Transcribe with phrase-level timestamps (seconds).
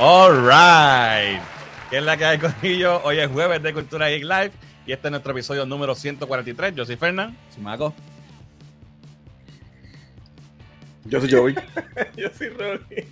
[0.00, 1.42] Alright.
[1.90, 3.00] ¿Qué es la que hay con ellos?
[3.02, 4.52] Hoy es jueves de Cultura Geek Live
[4.86, 6.72] y este es nuestro episodio número 143.
[6.76, 7.36] Yo soy Fernán.
[7.52, 7.92] Sumaco.
[11.04, 11.56] Yo soy Joey.
[12.16, 13.08] Yo soy Rocky.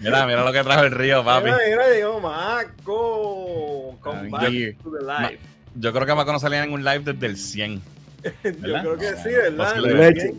[0.00, 1.44] Mira, mira lo que trajo el río, papi.
[1.44, 3.96] Mira, mira, llegó Marco.
[4.00, 5.38] Come back to the life.
[5.76, 7.82] Yo creo que Maco no salía en un live desde el 100.
[8.24, 9.76] Yo creo que sí, ¿verdad?
[9.76, 9.94] Posible.
[9.94, 10.34] Leche.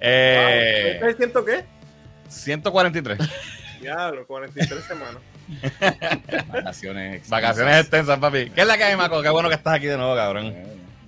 [0.00, 1.64] Eh, ¿Estás diciendo qué?
[2.28, 3.18] 143.
[3.82, 5.16] Diablo, 43 semanas.
[6.48, 7.16] Vacaciones.
[7.16, 7.30] extensas.
[7.30, 8.50] Vacaciones extensas, papi.
[8.50, 9.20] ¿Qué es la que hay, Maco?
[9.22, 10.54] Qué bueno que estás aquí de nuevo, cabrón.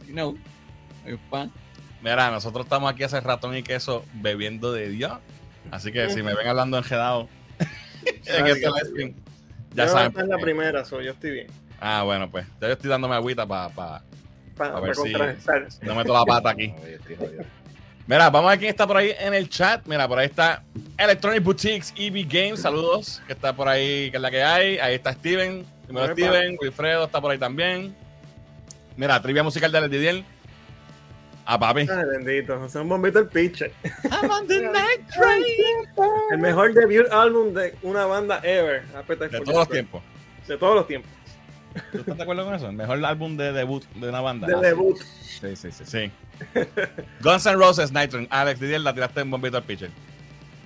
[0.06, 0.36] You know,
[1.02, 1.50] soy un fan.
[2.02, 5.12] Mira, nosotros estamos aquí hace ratón y queso bebiendo de Dios.
[5.70, 7.28] Así que si me ven hablando enredado
[8.26, 9.14] en este live stream,
[9.74, 10.08] ya Yo saben.
[10.08, 11.46] esta es la primera, so, yo estoy bien.
[11.80, 14.02] Ah, bueno, pues ya yo estoy dándome agüita para pa,
[14.56, 15.66] Para A ver si- contrarrestar.
[15.82, 16.74] no meto la pata aquí.
[18.06, 19.86] Mira, vamos a ver quién está por ahí en el chat.
[19.86, 20.62] Mira, por ahí está
[20.98, 22.60] Electronic Boutiques EV Games.
[22.60, 24.78] Saludos, que está por ahí, que es la que hay.
[24.78, 25.64] Ahí está Steven.
[25.86, 26.12] Primero.
[26.12, 27.94] Steven, Wilfredo está por ahí también.
[28.96, 30.24] Mira, trivia musical de Didier.
[31.46, 31.80] Ah, papi.
[31.80, 32.64] Ay, bendito.
[32.64, 33.72] Es un bombito el pitcher.
[34.10, 35.44] I'm on the night train.
[36.30, 38.82] El mejor debut álbum de una banda ever.
[38.86, 40.02] De todos los tiempos.
[40.46, 41.10] De todos los tiempos.
[41.92, 42.68] ¿Tú estás de acuerdo con eso?
[42.68, 44.46] El mejor álbum de debut de una banda.
[44.46, 44.96] De Ah, debut.
[45.22, 45.84] Sí, sí, sí.
[45.84, 46.10] Sí.
[47.20, 48.24] Guns N' Roses, Nitro.
[48.30, 49.90] Alex Didier la tiraste en bombito al pitcher.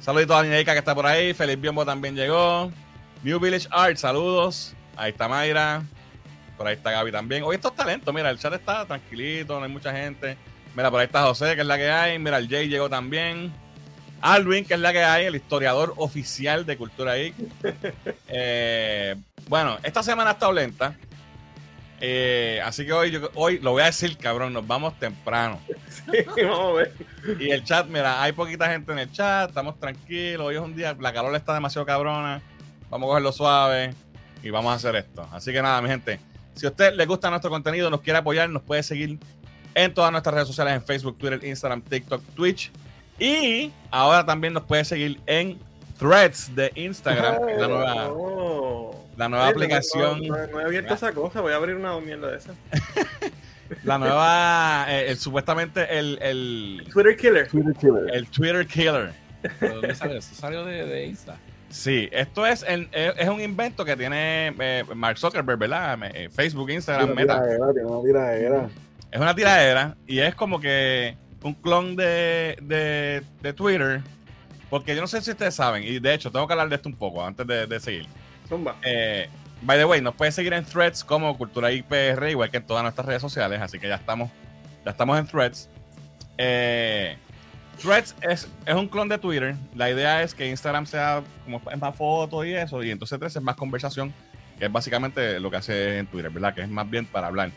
[0.00, 1.34] Saludito a Nineika que está por ahí.
[1.34, 2.70] Feliz Biombo también llegó.
[3.22, 4.74] New Village Art, saludos.
[4.96, 5.82] Ahí está Mayra.
[6.56, 7.42] Por ahí está Gaby también.
[7.44, 10.36] Hoy estos talentos, mira, el chat está tranquilito, no hay mucha gente.
[10.76, 12.18] Mira, por ahí está José, que es la que hay.
[12.18, 13.52] Mira, el Jay llegó también.
[14.20, 17.34] Alvin, que es la que hay, el historiador oficial de Cultura Geek.
[18.30, 19.16] Eh,
[19.48, 20.94] bueno, esta semana ha estado lenta.
[22.00, 25.58] Eh, así que hoy, yo- hoy lo voy a decir, cabrón, nos vamos temprano.
[25.90, 26.92] Sí, vamos a ver.
[27.40, 30.76] Y el chat, mira, hay poquita gente en el chat, estamos tranquilos, hoy es un
[30.76, 32.40] día, la calor está demasiado cabrona,
[32.88, 33.94] vamos a cogerlo suave
[34.42, 35.28] y vamos a hacer esto.
[35.32, 36.20] Así que nada, mi gente,
[36.54, 39.18] si a usted le gusta nuestro contenido, nos quiere apoyar, nos puede seguir
[39.74, 42.70] en todas nuestras redes sociales, en Facebook, Twitter, Instagram, TikTok, Twitch.
[43.18, 45.58] Y ahora también nos puede seguir en
[45.98, 49.04] Threads de Instagram, que es la nueva, Oh.
[49.16, 50.20] la nueva Sí, aplicación.
[50.26, 52.52] No, no- no he abierto esa cosa, voy a abrir una mierda de esa.
[53.84, 57.48] La nueva, eh, el- supuestamente el, el, Twitter Killer.
[57.48, 58.14] Twitter Killer.
[58.14, 59.12] el Twitter Killer.
[59.60, 60.34] ¿De dónde salió eso?
[60.34, 61.36] Salió de, de Insta.
[61.68, 65.98] Sí, esto es, el- es un invento que tiene eh, Mark Zuckerberg, ¿verdad?
[66.14, 67.34] Eh, Facebook, Instagram, Una Meta.
[67.42, 68.68] tiradera, tiene una tiradera.
[69.10, 71.14] Es una tiradera y es como que
[71.48, 74.02] un clon de, de, de Twitter.
[74.70, 76.88] Porque yo no sé si ustedes saben, y de hecho tengo que hablar de esto
[76.88, 78.06] un poco antes de, de seguir.
[78.48, 78.76] Zumba.
[78.82, 79.28] Eh,
[79.62, 82.82] by the way, nos puedes seguir en Threads como Cultura IPR, igual que en todas
[82.82, 84.30] nuestras redes sociales, así que ya estamos,
[84.84, 85.70] ya estamos en Threads.
[86.36, 87.16] Eh,
[87.80, 89.54] Threads es, es un clon de Twitter.
[89.74, 93.36] La idea es que Instagram sea como es más fotos y eso, y entonces Threads
[93.36, 94.12] es más conversación,
[94.58, 96.54] que es básicamente lo que hace en Twitter, ¿verdad?
[96.54, 97.52] Que es más bien para hablar.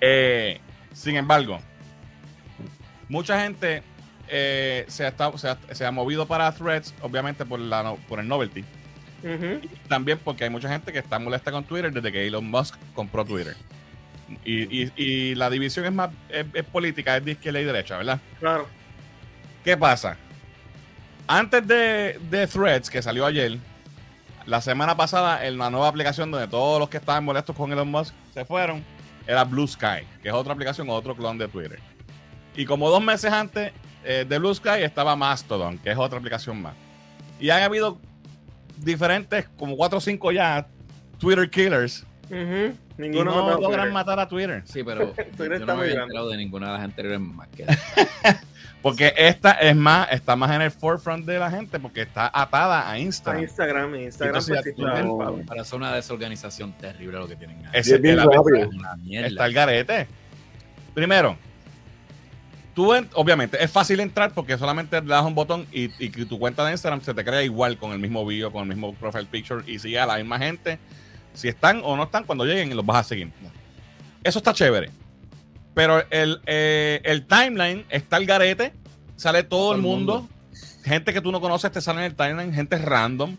[0.00, 0.60] Eh,
[0.92, 1.58] sin embargo,
[3.08, 3.82] mucha gente
[4.28, 8.20] eh, se, ha estado- se, ha, se ha movido para Threads, obviamente por, la, por
[8.20, 8.64] el novelty.
[9.88, 13.24] También porque hay mucha gente que está molesta con Twitter desde que Elon Musk compró
[13.24, 13.56] Twitter.
[14.44, 17.96] Y, y- y la división es más es, es política, es de izquierda y derecha,
[17.96, 18.20] ¿verdad?
[18.38, 18.68] Claro.
[19.64, 20.16] ¿Qué pasa?
[21.26, 23.58] Antes de, de Threads, que salió ayer,
[24.46, 27.90] la semana pasada, en la nueva aplicación donde todos los que estaban molestos con Elon
[27.90, 28.82] Musk se fueron,
[29.26, 31.80] era Blue Sky, que es otra aplicación, otro clon de Twitter.
[32.58, 33.72] Y como dos meses antes
[34.04, 36.74] eh, de Blue Sky estaba Mastodon, que es otra aplicación más.
[37.38, 37.98] Y han habido
[38.78, 40.66] diferentes, como cuatro o cinco ya,
[41.18, 42.04] Twitter killers.
[42.28, 43.92] Y Ninguno no a logran Twitter.
[43.92, 44.62] matar a Twitter.
[44.64, 46.02] Sí, pero Twitter yo está no me muy había grande.
[46.02, 47.64] enterado de ninguna de las anteriores más que
[48.82, 52.82] Porque esta es más, está más en el forefront de la gente porque está atada
[52.82, 53.42] a A Instagram.
[53.44, 55.40] Instagram, Instagram Entonces ya pues, claro.
[55.46, 57.70] Para hacer una desorganización terrible lo que tienen ahí.
[57.72, 58.56] Es bien rápido.
[58.56, 59.28] Es una mierda.
[59.28, 60.08] Está el garete.
[60.94, 61.36] Primero,
[62.78, 66.24] tú, en- obviamente, es fácil entrar porque solamente le das un botón y, y que
[66.26, 68.94] tu cuenta de Instagram se te crea igual con el mismo video, con el mismo
[68.94, 70.78] profile picture y sigue a la misma gente.
[71.34, 73.32] Si están o no están, cuando lleguen los vas a seguir.
[74.22, 74.90] Eso está chévere.
[75.74, 78.72] Pero el, eh, el timeline está el garete,
[79.16, 80.20] sale todo, el el mundo.
[80.20, 80.34] mundo.
[80.84, 83.36] Gente que tú no conoces te sale en el timeline, gente random.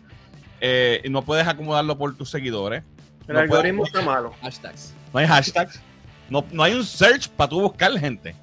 [0.60, 2.82] eh, y no puedes acomodarlo por tus seguidores.
[3.26, 4.34] El No algoritmo puedo- está malo.
[4.42, 4.92] Hashtags.
[5.14, 5.80] No hay hashtags.
[6.28, 8.34] No, no hay un search para tú buscar gente.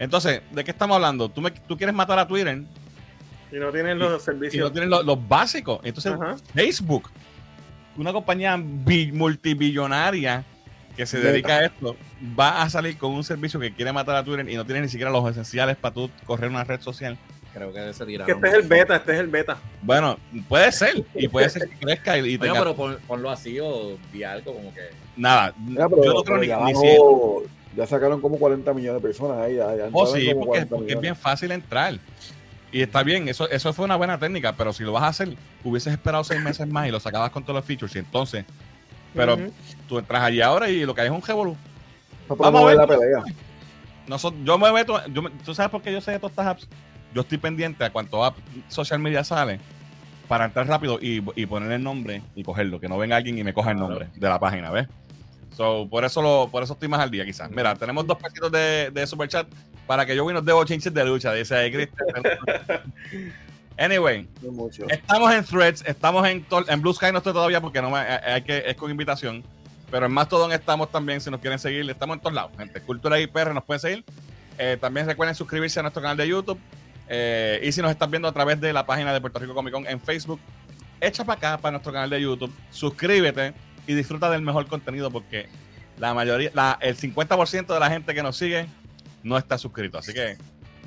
[0.00, 1.28] Entonces, ¿de qué estamos hablando?
[1.28, 2.62] Tú, me- tú quieres matar a Twitter
[3.52, 4.72] Y no tienen los y no servicios.
[4.72, 5.78] tienes lo- los básicos.
[5.84, 6.36] Entonces, Ajá.
[6.54, 7.08] Facebook,
[7.96, 10.44] una compañía bi- multibillonaria
[10.96, 11.96] que se dedica a esto,
[12.38, 14.88] va a salir con un servicio que quiere matar a Twitter y no tiene ni
[14.88, 17.16] siquiera los esenciales para tú correr una red social.
[17.52, 18.26] creo que se tiraron.
[18.26, 19.58] Que este es el beta, este es el beta.
[19.82, 20.18] Bueno,
[20.48, 21.04] puede ser.
[21.16, 24.54] Y puede ser que crezca y, y tenga- pero pon- ponlo así o di algo
[24.54, 24.82] como que.
[25.16, 25.52] Nada.
[25.58, 27.42] Mira, pero, yo no creo ni, ni bajó-
[27.76, 29.56] ya sacaron como 40 millones de personas ahí.
[29.56, 31.98] Ya, ya Oh, sí, como porque, 40 porque es bien fácil entrar.
[32.72, 35.36] Y está bien, eso, eso fue una buena técnica, pero si lo vas a hacer,
[35.64, 37.94] hubieses esperado seis meses más y lo sacabas con todos los features.
[37.96, 38.44] Y entonces,
[39.14, 39.36] pero
[39.88, 41.56] tú entras allí ahora y lo que hay es un revolú.
[42.28, 42.76] Vamos a ver.
[42.76, 43.22] la pelea.
[44.44, 46.68] Yo me meto, yo me- tú sabes por qué yo sé de todas estas apps.
[47.12, 48.36] Yo estoy pendiente a cuánto app
[48.68, 49.58] social media sale
[50.28, 53.42] para entrar rápido y, y poner el nombre y cogerlo, que no venga alguien y
[53.42, 54.86] me coja el nombre de la página, ¿ves?
[55.56, 57.50] So, por eso lo, por eso estoy más al día, quizás.
[57.50, 59.46] Mira, tenemos dos pesitos de, de super chat
[59.86, 62.06] para que yo nos dé chinches de lucha, dice ahí Cristian.
[63.78, 64.28] anyway.
[64.88, 68.20] Estamos en Threads, estamos en, en Blue Sky, no estoy todavía porque no me- eh,
[68.24, 69.42] hay que, es con invitación.
[69.90, 72.80] Pero en Mastodon estamos también, si nos quieren seguir, estamos en todos lados, gente.
[72.80, 74.04] Cultura IPR nos pueden seguir.
[74.56, 76.60] Eh, también recuerden suscribirse a nuestro canal de YouTube.
[77.08, 79.72] Eh, y si nos están viendo a través de la página de Puerto Rico Comic
[79.74, 80.38] Con en Facebook,
[81.00, 83.52] echa para acá, para nuestro canal de YouTube, suscríbete
[83.90, 85.48] y disfruta del mejor contenido porque
[85.98, 88.66] la mayoría, la- el 50% de la gente que nos sigue
[89.22, 89.98] no está suscrito.
[89.98, 90.36] Así que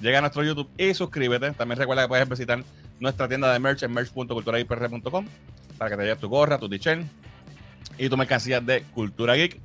[0.01, 1.51] llega a nuestro YouTube y suscríbete.
[1.51, 2.63] También recuerda que puedes visitar
[2.99, 5.25] nuestra tienda de merch en merch.culturaipr.com
[5.77, 7.05] para que te lleves tu gorra, tu t-shirt
[7.97, 9.59] y tu mercancía de Cultura Geek.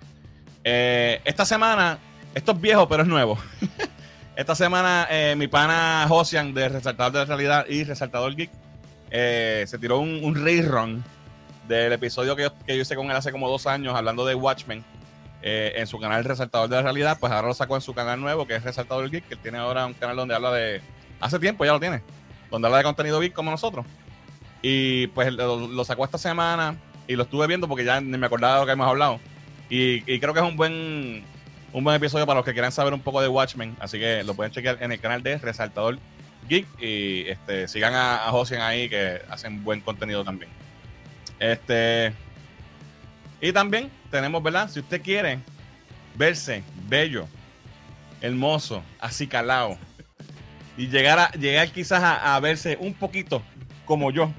[0.65, 1.99] Eh, esta semana,
[2.35, 3.39] esto es viejo, pero es nuevo.
[4.37, 8.51] esta semana, eh, mi pana Josian de Resaltador de la Realidad y Resaltador Geek
[9.11, 11.05] eh, se tiró un, un rerun
[11.69, 14.35] del episodio que yo, que yo hice con él hace como dos años hablando de
[14.35, 14.85] Watchmen
[15.43, 17.19] eh, en su canal Resaltador de la Realidad.
[17.21, 19.59] Pues ahora lo sacó en su canal nuevo que es Resaltador Geek, que él tiene
[19.59, 20.81] ahora un canal donde habla de.
[21.21, 22.03] Hace tiempo ya lo tiene
[22.51, 23.87] donde habla de contenido geek como nosotros.
[24.63, 26.77] Y pues lo, sacó esta semana
[27.07, 29.21] y lo estuve viendo porque ya ni me acordaba de lo que hemos hablado.
[29.71, 31.25] Y, y creo que es un buen
[31.73, 33.77] un buen episodio para los que quieran saber un poco de Watchmen.
[33.79, 35.99] Así que lo pueden chequear en el canal de Resaltador
[36.49, 36.67] Geek.
[36.81, 40.51] Y este, sigan a, a Josian ahí que hacen buen contenido también.
[41.39, 42.13] Este.
[43.41, 44.69] Y también tenemos, ¿verdad?
[44.69, 45.41] Si usted quiere
[46.17, 47.29] verse bello,
[48.21, 49.79] hermoso, acicalado
[50.77, 53.43] y llegar a llegar quizás a, a verse un poquito
[53.85, 54.33] como yo.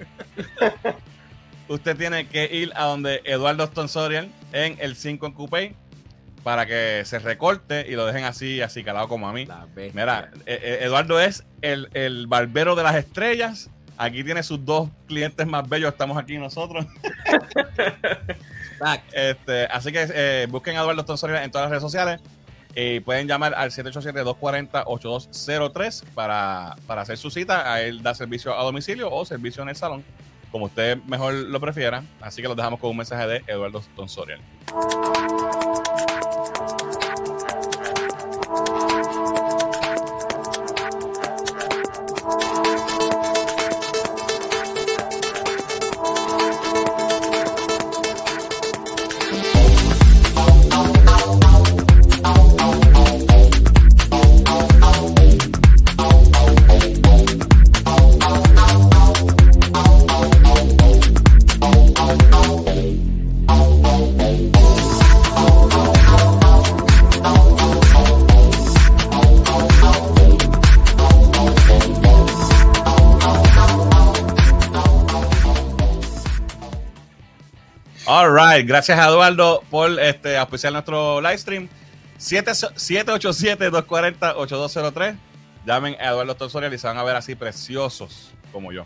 [1.67, 5.75] Usted tiene que ir a donde Eduardo Stonsorial en el 5 en Coupé
[6.43, 9.47] para que se recorte y lo dejen así, así calado como a mí.
[9.93, 13.69] Mira, eh, eh, Eduardo es el, el barbero de las estrellas.
[14.01, 15.91] Aquí tiene sus dos clientes más bellos.
[15.91, 16.85] Estamos aquí nosotros.
[19.11, 22.21] Este, así que eh, busquen a Eduardo Stonsorial en todas las redes sociales.
[22.73, 27.73] Y pueden llamar al 787-240-8203 para, para hacer su cita.
[27.73, 30.05] A él da servicio a domicilio o servicio en el salón,
[30.49, 32.05] como usted mejor lo prefiera.
[32.21, 34.39] Así que los dejamos con un mensaje de Eduardo Tonsorial.
[78.11, 81.69] All right, gracias a Eduardo por este, auspiciar nuestro live stream.
[82.17, 85.15] 787-240-8203.
[85.63, 88.83] Llamen a Eduardo Tonsorial y se van a ver así preciosos como yo.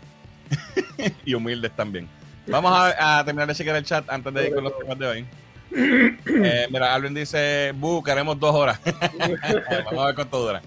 [1.24, 2.06] y humildes también.
[2.48, 5.06] Vamos a, a terminar de chequear el chat antes de ir con los temas de
[5.06, 5.24] hoy.
[5.74, 8.78] Eh, mira, Alvin dice, Bu, queremos dos horas.
[9.86, 10.60] Vamos a ver cuánto dura.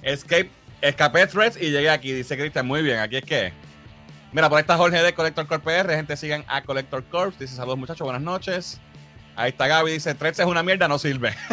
[0.00, 0.48] Escape,
[0.80, 2.66] escapé threads y llegué aquí, dice Cristian.
[2.66, 3.52] Muy bien, aquí es que.
[4.32, 5.90] Mira, por ahí está Jorge de Collector Corp PR.
[5.90, 7.36] Gente, sigan a Collector Corp.
[7.38, 8.80] Dice saludos, muchachos, buenas noches.
[9.34, 11.34] Ahí está Gaby, dice: Threads es una mierda, no sirve.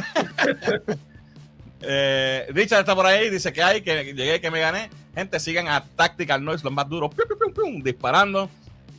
[1.80, 4.90] Eh, Richard está por ahí, dice que hay, que llegué, que me gané.
[5.14, 8.50] Gente, sigan a Tactical Noise, los más duros, pium, pium, pium, disparando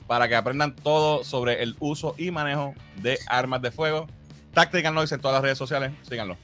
[0.07, 4.07] para que aprendan todo sobre el uso y manejo de armas de fuego.
[4.55, 6.37] Tactical Noise en todas las redes sociales, síganlo.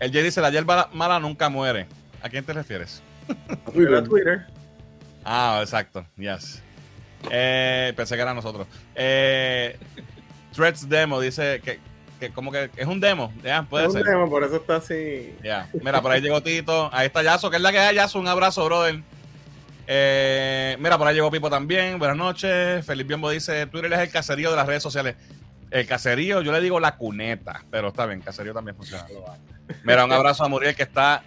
[0.00, 1.86] El Jay dice: La hierba mala nunca muere.
[2.20, 3.00] ¿A quién te refieres?
[3.72, 4.46] Era Twitter.
[5.24, 6.62] Ah, exacto, yes.
[7.30, 8.66] Eh, pensé que era nosotros.
[8.94, 9.78] Eh,
[10.52, 11.80] Threads Demo dice que,
[12.20, 14.04] que como que es un demo, ya, puede Es un ser.
[14.06, 15.34] tema, por eso está así.
[15.42, 16.90] Ya, mira, por ahí llegó Tito.
[16.92, 18.18] Ahí está Yaso, que es la que hay, Yaso.
[18.18, 19.00] Un abrazo, brother.
[19.86, 21.98] Eh, mira, por ahí llegó Pipo también.
[21.98, 22.84] Buenas noches.
[22.86, 25.16] Felipe Biombo dice: Twitter es el caserío de las redes sociales.
[25.70, 29.06] El caserío, yo le digo la cuneta, pero está bien, caserío también funciona.
[29.82, 31.22] Mira, un abrazo a Muriel que está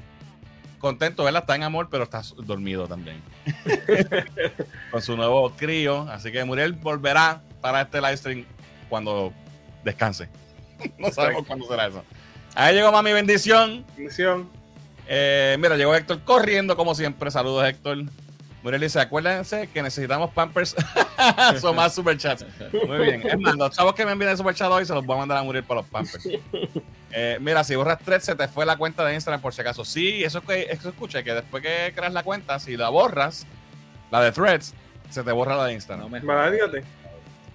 [0.78, 1.44] contento, ¿verdad?
[1.44, 3.22] Está en amor, pero está dormido también.
[4.92, 6.02] Con su nuevo crío.
[6.10, 8.46] Así que Muriel volverá para este live stream
[8.90, 9.34] cuando
[9.84, 10.30] descanse.
[10.98, 12.04] no sabemos cuándo será eso.
[12.56, 13.86] Ahí llegó mami bendición.
[13.98, 14.50] Misión.
[15.08, 17.32] Eh, mira, llegó Héctor corriendo como siempre.
[17.32, 18.06] Saludos, Héctor.
[18.64, 20.76] Muriel dice, acuérdense que necesitamos Pampers.
[21.62, 22.46] Son más superchats.
[22.86, 23.26] Muy bien.
[23.26, 25.38] Es más, los chavos que me envíen el superchat hoy se los voy a mandar
[25.38, 26.28] a Muriel para los Pampers.
[27.12, 29.86] Eh, mira, si borras threads, se te fue la cuenta de Instagram por si acaso.
[29.86, 33.46] Sí, eso, que, eso escucha, que después que creas la cuenta, si la borras,
[34.12, 34.74] la de threads,
[35.10, 36.10] se te borra la de No Instagram.
[36.12, 36.84] me Válgate.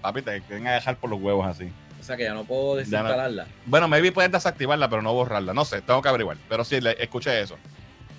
[0.00, 1.70] Papi, te quieren a dejar por los huevos así.
[2.00, 3.46] O sea que ya no puedo desinstalarla.
[3.66, 5.54] Bueno, maybe puedes desactivarla, pero no borrarla.
[5.54, 6.36] No sé, tengo que averiguar.
[6.48, 7.56] Pero sí, le, escuché eso.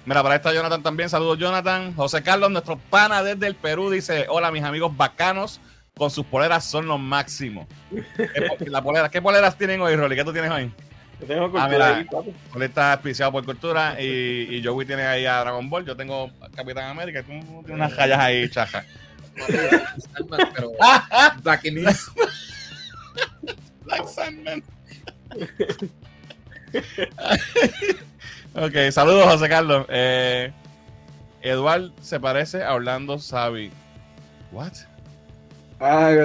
[0.05, 1.09] Mira, para esta Jonathan también.
[1.09, 1.93] Saludos, Jonathan.
[1.95, 5.59] José Carlos, nuestro pana desde el Perú, dice: Hola, mis amigos bacanos.
[5.97, 7.67] Con sus poleras son los máximos.
[8.17, 10.15] ¿Qué, po- la polera, ¿Qué poleras tienen hoy, Rolly?
[10.15, 10.71] ¿Qué tú tienes hoy?
[11.23, 11.95] Yo tengo Ah, cultura mira.
[11.97, 12.33] ahí, papi.
[12.53, 15.85] Rolly está auspiciado por Cultura y, y Joey tiene ahí a Dragon Ball.
[15.85, 17.19] Yo tengo a Capitán América.
[17.19, 18.83] y Tú tienes unas rayas ahí, chaja.
[19.47, 20.71] Pero
[21.41, 21.63] Black.
[23.85, 24.63] Like Sandman.
[28.55, 29.85] ok, saludos, José Carlos.
[29.89, 30.51] Eh,
[31.41, 33.71] Eduard se parece a Orlando Savi.
[34.51, 34.71] What?
[35.79, 36.21] Ah, que,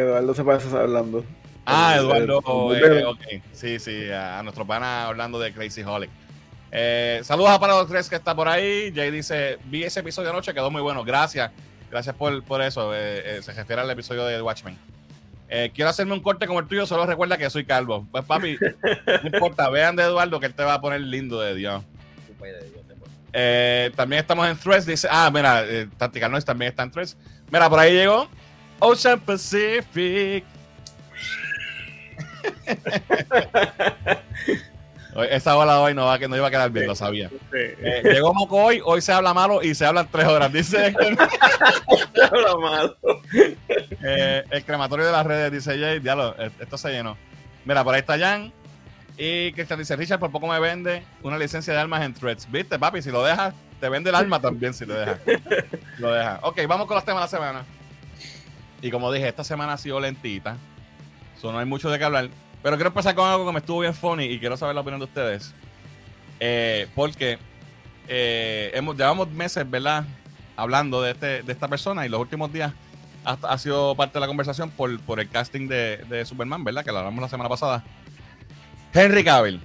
[0.00, 1.24] Eduardo se parece hablando.
[1.66, 2.74] Ah, El- Eduardo.
[2.74, 3.20] el- eh, el- ok,
[3.52, 6.10] sí, sí, a, a nuestro pana Orlando de Crazy Holic.
[6.72, 8.92] Eh, saludos a Paradox 3 que está por ahí.
[8.94, 11.04] Jay dice: Vi ese episodio anoche, quedó muy bueno.
[11.04, 11.50] Gracias.
[11.90, 12.94] Gracias por, por eso.
[12.94, 14.78] Eh, eh, se refiere al episodio de Watchmen.
[15.50, 18.06] Eh, quiero hacerme un corte como el tuyo, solo recuerda que soy calvo.
[18.10, 18.56] Pues papi,
[19.22, 21.84] no importa, vean de Eduardo que él te va a poner lindo de Dios.
[23.34, 24.86] Eh, también estamos en Threads.
[24.86, 27.16] Dice, ah, mira, eh, Tactical Noise también está en Threads.
[27.50, 28.28] Mira, por ahí llegó
[28.78, 30.44] Ocean Pacific.
[35.28, 37.28] Esa bola hoy no, va, que no iba a quedar bien, lo sabía.
[37.28, 37.36] Sí.
[37.52, 40.50] Eh, llegó Moco hoy, hoy se habla malo y se hablan tres horas.
[40.50, 40.86] Dice
[42.30, 42.96] Habla malo.
[44.02, 45.98] eh, el crematorio de las redes, dice Jay.
[46.00, 47.18] Diablo, eh, esto se llenó.
[47.66, 48.52] Mira, por ahí está Jan.
[49.18, 52.50] Y Cristian dice: Richard, por poco me vende una licencia de armas en Threads.
[52.50, 53.02] ¿Viste, papi?
[53.02, 55.18] Si lo dejas, te vende el arma también si lo dejas.
[55.98, 56.40] lo dejas.
[56.42, 57.64] Ok, vamos con los temas de la semana.
[58.80, 60.56] Y como dije, esta semana ha sido lentita.
[61.50, 62.28] No hay mucho de qué hablar.
[62.62, 65.00] Pero quiero empezar con algo que me estuvo bien funny y quiero saber la opinión
[65.00, 65.52] de ustedes.
[66.38, 67.38] Eh, porque
[68.08, 70.04] eh, hemos, llevamos meses, ¿verdad?
[70.54, 72.72] Hablando de, este, de esta persona y los últimos días
[73.24, 76.84] ha, sido parte de la conversación por, por el casting de, de Superman, ¿verdad?
[76.84, 77.82] Que lo hablamos la semana pasada.
[78.92, 79.60] Henry Cavill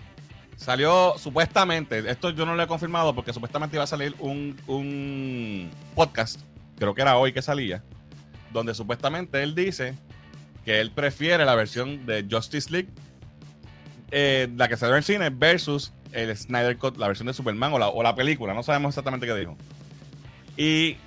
[0.56, 5.70] salió supuestamente, esto yo no lo he confirmado porque supuestamente iba a salir un, un
[5.96, 6.42] podcast,
[6.78, 7.84] creo que era hoy que salía,
[8.52, 9.96] donde supuestamente él dice
[10.68, 12.90] que él prefiere la versión de Justice League,
[14.12, 17.72] eh, la que salió en el cine, versus el Snyder Cut, la versión de Superman
[17.72, 19.56] o la, o la película, no sabemos exactamente qué dijo.
[20.58, 20.98] Y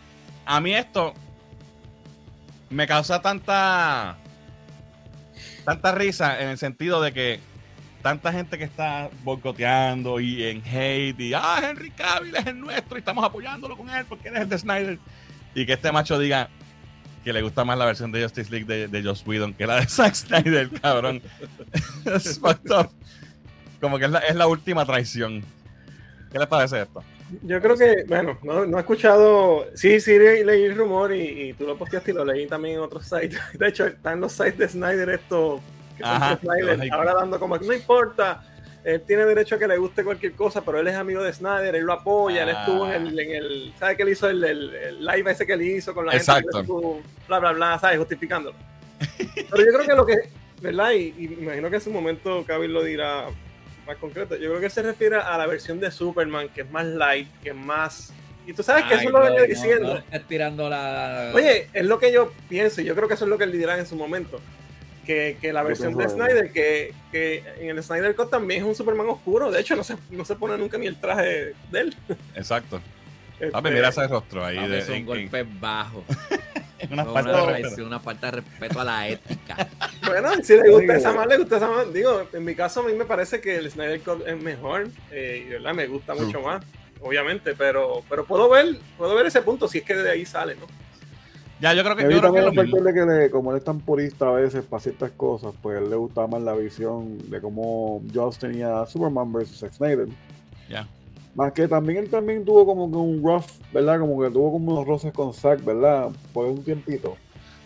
[0.46, 1.12] a mí esto
[2.70, 4.16] me causa tanta
[5.66, 7.40] tanta risa en el sentido de que
[8.00, 12.96] tanta gente que está boicoteando y en hate y ah Henry Cavill es el nuestro
[12.96, 14.98] y estamos apoyándolo con él porque él es el de Snyder
[15.54, 16.48] y que este macho diga
[17.24, 19.76] que le gusta más la versión de Justice League de, de Joss Whedon que la
[19.76, 21.22] de Zack Snyder cabrón
[22.06, 22.90] es fucked up.
[23.80, 25.44] como que es la, es la última traición
[26.32, 27.02] ¿qué les parece esto?
[27.42, 29.66] Yo creo que, bueno, no, no he escuchado.
[29.74, 32.76] Sí, sí, leí, leí el rumor y, y tú lo posteaste y lo leí también
[32.76, 33.38] en otros sites.
[33.58, 35.60] De hecho, están los sites de Snyder, esto.
[35.96, 38.42] Que son Ajá, de Snyder, ahora dando como que no importa.
[38.84, 41.74] Él tiene derecho a que le guste cualquier cosa, pero él es amigo de Snyder,
[41.74, 42.60] él lo apoya, él Ah.
[42.64, 44.28] estuvo en el, en el ¿sabes qué él hizo?
[44.28, 46.48] El, el- el live ese que él hizo con la Exacto.
[46.58, 47.98] gente, su- bla, bla, bla, ¿sabes?
[47.98, 48.56] Justificándolo.
[49.26, 50.14] Pero yo creo que lo que,
[50.62, 50.92] ¿verdad?
[50.92, 53.26] Y, y imagino que en su momento Cavill lo dirá
[53.86, 54.36] más concreto.
[54.36, 57.50] Yo creo que se refiere a la versión de Superman, que es más light, que
[57.50, 58.12] es más...
[58.46, 59.96] Y tú sabes que eso es lo que estoy diciendo.
[59.98, 61.30] estás tirando la.
[61.34, 63.52] Oye, es lo que yo pienso, y yo creo que eso es lo que él
[63.52, 64.40] dirá en su momento.
[65.10, 68.76] Que, que la versión de Snyder, que, que en el Snyder Cut también es un
[68.76, 69.50] Superman oscuro.
[69.50, 71.96] De hecho, no se, no se pone nunca ni el traje de él.
[72.36, 72.80] exacto
[73.34, 76.04] Este, Papi, mira ese rostro ahí Papi, de, son en- golpes bajos.
[76.92, 79.68] una No, falta una, de una falta de respeto a la ética.
[80.06, 81.92] Bueno, si le gusta esa más, le gusta esa más.
[81.92, 84.86] Digo, en mi caso a mí me parece que el Snyder Cut es mejor.
[85.10, 86.64] eh, y verdad, me gusta mucho más,
[87.00, 87.56] obviamente.
[87.56, 90.66] Pero, pero puedo ver, puedo ver ese punto si es que de ahí sale, ¿no?
[91.60, 92.76] Ya yo creo que, yo creo que es también lo el mismo.
[92.76, 95.76] factor de que le- como él es tan purista a veces para ciertas cosas, pues
[95.76, 100.08] a él le gustaba más la visión de cómo Joss tenía Superman versus Zack Snyder.
[100.68, 100.86] Ya.
[101.34, 104.00] Más que también él también tuvo como que un rough, ¿verdad?
[104.00, 106.08] Como que tuvo como unos roces con Zack, ¿verdad?
[106.32, 107.16] Por un tiempito.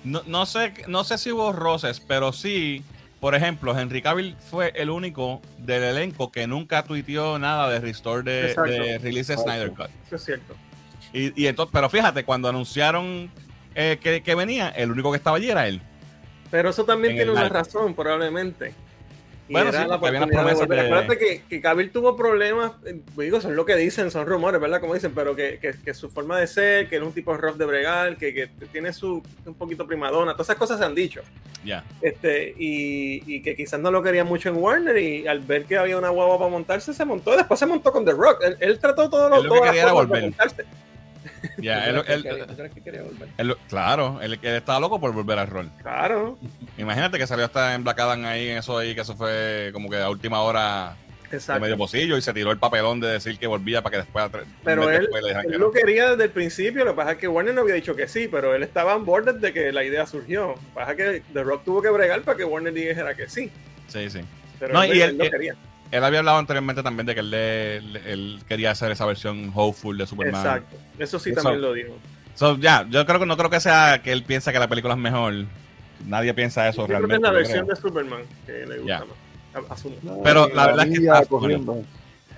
[0.05, 2.85] No, no sé, no sé si hubo roces, pero sí,
[3.21, 8.23] por ejemplo, Henry Cavill fue el único del elenco que nunca tuiteó nada de restore
[8.23, 9.89] de, release de Snyder Cut.
[10.07, 10.55] Eso es cierto.
[11.15, 13.31] Y, y entonces, pero fíjate, cuando anunciaron
[13.75, 15.81] eh, que, que venía, el único que estaba allí era él.
[16.51, 18.73] Pero eso también En tiene una razón, probablemente.
[19.47, 20.79] Y Bueno, era sí, la había de promesas volver.
[20.81, 24.59] de- Acuérdate que, que Cavill tuvo problemas, eh, digo, son lo que dicen, son rumores,
[24.59, 24.81] ¿verdad?
[24.81, 27.57] Como dicen, pero que, que- que su forma de ser, que era un tipo rough
[27.57, 31.21] de bregar, que, que tiene su un poquito primadona, todas esas cosas se han dicho.
[31.63, 31.85] Ya.
[32.01, 35.77] Este, y, y que quizás no lo quería mucho en Warner y al ver que
[35.77, 37.37] había una guagua para montarse, se montó.
[37.37, 38.43] Después se montó con The Rock.
[38.45, 40.23] Él, él trató todo lo, Él lo que quería era volver.
[40.23, 40.65] montarse.
[41.59, 42.27] Ya, ¿Tú él,
[43.39, 45.71] él- claro, él, estaba loco por volver al rol.
[45.83, 46.39] Claro,
[46.79, 49.89] Imagínate que salió hasta en Black Adam ahí, en eso ahí, que eso fue como
[49.89, 50.97] que a última hora
[51.31, 51.61] de exacto.
[51.63, 54.25] medio pocillo y se tiró el papelón de decir que volvía para que después,
[54.65, 55.71] Pero él, después él que lo no.
[55.73, 58.29] quería desde el principio, lo que pasa es que Warner no había dicho que sí,
[58.31, 60.49] pero él estaba on board desde que la idea surgió.
[60.49, 63.29] Lo que pasa es que The Rock tuvo que bregar para que Warner dijera que
[63.29, 63.51] sí,
[63.89, 64.21] Sí, sí.
[64.61, 65.57] pero No, él, y él él- lo quería.
[65.91, 69.53] Él había hablado anteriormente también de que él, le- le- él quería hacer esa versión
[69.55, 70.41] hopeful de Superman.
[70.45, 71.97] Exacto, eso sí Eso- también lo dijo.
[72.35, 74.95] So, ya, yo creo que no creo que sea que él piensa que la película
[74.95, 75.35] es mejor.
[76.07, 77.17] Nadie piensa eso Yo creo que realmente.
[77.29, 77.75] es la versión creo.
[77.77, 79.85] de Superman que le gusta más.
[80.25, 81.85] Pero la verdad es que está corriendo.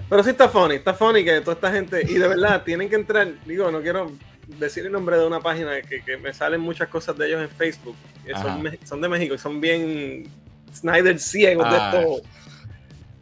[0.09, 2.95] Pero sí está funny, está funny que toda esta gente, y de verdad, tienen que
[2.97, 4.13] entrar, digo, no quiero
[4.59, 7.49] decir el nombre de una página que, que me salen muchas cosas de ellos en
[7.49, 10.29] Facebook, que son, son de México y son bien
[10.73, 11.91] Snyder ciegos Ah.
[11.93, 12.23] de esto,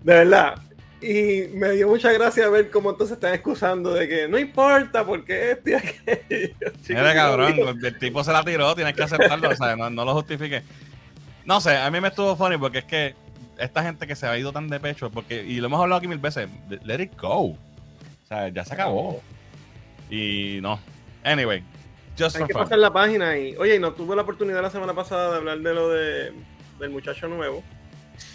[0.04, 0.62] de verdad.
[1.00, 5.50] Y me dio mucha gracia ver cómo entonces están excusando de que no importa porque
[5.50, 6.54] este y aquello.
[6.88, 10.14] Mira, cabrón, el tipo se la tiró, tienes que aceptarlo, o sea, no, no lo
[10.14, 10.62] justifique.
[11.44, 13.14] No sé, a mí me estuvo funny porque es que
[13.58, 16.08] esta gente que se ha ido tan de pecho, porque, y lo hemos hablado aquí
[16.08, 16.48] mil veces,
[16.84, 17.50] let it go.
[17.50, 17.58] O
[18.26, 19.20] sea, ya se acabó.
[20.10, 20.80] Y no.
[21.22, 21.62] Anyway,
[22.18, 24.94] just Hay que pasar la página y, oye, y no tuve la oportunidad la semana
[24.94, 26.32] pasada de hablar de lo de,
[26.78, 27.62] del muchacho nuevo.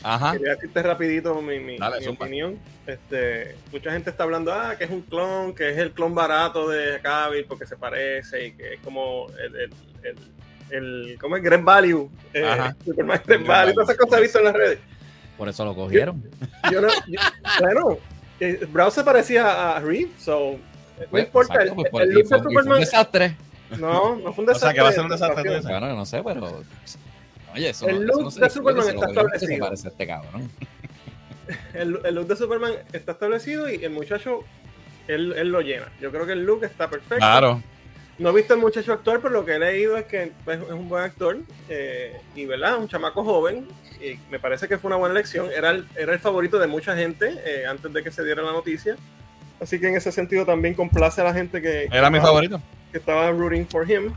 [0.03, 0.31] Ajá.
[0.33, 2.57] Quería decirte rapidito mi, mi- Dale, mi opinión.
[2.87, 6.67] Este, mucha gente está hablando, ah, que es un clon, que es el clon barato
[6.69, 10.17] de Cavill porque se parece y que es como el, el, el,
[11.11, 11.43] el- ¿cómo es?
[11.43, 12.09] Great Value.
[12.33, 12.71] Eh.
[12.85, 13.73] Superman Great Value.
[13.73, 14.79] Todas esas cosas he visto en las redes.
[15.37, 16.23] Por eso lo cogieron.
[16.71, 17.19] Yo no, yo-
[17.59, 17.97] bueno,
[18.39, 20.57] eh, Brown se parecía a Reeve, so
[20.99, 21.53] no Pues, importa.
[21.55, 23.35] exacto, el, pues, por- el y fue- y fue un desastre.
[23.77, 24.59] No, no fue un O desastre.
[24.59, 25.61] sea, que va a ser un de desastre.
[25.61, 26.63] Bueno, yo no sé, pero.
[27.53, 29.73] Oye, eso El no- look eso no de Superman está establecido.
[29.73, 30.49] este cabrón.
[31.73, 34.41] El, el look de Superman está establecido y el muchacho,
[35.07, 35.87] él, él lo llena.
[35.99, 37.15] Yo creo que el look está perfecto.
[37.17, 37.63] Claro.
[38.19, 40.69] No he visto al muchacho actuar, pero lo que he leído es que pues, es
[40.69, 41.37] un buen actor
[41.69, 42.77] eh, y, ¿verdad?
[42.77, 43.67] Un chamaco joven.
[44.01, 45.49] Y me parece que fue una buena elección.
[45.55, 48.51] Era el, era el favorito de mucha gente eh, antes de que se diera la
[48.51, 48.95] noticia.
[49.59, 52.27] Así que en ese sentido también complace a la gente que, Era mi que estaba-
[52.27, 52.61] favorito.
[52.91, 54.13] que estaba rooting for him.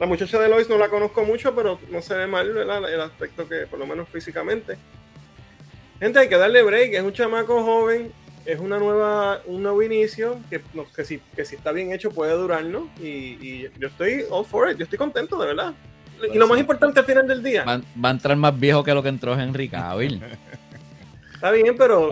[0.00, 2.92] La muchacha de Lois no la conozco mucho, pero no se ve mal ¿verdad?
[2.92, 4.76] el aspecto que, por lo menos físicamente.
[6.00, 6.94] Gente, hay que darle break.
[6.94, 8.12] Es un chamaco joven,
[8.44, 12.10] es una nueva, un nuevo inicio que, no- que, si, que si está bien hecho
[12.10, 12.84] puede durarnos.
[13.00, 13.06] Y,
[13.40, 15.72] y yo estoy all for it, yo estoy contento, de verdad.
[16.32, 18.94] Y lo más importante al final del día, Va, va a entrar más viejo que
[18.94, 20.22] lo que entró Henry Cavill.
[21.34, 22.10] está bien, pero,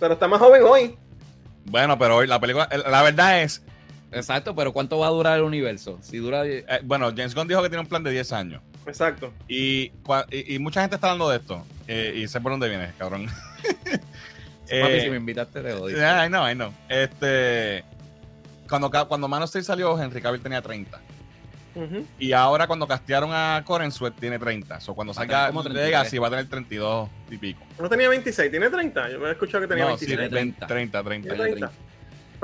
[0.00, 0.96] pero está más joven hoy.
[1.66, 3.62] Bueno, pero hoy la película, la verdad es,
[4.14, 5.98] Exacto, pero ¿cuánto va a durar el universo?
[6.02, 6.46] Si dura.
[6.46, 8.62] eh, bueno, James Gunn dijo que tiene un plan de 10 años.
[8.86, 9.32] Exacto.
[9.48, 9.92] Y,
[10.30, 11.64] y, y mucha gente está hablando de esto.
[11.88, 13.26] eh, y sé por dónde viene, cabrón.
[13.84, 14.00] Papi,
[14.68, 15.96] Eh, si me invitaste, te odio.
[15.98, 16.72] I know, I know.
[16.88, 17.84] Este,
[18.68, 21.00] cuando, cuando Man of Steel salió, Henry Cavill tenía 30.
[21.76, 22.06] Ujú.
[22.20, 24.78] Y ahora cuando castearon a Coren Sweat tiene 30.
[24.86, 25.90] O cuando Va a salga tener como 33.
[25.90, 27.60] Legacy va a tener 32 y pico.
[27.80, 29.10] No tenía 26, tiene 30.
[29.10, 30.10] Yo me he escuchado que tenía No, 26.
[30.10, 31.28] sí, Tiene 30, 30, 30.
[31.34, 31.83] Tiene Tiene 30.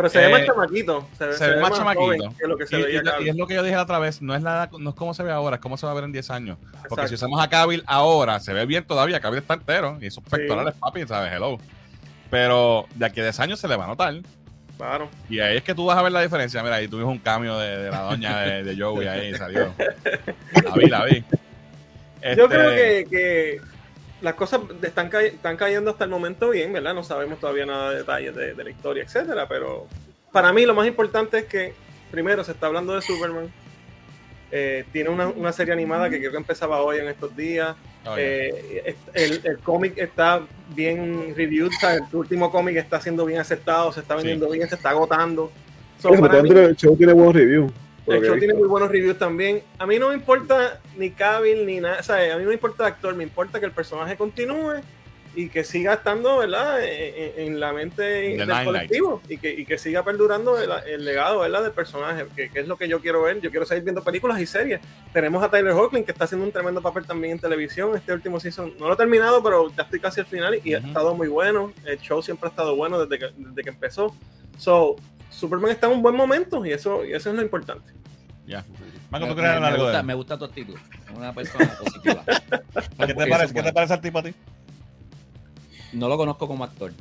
[0.03, 1.09] Pero se ve Eh, más chamaquito.
[1.19, 2.05] Se, ve- se ve más chamaquito.
[2.05, 3.83] joven que lo que se Y, veía y- y es lo que yo dije la
[3.83, 5.93] otra vez, no es, la, no es como se ve ahora, es como se va
[5.93, 6.59] a ver en 10 años.
[6.89, 10.23] Porque si usamos a Cavill ahora, se ve bien todavía, Cavill está entero, y esos
[10.25, 11.33] pectorales, papi, ¿sabes?
[11.33, 11.59] Hello.
[12.31, 14.15] Pero de aquí a 10 años se le va a notar.
[14.77, 15.09] Claro.
[15.29, 16.63] Y ahí es que tú vas a ver la diferencia.
[16.63, 19.75] Mira, ahí tuvimos un cambio de, de la doña de, de Joey ahí, salió.
[20.65, 21.21] La vi, la vi.
[21.21, 21.27] Yo
[22.23, 23.61] Este, creo que, que
[24.23, 26.95] las cosas están, cay- están cayendo hasta el momento bien, ¿verdad?
[26.95, 29.87] No sabemos todavía nada de detalles de, de la historia, etcétera, pero
[30.33, 31.73] para mí lo más importante es que,
[32.11, 33.51] primero, se está hablando de Superman.
[34.53, 37.77] Eh, tiene una, una serie animada que creo que empezaba hoy en estos días.
[38.05, 40.43] oye, Eh, el el cómic está
[40.75, 44.91] bien reviewed, el último cómic está siendo bien aceptado, se está vendiendo bien, se está
[44.91, 45.53] agotando.
[46.01, 46.09] So,
[46.43, 47.71] mí- del show tiene buenos reviews.
[48.14, 49.62] El show tiene muy buenos reviews también.
[49.79, 51.99] A mí no me importa ni Cavill ni nada.
[52.01, 54.81] O sea, a mí no me importa el actor, me importa que el personaje continúe
[55.37, 56.83] y que siga estando, ¿verdad?
[56.85, 58.03] En, en- en la mente
[58.37, 61.62] The del colectivo y que, y que siga perdurando el, el legado, ¿verdad?
[61.62, 63.40] Del personaje, que, que es lo que yo quiero ver.
[63.40, 64.81] Yo quiero seguir viendo películas y series.
[65.12, 67.94] Tenemos a Tyler Hoechlin, que está haciendo un tremendo papel también en televisión.
[67.96, 70.79] Este último season no lo he terminado, pero ya estoy casi al final y ha
[70.79, 70.88] Ujú.
[70.88, 71.73] estado muy bueno.
[71.85, 74.12] El show siempre ha estado bueno desde que, desde que empezó.
[74.59, 74.96] So,
[75.31, 77.92] Superman está en un buen momento y eso, y eso es lo importante.
[78.51, 78.65] Ya.
[79.11, 80.07] Marco, Me, ¿tú crees en me algo de gusta, él?
[80.07, 80.75] me gusta tu actitud.
[81.11, 82.25] Es una persona positiva.
[82.27, 84.35] ¿Qué te, parece, es ¿Qué te parece el tipo a ti?
[85.93, 86.93] No lo conozco como actor,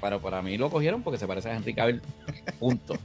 [0.00, 2.02] pero para mí lo cogieron porque se parece a Henry Cavill.
[2.58, 2.94] Punto.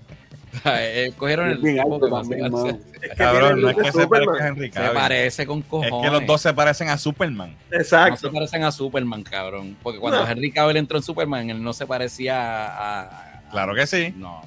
[0.56, 2.28] O sea, eh, cogieron el Es bien tipo alto que más
[2.62, 2.80] se-.
[3.10, 4.94] Es Cabrón, no es que se parezca a Henry Se Cavill.
[4.94, 6.02] parece con Es cojones.
[6.02, 7.58] que los dos se parecen a Superman.
[7.70, 8.16] No Exacto.
[8.22, 9.76] se parecen a Superman, cabrón.
[9.84, 10.32] Porque cuando No.
[10.32, 13.02] Henry Cavill entró en Superman, él no se parecía a.
[13.02, 14.14] a- Claro que sí.
[14.16, 14.42] No,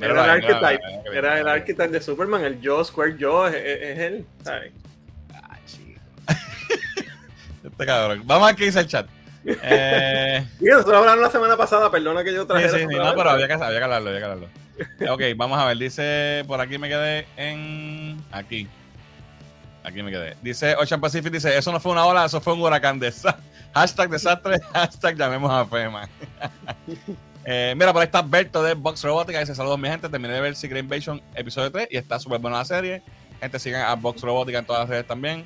[0.00, 0.82] Era el archetype.
[1.12, 4.26] Era el archetype de Superman, el Joe, Square Joe, es, él.
[4.42, 4.72] ¿sabes?
[5.32, 6.00] Ah, chico.
[7.64, 8.22] Este cabrón.
[8.24, 9.06] Vamos a ver qué dice el chat.
[9.46, 13.30] Eh, nosotros hablamos la semana pasada, perdona que yo sí, traje sí, sí, no, pero
[13.30, 14.48] había que, había que hablarlo, había que hablarlo.
[15.12, 15.78] Ok, vamos a ver.
[15.78, 18.22] Dice, por aquí me quedé en...
[18.32, 18.68] Aquí.
[19.84, 20.36] Aquí me quedé.
[20.42, 23.12] Dice Ocean Pacific, dice, eso no fue una ola, eso fue un huracán de
[23.74, 26.08] Hashtag desastre, hashtag llamemos a FEMA.
[27.46, 29.38] Eh, mira, por ahí está Berto de Box Robotica.
[29.40, 30.08] Dice: Saludos, mi gente.
[30.08, 33.02] Terminé de ver Secret Invasion episodio 3 y está súper buena la serie.
[33.40, 35.44] Gente, sigan a Box Robotica en todas las redes también.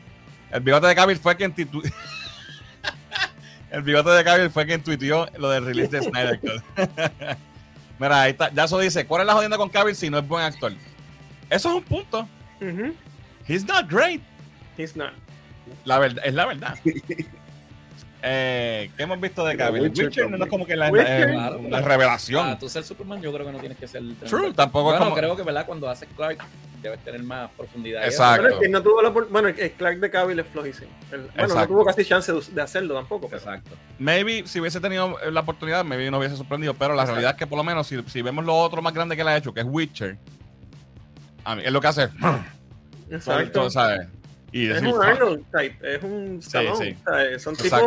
[0.53, 1.83] El bigote de Cavill fue quien titu-
[3.71, 6.63] El bigote de Cavill fue quien tuiteó lo del release de Snyder Cut.
[7.99, 8.51] Mira, ahí está.
[8.53, 10.73] Yaso dice: ¿Cuál es la jodienda con Cavill si no es buen actor?
[11.51, 12.29] Eso es un punto.
[13.47, 14.21] He's not great.
[14.77, 15.13] He's not.
[15.85, 16.79] La verdad, es la verdad.
[18.21, 19.83] Eh, ¿Qué hemos visto de Cavill?
[19.83, 21.87] Witcher Witcher no es como que la, eh, Claro, la claro.
[21.87, 22.43] revelación.
[22.45, 24.03] Para tú ser Superman, yo creo que no tienes que ser.
[24.29, 25.65] True, tampoco es Bueno, como- creo que, ¿verdad?
[25.67, 26.39] Cuando haces Clark,
[26.83, 28.05] debes tener más profundidad.
[28.05, 28.43] Exacto.
[28.43, 30.91] Bueno, es que no tuvo la bueno, el Clark de Cavill es flojísimo.
[31.13, 33.29] El- bueno, no tuvo casi chance de, de hacerlo tampoco.
[33.29, 33.71] pero- Exacto.
[34.01, 36.75] Maybe si hubiese tenido la oportunidad, maybe no hubiese sorprendido.
[36.75, 37.13] Pero la Exacto.
[37.13, 39.29] realidad es que por lo menos si, si vemos lo otro más grande que él
[39.29, 40.17] ha hecho, que es Witcher,
[41.45, 42.09] a mí, es lo que hace.
[43.11, 43.53] Exacto.
[43.53, 44.09] todo, ¿sabes?
[44.53, 47.39] Y Es un type, es un Stallone, sí.
[47.39, 47.83] Son tipos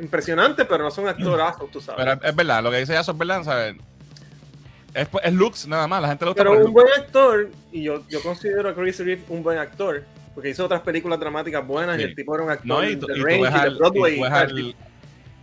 [0.00, 2.04] impresionantes, pero no son actorazos, tú sabes.
[2.04, 3.76] Pero es, verdad, lo que dice Yaso es verdad, ¿sabes?
[4.94, 8.22] Es, es looks nada más, la gente gusta Pero un buen actor, y yo, yo
[8.22, 12.02] considero a Chris Reeve un buen actor, porque hizo otras películas dramáticas buenas Sí.
[12.02, 14.12] y el tipo era un actor No, y de y range y de Broadway.
[14.14, 14.52] y tú ves ¿sabes?
[14.52, 14.76] al-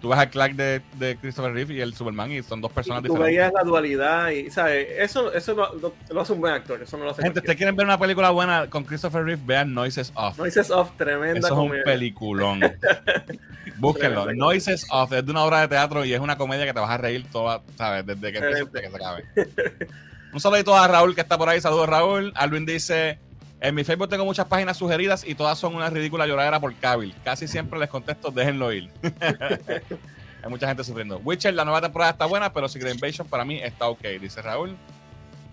[0.02, 3.04] tú ves al Clark de, de Christopher Reeve y el Superman y son dos personas
[3.04, 3.38] Y tú diferentes.
[3.38, 4.88] veías la dualidad y, ¿sabes?
[4.98, 7.40] Eso, eso lo, lo- lo hace un buen actor, eso no lo hace Gente.
[7.40, 9.42] ¿ustedes quieren ver una película buena con Christopher Reeve?
[9.46, 10.38] Vean Noises Off.
[10.40, 11.84] Noises Off, tremenda Eso es un comedia.
[11.84, 12.62] peliculón.
[13.78, 14.24] Búsquenlo.
[14.24, 16.80] Tremenda Noises Off es de una obra de teatro y es una comedia que te
[16.80, 18.06] vas a reír toda, ¿sabes?
[18.06, 19.26] Desde que empieza hasta que se acabe.
[20.34, 21.60] Un saludito a Raúl que está por ahí.
[21.60, 22.32] Saludos, Raúl.
[22.36, 23.20] Alvin dice:
[23.62, 27.14] En mi Facebook tengo muchas páginas sugeridas y todas son una ridícula lloradera por Cavill.
[27.24, 28.90] Casi siempre les contesto, déjenlo ir.
[30.44, 31.20] Hay mucha gente sufriendo.
[31.20, 34.76] Witcher, la nueva temporada está buena, pero Secret Invasion para mí está ok, dice Raúl.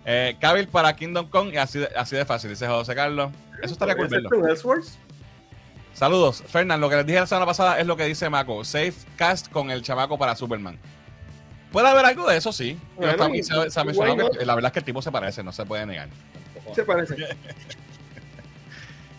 [0.06, 3.30] Eh, Cavill para Kingdom Come y así de, así de fácil, dice José Carlos.
[3.62, 4.08] Eso estaría cool.
[5.92, 6.80] Saludos, Fernán.
[6.80, 8.64] Lo que les dije la semana pasada es lo que dice Mako.
[8.64, 10.78] Safe cast con el chamaco para Superman.
[11.70, 12.78] Puede haber algo de eso, sí.
[12.96, 15.02] Pero Bueno, también se, se ha mencionado why que la verdad es que el tipo
[15.02, 16.08] se parece, no se puede negar.
[16.74, 17.16] Se parece.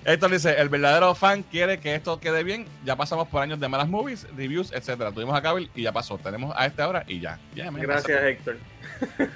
[0.06, 2.66] Héctor dice, el verdadero fan quiere que esto quede bien.
[2.86, 5.12] Ya pasamos por años de malas movies, reviews, etcétera.
[5.12, 6.18] Tuvimos a Cavill y ya pasó.
[6.18, 7.38] Tenemos a este ahora y ya.
[7.72, 8.58] Man, Gracias, Héctor.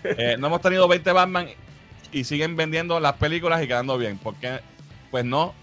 [0.03, 1.47] Eh, no hemos tenido 20 Batman
[2.11, 4.17] y siguen vendiendo las películas y quedando bien.
[4.17, 4.59] Porque,
[5.11, 5.53] pues no,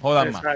[0.00, 0.42] jodan más.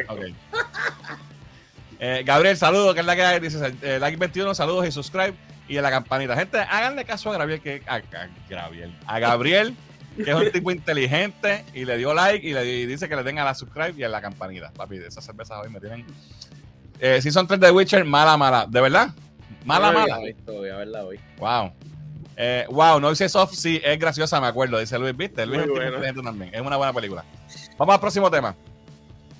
[2.01, 3.41] Eh, Gabriel, saludos, que es la que hay.
[3.41, 5.35] Dice, eh, like 21, saludos y subscribe.
[5.67, 6.37] Y en la campanita.
[6.37, 8.03] Gente, háganle caso a Gabriel, que, a, a
[8.49, 9.75] Gabriel, a Gabriel,
[10.25, 13.23] que es un tipo inteligente y le dio like y le y dice que le
[13.23, 14.71] den a la subscribe y a la campanita.
[14.73, 16.05] Papi, esas cervezas hoy me tienen.
[17.01, 18.67] Eh, Season 3 de Witcher, mala, mala.
[18.69, 19.11] ¿De verdad?
[19.65, 20.19] Mala, mala.
[20.19, 21.21] Hoy, voy a verla hoy.
[21.39, 21.73] Wow.
[22.37, 25.45] Eh, wow, Noises Off sí es graciosa, me acuerdo, dice Luis, ¿viste?
[25.45, 26.55] Luis Muy es también.
[26.55, 27.25] Es una buena película.
[27.77, 28.55] Vamos al próximo tema.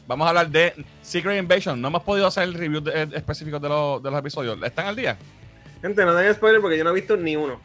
[0.07, 1.81] Vamos a hablar de Secret Invasion.
[1.81, 4.59] No hemos podido hacer el review de- específico de, los- de los episodios.
[4.63, 5.17] ¿Están al día?
[5.83, 7.61] Gente, no den spoiler porque yo no he visto ni uno.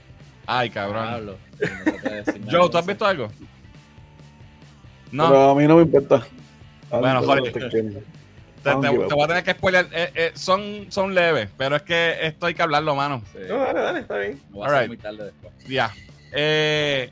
[0.45, 1.36] Ay, cabrón.
[2.51, 3.29] Joe, ¿tú has visto algo?
[5.12, 6.25] No, Pero a mí no me importa.
[6.89, 7.51] Bueno, joder.
[7.53, 8.69] te
[9.13, 9.88] voy a tener que spoiler.
[9.91, 13.21] Eh, eh, son, son leves, pero es que esto hay que hablarlo, mano.
[13.32, 14.41] Sí, No, dale, dale, está bien.
[14.51, 14.88] no va a ser Alright.
[14.89, 15.53] muy tarde después.
[15.67, 15.91] Ya.
[16.32, 17.12] Eh,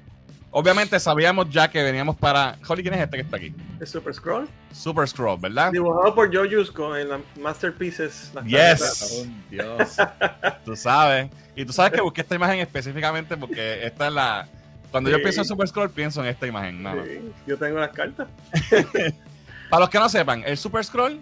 [0.51, 2.57] obviamente sabíamos ya que veníamos para.
[2.67, 3.53] Holly, ¿quién es este que está aquí?
[3.79, 4.49] El Super Scroll.
[4.71, 5.71] Super Scroll, ¿verdad?
[5.71, 8.31] Dibujado por Joe Yusko en las Masterpieces.
[8.33, 9.23] las Yes.
[9.25, 9.97] Oh, Dios.
[10.65, 11.29] Tú sabes.
[11.55, 14.47] Y tú sabes que busqué esta imagen específicamente porque esta es la.
[14.91, 16.81] Cuando yo pienso en Super Scroll, pienso en esta imagen.
[16.81, 17.03] mano.
[17.05, 18.27] Sí, yo tengo las cartas.
[19.69, 21.19] Para los que no sepan, el Super Scroll,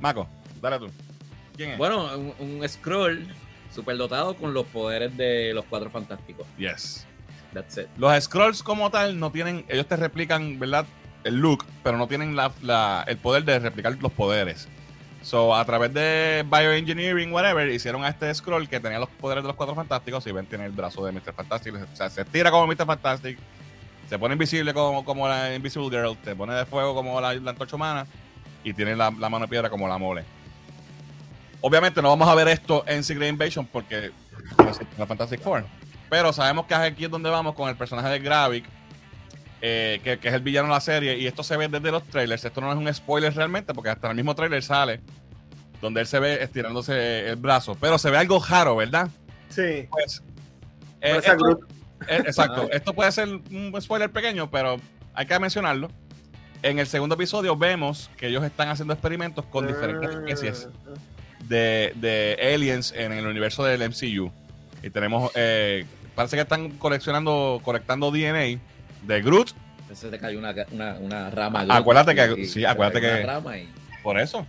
[0.00, 0.28] Maco,
[0.60, 0.90] dale tú.
[1.56, 1.78] ¿Quién es?
[1.78, 3.26] Bueno, un, un scroll
[3.72, 6.46] superdotado con los poderes de los cuatro fantásticos.
[6.58, 7.06] Yes.
[7.54, 7.86] That's it.
[7.98, 10.86] Los scrolls como tal no tienen, ellos te replican, ¿verdad?
[11.24, 14.66] El look, pero no tienen la, la- el poder de replicar los poderes.
[15.22, 19.48] So, a través de bioengineering, whatever, hicieron a este scroll que tenía los poderes de
[19.48, 20.24] los cuatro fantásticos.
[20.24, 21.32] Si ven, tiene el brazo de Mr.
[21.32, 21.74] Fantastic.
[21.74, 22.86] O sea, se tira como Mr.
[22.86, 23.38] Fantastic.
[24.08, 26.16] Se pone invisible como, como la Invisible Girl.
[26.24, 28.06] Se pone de fuego como la, la antorcha humana.
[28.64, 30.24] Y tiene la, la mano de piedra como la mole.
[31.60, 34.10] Obviamente no vamos a ver esto en Secret Invasion porque
[34.58, 35.64] no existe la Fantastic Four.
[36.10, 38.64] Pero sabemos que aquí es donde vamos con el personaje de Gravik,
[39.62, 41.16] eh, que, que es el villano de la serie.
[41.16, 42.44] Y esto se ve desde los trailers.
[42.44, 45.00] Esto no es un spoiler realmente, porque hasta el mismo trailer sale
[45.80, 47.76] donde él se ve estirándose el brazo.
[47.80, 49.08] Pero se ve algo raro, ¿verdad?
[49.48, 49.86] Sí.
[49.90, 50.22] Pues.
[51.00, 51.60] eh, esto-
[52.08, 52.68] eh, exacto.
[52.70, 54.76] Esto puede ser un spoiler pequeño, pero
[55.14, 55.88] hay que mencionarlo.
[56.62, 60.68] En el segundo episodio vemos que ellos están haciendo experimentos con diferentes especies
[61.48, 64.30] de, de aliens en el universo del MCU.
[64.82, 68.60] Y tenemos, eh, parece que están coleccionando, colectando DNA
[69.02, 69.50] de Groot.
[69.82, 71.64] Entonces te cayó una, una, una rama.
[71.68, 73.68] Acuérdate que- y- sí, te acuérdate que- rama y,
[74.02, 74.46] Por eso.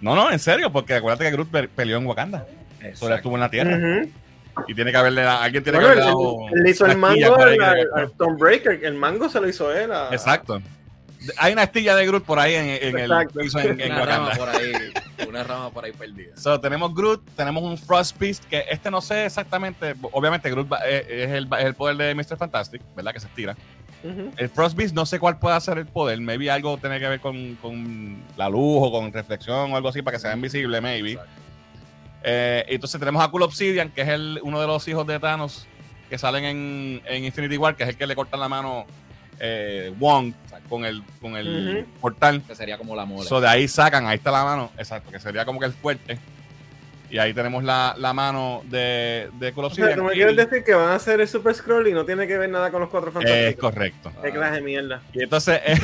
[0.00, 2.46] No, no, en serio, porque acuérdate que Groot pe- peleó en Wakanda.
[2.94, 3.78] Solo estuvo en la Tierra.
[4.66, 6.36] Y tiene que haberle dado- alguien tiene Bueno, que haberle dado.
[6.64, 8.84] le hizo el mango al, al- le- al Tom Breaker.
[8.84, 9.92] El mango se lo hizo él.
[9.92, 10.60] a- Exacto.
[11.36, 14.36] Hay una astilla de Groot por ahí en, en el en, en Una rama Wakanda.
[14.36, 14.72] por ahí.
[15.28, 16.34] Una rama por ahí perdida.
[16.36, 19.94] So, tenemos Groot, tenemos un Frost Beast, que este no sé exactamente.
[20.12, 22.38] Obviamente, Groot va- eh, es, el, es el poder de Mr.
[22.38, 23.12] Fantastic, ¿verdad?
[23.12, 23.54] Que se estira.
[24.02, 26.20] El Frost Beast no sé cuál puede ser el poder.
[26.20, 30.02] Maybe algo tiene que ver con, con la luz o con reflexión o algo así
[30.02, 31.18] para que sea invisible, maybe.
[32.22, 35.66] Eh, entonces tenemos a Cool Obsidian, que es el, uno de los hijos de Thanos
[36.08, 38.84] que salen en, en Infinity War, que es el que le cortan la mano
[39.38, 40.32] eh, Wong
[40.68, 42.42] con el, con el portal.
[42.46, 43.28] Que sería como la mole.
[43.28, 46.18] So, de ahí sacan, ahí está la mano, exacto, que sería como que el fuerte.
[47.10, 50.62] Y ahí tenemos la, la mano de, de Cool O sea, tú me quieres decir
[50.62, 52.88] que van a hacer el Super Scroll y no tiene que ver nada con los
[52.88, 53.60] cuatro es fantásticos.
[53.72, 54.12] correcto.
[54.22, 55.02] Qué clase de mierda.
[55.12, 55.60] Y entonces.
[55.64, 55.76] eh,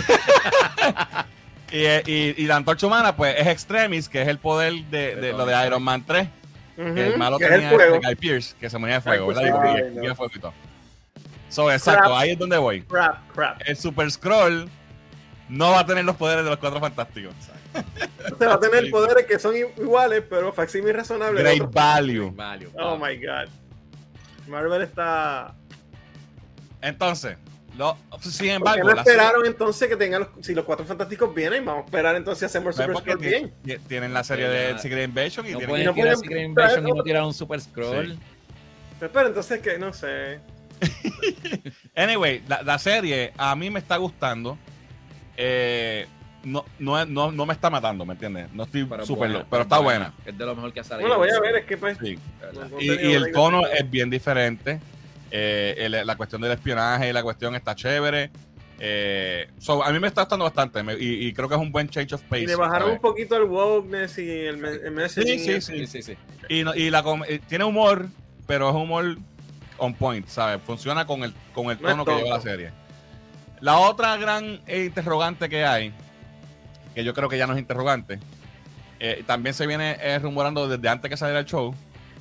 [2.07, 5.33] y, y- y la antorcha humana, pues es Extremis, que es el poder de, de
[5.33, 6.29] lo de Iron Man 3.
[6.79, 6.95] Ujú.
[6.95, 9.33] Que el malo Que es el tenía de Guy Pierce, que se moría de fuego,
[9.33, 9.75] Exacto, ¿verdad?
[9.77, 10.13] Y- y- Ay, y- no.
[10.13, 10.53] y fuego y todo.
[11.49, 12.19] So, exacto, Crap.
[12.19, 12.83] ahí es donde voy.
[12.83, 13.63] Crap, crap.
[13.65, 14.69] El Super Scroll
[15.49, 17.33] no va a tener los poderes de los cuatro fantásticos.
[18.33, 21.41] O sea, va a tener poderes que son iguales, pero facsímil razonable.
[21.43, 22.31] Great value.
[22.33, 22.71] Value.
[22.79, 23.49] Oh my god.
[24.49, 25.55] Marvel está.
[26.83, 27.37] Entonces,
[27.79, 30.45] lo, sin ¿Por qué embargo, no esperaron entonces que tengan los.
[30.45, 33.53] Si los cuatro fantásticos vienen, vamos a esperar entonces a serie- Super Scroll bien.
[33.65, 36.43] ti- ti- tienen la serie de Secret Invasion y No tienen pueden no tirar Secret
[36.45, 38.13] Invasion y no tirar un Super Scroll.
[38.13, 38.19] Sí.
[38.99, 40.41] Pero espera, entonces que no sé.
[41.95, 44.59] Anyway, la, la serie a mí me está gustando.
[45.37, 46.07] Eh,
[46.47, 48.53] no, no, no, no me está matando, ¿me entiendes?
[48.53, 50.15] No estoy súper buena, lo- pero está buena.
[50.25, 51.09] Es de lo mejor que ha No salido.
[51.09, 51.99] la voy a ver, es que pues.
[52.01, 52.09] No
[52.81, 54.81] Y, el tono es bien diferente.
[55.31, 58.31] Eh, el- la cuestión del espionaje y la cuestión está chévere.
[58.79, 61.73] Eh, so, a mí me está gustando bastante me- y, y creo que es un
[61.73, 62.43] buen change of pace.
[62.43, 65.39] Y le bajaron un poquito el wokeness y el, el messaging.
[65.41, 65.87] Sí, sí, sí.
[65.87, 66.17] Sí, sí, sí.
[66.49, 68.07] Y, no- y la eh, tiene humor,
[68.47, 69.17] pero es humor
[69.79, 70.61] on point, ¿sabes?
[70.65, 72.71] Funciona con el, con el No tono que lleva la serie.
[73.61, 75.93] La otra gran interrogante que hay,
[76.97, 78.19] que yo creo que ya no es interrogante,
[78.99, 81.75] eh, también se viene eh, rumorando desde antes que saliera el show,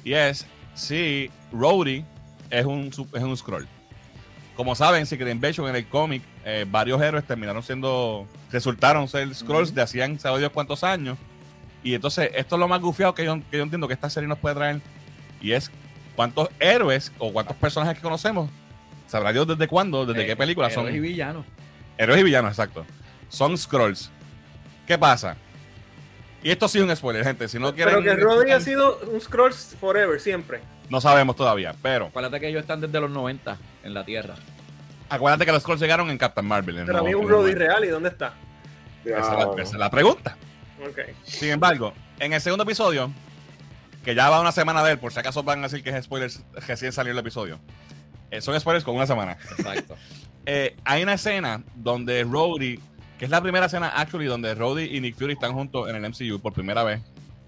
[0.04, 2.04] y es si Rhodey
[2.50, 3.66] es un, es un scroll.
[4.58, 9.74] Como saben, Secret Invasion en el cómic, eh, varios héroes terminaron siendo, resultaron ser scrolls
[9.74, 11.18] de hacían, sabe Dios cuántos años.
[11.82, 14.28] Y entonces, esto es lo más gufiado que yo, que yo entiendo que esta serie
[14.28, 14.82] nos puede traer.
[15.40, 15.72] Y es
[16.16, 18.50] cuántos héroes o cuántos personajes que conocemos.
[19.08, 20.86] Sabrá Dios desde cuándo, desde Eh, qué película son.
[20.88, 21.46] héroes y villanos.
[21.98, 22.86] Héroes y villanos, exacto.
[23.30, 24.10] Son scrolls.
[24.88, 25.38] ¿Qué pasa?
[26.44, 27.48] Y esto sí es un spoiler, gente.
[27.48, 27.96] Si no quieren.
[28.04, 30.62] Pero que Roddy ha sido un Scroll forever, siempre.
[30.90, 34.36] No sabemos todavía, pero Acuérdate que ellos están desde los 90 en la Tierra.
[35.10, 36.78] acuérdate que los scrolls llegaron en Captain Marvel.
[36.78, 37.58] en Pero a mí un 90.
[37.60, 38.34] real, ¿y dónde está?
[39.04, 39.54] Esa es la- Diablo.
[39.64, 40.38] esa es la pregunta.
[40.88, 41.00] Ok.
[41.24, 43.12] Sin embargo, en el segundo episodio,
[44.04, 46.06] que ya va una semana de él, por si acaso van a decir que es
[46.06, 47.60] spoilers, recién salió el episodio.
[48.30, 49.38] Eh, son spoilers con una semana.
[49.58, 49.96] Exacto.
[50.48, 52.80] Eh, hay una escena donde Rhodey,
[53.20, 56.04] que es la primera escena, actually, donde Rhodey y Nick Fury están juntos en el
[56.10, 57.02] MCU por primera vez.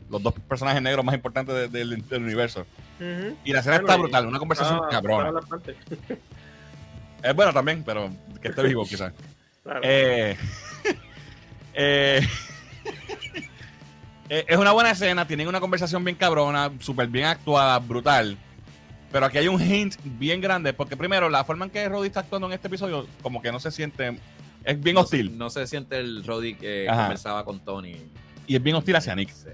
[0.10, 2.66] Los dos personajes negros más importantes de- del- del universo.
[3.44, 5.40] Y la escena Bueno, está brutal, una conversación Ah, cabrona.
[7.24, 8.10] Es bueno también, pero
[8.42, 9.14] que esté vivo quizás.
[9.64, 9.82] Claro.
[9.84, 10.38] Eh,
[11.74, 12.22] eh,
[14.30, 18.38] eh, es una buena escena, tienen una conversación bien cabrona, súper bien actuada, brutal.
[19.12, 22.22] Pero aquí hay un hint bien grande, porque primero, la forma en que Roddy está
[22.22, 24.18] actuando en este episodio, como que no se siente,
[24.68, 25.30] es bien No hostil.
[25.32, 27.02] se- No se siente el Roddy que Ajá.
[27.04, 27.96] conversaba con Tony.
[28.46, 29.30] Y es bien hostil hacia Nick.
[29.32, 29.50] Sí.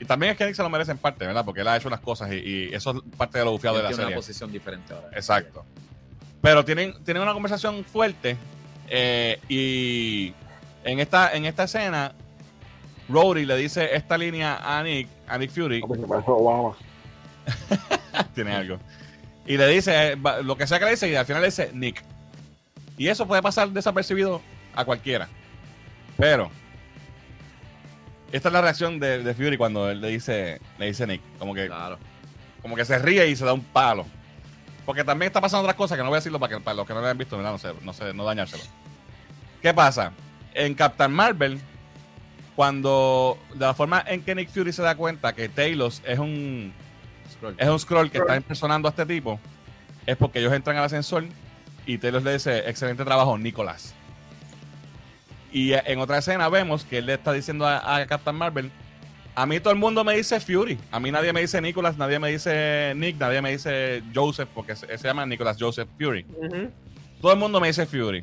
[0.00, 1.44] Y también es que Nick se lo merece en parte, ¿verdad?
[1.44, 3.82] Porque él ha hecho unas cosas y, y eso es parte de lo bufiado de
[3.84, 5.08] la Tiene una posición diferente ahora.
[5.12, 5.64] Exacto.
[6.40, 8.36] Pero tienen, tienen una conversación fuerte
[8.88, 10.32] eh, y
[10.84, 12.12] en esta, en esta escena,
[13.08, 16.76] Rhodey le dice esta línea a Nick, a Nick Fury, Obama.
[18.34, 18.78] tiene algo,
[19.46, 21.70] y le dice eh, lo que sea que le dice y al final le dice
[21.74, 22.04] Nick.
[22.98, 24.42] Y eso puede pasar desapercibido
[24.74, 25.28] a cualquiera.
[26.16, 26.50] Pero
[28.32, 31.54] esta es la reacción de, de Fury cuando él le dice, le dice Nick, como
[31.54, 31.98] que Claro.
[32.60, 34.04] como que se ríe y se da un palo.
[34.84, 36.86] Porque también está pasando otras cosas que no voy a decirlo para, que, para los
[36.86, 37.52] que no lo hayan visto, ¿verdad?
[37.52, 38.62] No sé, no sé, no dañárselo.
[39.62, 40.12] ¿Qué pasa?
[40.54, 41.60] En Captain Marvel,
[42.56, 46.72] cuando de la forma en que Nick Fury se da cuenta que Talos es un
[47.32, 47.54] Scroll.
[47.58, 48.30] es un scroll que Scroll.
[48.30, 49.38] está impersonando a este tipo,
[50.06, 51.24] es porque ellos entran al ascensor
[51.88, 53.94] y Talos le dice, excelente trabajo, Nicolás.
[55.50, 58.70] Y en otra escena vemos que él le está diciendo a, a Captain Marvel,
[59.34, 62.18] a mí todo el mundo me dice Fury, a mí nadie me dice Nicolás, nadie
[62.18, 66.24] me dice Nick, nadie me dice Joseph, porque se, se llama Nicolás Joseph Fury.
[67.22, 68.22] Todo el mundo me dice Fury.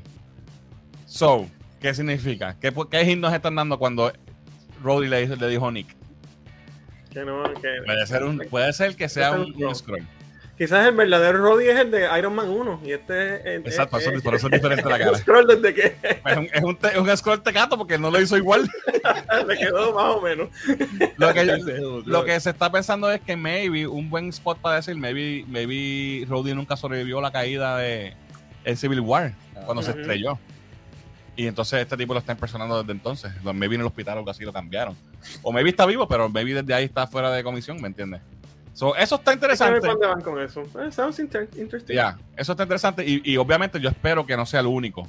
[1.07, 1.47] So,
[1.81, 2.55] ¿qué significa?
[2.59, 4.11] ¿Qué, qué hit nos están dando cuando
[4.83, 5.87] Roddy le, dijo- le dijo Nick?
[7.11, 10.05] Que no, que- Puede ser, un, puede ser que sea un scroll.
[10.57, 13.97] Quizás el verdadero Roddy es el de Iron Man 1 y este es el, Exacto,
[13.97, 15.17] es- por eso es diferente la cara.
[15.17, 18.37] scroll desde que Es un, es un, te- un scroll tecato porque no lo hizo
[18.37, 18.69] igual.
[19.47, 20.47] le quedó más o menos.
[21.17, 21.45] Lo que,
[22.05, 26.25] lo que se está pensando es que maybe un buen spot para decir, maybe, maybe
[26.29, 28.13] Roddy nunca sobrevivió a la caída de
[28.63, 29.33] el Civil War
[29.65, 30.39] cuando se estrelló.
[31.37, 33.29] Y entonces este tipo lo está impersonando desde entonces.
[33.43, 34.95] Maybe en el hospital o algo así lo cambiaron.
[35.41, 38.21] O maybe está vivo, pero maybe desde ahí está fuera de comisión, ¿me entiendes?
[38.75, 39.87] So, eso está ¿Sabe interesante.
[39.87, 40.61] dónde van con eso?
[40.81, 41.95] Eh, sounds inter- interesting.
[41.95, 43.05] Ya, eso está interesante.
[43.07, 45.07] Y, y obviamente yo espero que no sea el único.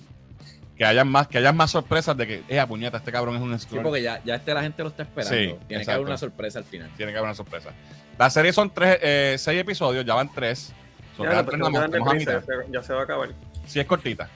[0.78, 3.58] Que hayan más, que hayan más sorpresas de que, eh, puñeta, este cabrón es un
[3.58, 3.82] Sí, scroll.
[3.82, 5.36] porque ya, ya este la gente lo está esperando.
[5.36, 6.90] Sí, Tiene que haber una sorpresa al final.
[6.96, 7.70] Tiene que haber una sorpresa.
[8.18, 10.72] La serie son tres, eh, seis episodios, ya van tres.
[11.16, 13.30] So, Ya, tres no se- ya se va a acabar.
[13.66, 14.28] Sí, es cortita.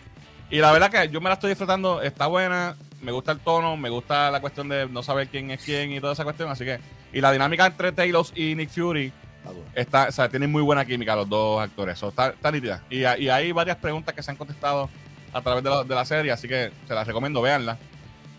[0.51, 3.77] Y la verdad que yo me la estoy disfrutando, está buena, me gusta el tono,
[3.77, 6.65] me gusta la cuestión de no saber quién es quién y toda esa cuestión, así
[6.65, 6.81] que...
[7.13, 9.67] Y la dinámica entre Talos y Nick Fury Está duro.
[9.75, 12.83] está, o sea, tienen muy buena química los dos actores, so, está, está nítida.
[12.91, 14.89] Y, y hay varias preguntas que se han contestado
[15.33, 17.79] a través de la, de la serie, así que se las recomiendo, véanla.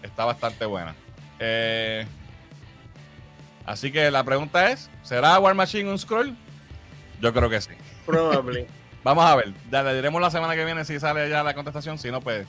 [0.03, 0.95] Está bastante buena.
[1.39, 2.05] Eh,
[3.65, 6.35] así que la pregunta es, ¿será War Machine un scroll?
[7.21, 7.71] Yo creo que sí.
[8.05, 8.65] Probably.
[9.03, 11.97] Vamos a ver, ya le diremos la semana que viene si sale ya la contestación,
[11.97, 12.45] si no, pues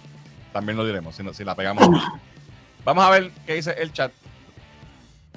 [0.53, 1.89] también lo diremos, si, no- si la pegamos.
[2.85, 4.13] Vamos a ver qué dice el chat.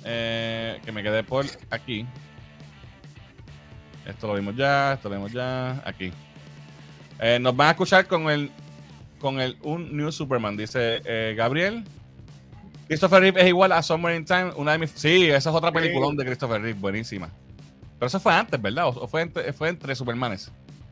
[0.05, 2.05] Eh, que me quedé por aquí.
[4.05, 6.11] Esto lo vimos ya, esto lo vimos ya, aquí.
[7.19, 8.51] Eh, nos van a escuchar con el
[9.19, 11.83] con el un New Superman, dice eh, Gabriel.
[12.87, 14.91] Christopher Reeve es igual a Somewhere in Time, una de mis...
[14.91, 15.75] Sí, esa es otra Sí.
[15.75, 17.31] peliculón de Christopher Reeve, buenísima.
[17.97, 18.85] Pero eso fue antes, ¿verdad?
[18.85, 20.51] O, o fue, entre, fue entre Supermanes.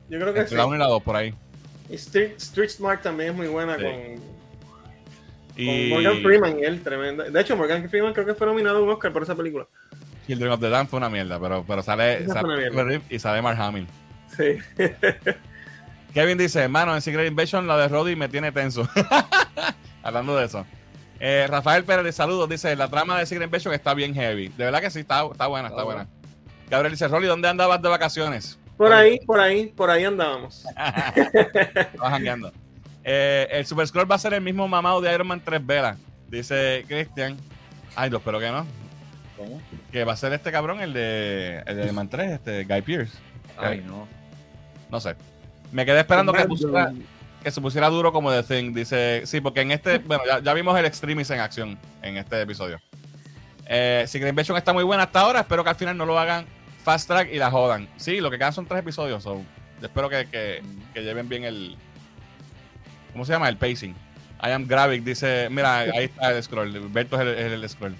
[0.10, 0.56] Yo creo que Entre sí.
[0.56, 1.36] la 1 y la 2 por ahí.
[1.92, 3.84] Y Street, Street Smart también es muy buena Sí.
[3.84, 3.94] con,
[5.56, 7.24] Y con Morgan Freeman y él, tremenda.
[7.26, 9.68] De hecho, Morgan Freeman creo que fue nominado a un Oscar por esa película.
[10.28, 13.88] Children of the Damned fue una mierda, pero, pero sale, sale y sale Mark Hamill.
[14.36, 14.58] Sí.
[16.14, 18.88] Kevin dice, hermano, en Secret Invasion la de Roddy me tiene tenso.
[20.04, 20.66] Hablando de eso.
[21.20, 24.50] Eh, Rafael Pérez, de saludos, dice, la trama de Secret Invasion está bien heavy.
[24.50, 26.08] De verdad que sí, está, está buena, está Está buena.
[26.70, 28.60] Gabriel dice, Rolly, ¿dónde andabas de vacaciones?
[28.78, 30.66] Por ahí, por ahí, por ahí andábamos.
[30.76, 32.52] Estaba jangueando.
[33.04, 35.98] Eh, el Super Scroll va a ser el mismo mamado de Iron Man 3 velas,
[36.30, 37.38] dice Christian.
[37.96, 38.66] Ay, no, espero que no.
[39.38, 39.62] ¿Cómo?
[39.92, 42.82] Que va a ser este cabrón, el de, el de Iron Man 3, este Guy
[42.82, 43.18] Pierce.
[43.58, 44.08] Ay, no.
[44.90, 45.16] No sé.
[45.72, 46.94] Me quedé esperando que, pusiera-
[47.44, 48.74] que se pusiera duro como The Thing.
[48.74, 52.42] Dice, sí, porque en este, bueno, ya, ya vimos el Extremis en acción en este
[52.42, 52.80] episodio.
[53.66, 55.42] Eh, Secret Invasion está muy buena hasta ahora.
[55.42, 56.46] Espero que al final no lo hagan
[56.84, 57.88] fast track y la jodan.
[57.98, 59.24] Sí, lo que quedan son tres episodios.
[59.24, 59.42] so,
[59.82, 60.62] espero que, que-
[60.94, 61.76] que lleven bien el.
[63.14, 63.48] ¿Cómo se llama?
[63.48, 63.96] El pacing.
[64.42, 66.90] I am Gravik dice: Mira, ahí está el scroll.
[66.90, 67.96] Berto es el, es el scroll.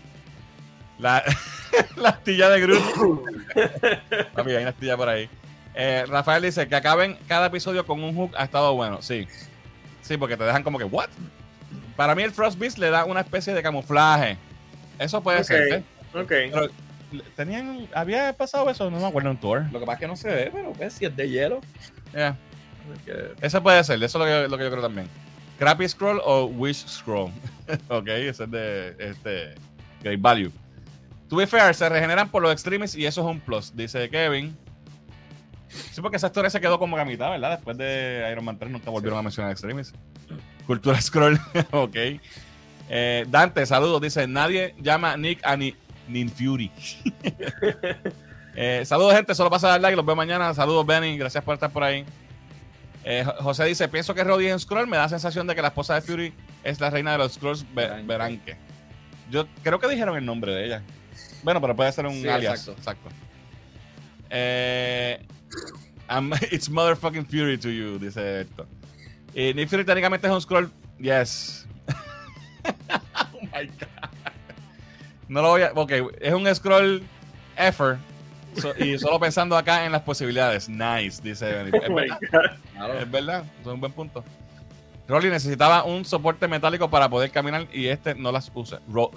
[1.00, 1.24] La,
[1.96, 2.84] la astilla de Groot.
[4.34, 5.30] Papi, hay una astilla por ahí.
[5.76, 9.02] Eh, Rafael dice que acaben cada episodio con un hook ha estado bueno.
[9.02, 9.28] Sí.
[10.02, 11.10] Sí, porque te dejan como que, ¿what?
[11.96, 14.38] Para mí el Frost Beast le da una especie de camuflaje.
[15.00, 15.74] Eso puede ser.
[15.74, 15.84] ¿eh?
[16.14, 16.28] Ok.
[16.28, 16.70] Pero,
[17.36, 18.90] ¿tenían, ¿había pasado eso?
[18.92, 19.66] No me acuerdo en un tour.
[19.72, 21.62] Lo que pasa es que no se ve, pero pues, si es de hielo.
[22.14, 22.38] Yeah.
[23.06, 25.08] Que- Ese puede ser, eso es lo que, yo creo también.
[25.60, 27.32] Crappy Scroll o Wish Scroll.
[27.90, 29.56] ok, ese es de este,
[30.02, 30.52] Great Value.
[31.30, 34.56] To fair, se regeneran por los extremes y eso es un plus, dice Kevin.
[35.68, 37.52] Sí, porque esa historia se quedó como a mitad, ¿verdad?
[37.52, 39.94] Después de Iron Man 3 nunca volvieron a mencionar extremes.
[40.68, 41.40] Cultura Scroll,
[41.72, 41.96] ok.
[42.90, 45.76] Eh, Dante, saludos, dice, nadie llama a Nick a ni
[46.08, 46.72] Nin Fury.
[48.56, 49.34] Eh, saludos, gente.
[49.34, 49.96] Solo pasa a dar like.
[49.96, 50.54] Los veo mañana.
[50.54, 51.18] Saludos, Benny.
[51.18, 52.06] Gracias por estar por ahí.
[53.06, 55.62] Eh, Jo- José dice: Pienso que Roddy en Scroll me da la sensación de que
[55.62, 56.34] la esposa de Fury
[56.64, 58.56] es la reina de los Scrolls Be- Beranque.
[59.30, 60.82] Yo creo que dijeron el nombre de ella.
[61.44, 62.68] Bueno, pero puede ser un Sí, alias.
[62.68, 62.80] exacto.
[62.80, 63.10] Exacto.
[64.30, 65.26] Eh,
[66.52, 68.66] it's motherfucking Fury to you, dice esto.
[69.34, 70.72] Y Nick Fury técnicamente es un scroll.
[71.00, 71.68] Yes.
[73.34, 74.10] oh my god.
[75.28, 75.72] No lo voy a.
[75.74, 75.92] Ok,
[76.22, 77.04] es un scroll
[77.58, 78.00] effort.
[78.62, 80.70] So- y solo pensando acá en las posibilidades.
[80.70, 81.70] Nice, dice Benny.
[81.76, 82.20] Es Oh my verdad.
[82.32, 82.63] God.
[82.74, 83.00] Claro.
[83.00, 84.24] Es verdad, eso es un buen punto.
[85.08, 88.80] Rolly necesitaba un soporte metálico para poder caminar y este no las usa.
[88.90, 89.12] Ro.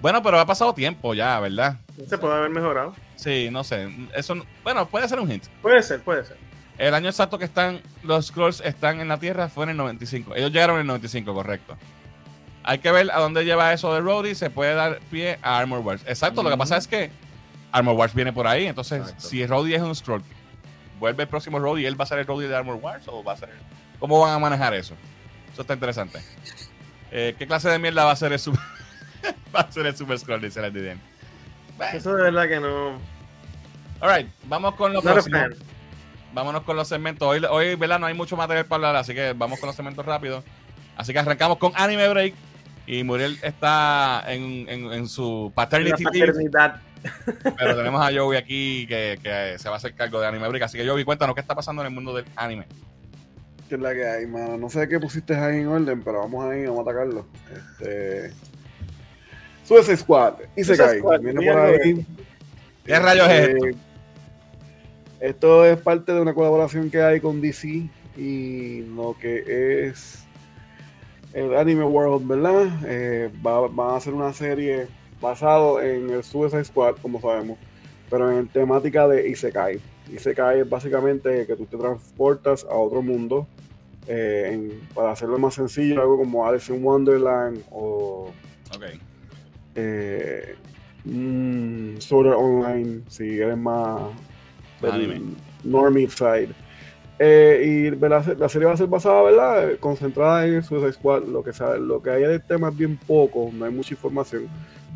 [0.00, 1.76] Bueno, pero ha pasado tiempo ya, ¿verdad?
[2.08, 2.94] Se puede haber mejorado.
[3.16, 3.88] Sí, no sé.
[4.14, 5.46] Eso, no- bueno, puede ser un hint.
[5.60, 6.36] Puede ser, puede ser.
[6.78, 10.36] El año exacto que están los Scrolls están en la Tierra fue en el 95.
[10.36, 11.76] Ellos llegaron en el 95, correcto.
[12.62, 14.34] Hay que ver a dónde lleva eso de Rhodey.
[14.36, 16.02] Se puede dar pie a Armor Wars.
[16.06, 17.10] Exacto, lo que pasa es que
[17.72, 18.66] Armor Wars viene por ahí.
[18.66, 19.28] Entonces, Exacto.
[19.28, 20.22] si Rhodey es un Scroll,
[20.98, 23.32] vuelve el próximo Rhodey, ¿él va a ser el Rhodey de Armor Wars o va
[23.32, 23.50] a ser
[23.98, 24.94] ¿Cómo van a manejar eso?
[25.52, 26.20] Eso está interesante.
[27.10, 28.60] Eh, ¿Qué clase de mierda va a ser el Super,
[29.54, 30.40] va a ser el super Scroll?
[30.40, 30.98] Dice la DDM.
[31.94, 32.98] Eso de verdad que no.
[34.00, 35.38] Alright, vamos con lo Not a próximo.
[35.38, 35.54] fan.
[36.32, 37.26] Vámonos con los segmentos.
[37.26, 37.98] Hoy, hoy, ¿verdad?
[37.98, 40.44] No hay mucho material para hablar, así que vamos con los segmentos rápidos.
[40.96, 42.34] Así que arrancamos con Anime Break.
[42.86, 46.80] Y Muriel está en, en- en su La paternity leave, paternidad.
[47.58, 50.64] Pero tenemos a Joey aquí que, que se va a hacer cargo de Anime Break.
[50.64, 52.66] Así que Joey, cuéntanos qué está pasando en el mundo del anime.
[53.68, 54.56] ¿Qué es la que hay, mano?
[54.56, 57.26] No sé qué pusiste ahí en orden, pero vamos ahí, vamos a atacarlo.
[57.54, 58.32] Este.
[59.64, 60.34] Suicide Squad.
[60.56, 61.02] Y se cae.
[61.20, 62.06] Viene por ahí.
[62.86, 63.66] ¿Qué rayos es esto?
[63.66, 63.74] Eh,
[65.20, 70.24] Esto es parte de una colaboración que hay con DC y lo que es
[71.34, 72.66] el Anime World, ¿verdad?
[72.86, 74.88] Eh, va, van a hacer una serie
[75.20, 77.58] basado en el Suicide Squad, como sabemos,
[78.10, 79.80] pero en temática de Isekai.
[80.12, 83.46] Isekai es básicamente que tú te transportas a otro mundo.
[84.10, 88.30] eh, en- para hacerlo más sencillo, algo como Alice in Wonderland o
[88.74, 88.84] Ok.
[89.74, 90.54] eh,
[91.04, 94.00] mm, Sword Art Online, si eres más
[94.82, 95.20] Anime.
[95.62, 96.48] normie side.
[97.18, 99.78] Eh, y la, la serie va a ser basada, ¿verdad?
[99.80, 101.24] Concentrada en Suicide Squad.
[101.24, 104.48] Lo que, sabe, lo que hay del tema es bien poco, no hay mucha información.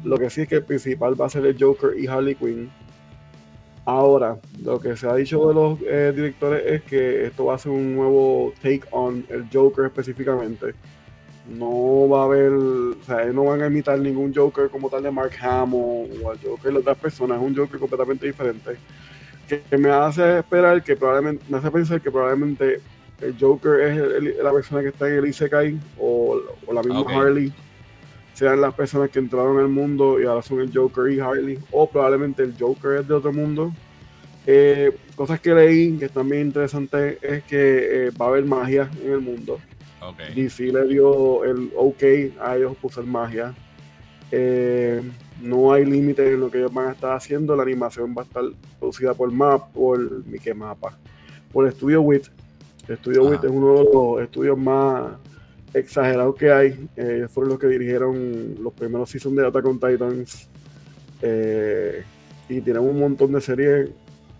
[0.04, 2.70] Lo que sí es que el principal va a ser el Joker y Harley Quinn.
[3.84, 7.58] Ahora, lo que se ha dicho de los eh, directores es que esto va a
[7.58, 10.74] ser un nuevo take on el Joker específicamente.
[11.58, 15.10] No va a haber, o sea, no van a imitar ningún Joker como tal de
[15.10, 18.76] Mark Hamill o al Joker de otras personas, es un Joker completamente diferente.
[19.48, 22.80] Que, me hace esperar que probablemente, me hace pensar que probablemente
[23.20, 26.82] el Joker es el- el- la persona que está en el Isekai o, o la
[26.84, 27.00] misma.
[27.20, 27.52] Harley
[28.34, 31.88] sean las personas que entraron al mundo y ahora son el Joker y Harley, o
[31.88, 33.72] probablemente el Joker es de otro mundo.
[34.46, 38.90] Eh, cosas que leí que están bien interesantes es que eh, va a haber magia
[39.02, 39.60] en el mundo.
[40.00, 40.34] Ok.
[40.34, 42.02] DC le dio el ok
[42.40, 43.54] a ellos por magia.
[44.32, 45.00] Eh,
[45.40, 47.54] no hay límite en lo que ellos van a estar haciendo.
[47.54, 48.44] La animación va a estar
[48.80, 50.98] producida por MAP, por Mickey Mapa,
[51.52, 52.26] por Studio Wit.
[52.90, 53.24] Studio.
[53.24, 55.12] Wit es uno de los estudios más
[55.74, 56.88] exagerados que hay.
[56.96, 60.48] Eh, ellos fueron los que dirigieron los primeros seasons de Attack on Titans.
[61.22, 62.02] Eh,
[62.48, 63.90] y tienen un montón de series.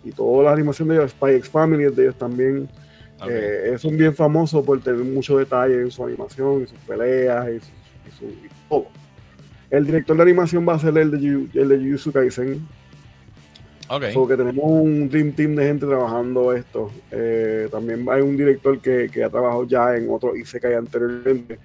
[0.03, 2.67] Y toda la animación de ellos, Spy X Family es de ellos también.
[3.29, 7.59] Eh, son bien famosos por tener mucho detalle en su animación, y sus peleas y,
[7.59, 7.65] su-
[8.07, 8.87] y su- y todo.
[9.69, 12.67] El director de animación va a ser el de, Yu- el de Kaisen.
[13.95, 14.03] Ok.
[14.13, 16.91] Porque tenemos un dream team de gente trabajando esto.
[17.11, 21.59] Eh, también hay un director que, que ha trabajado ya en otro Isekai anteriormente.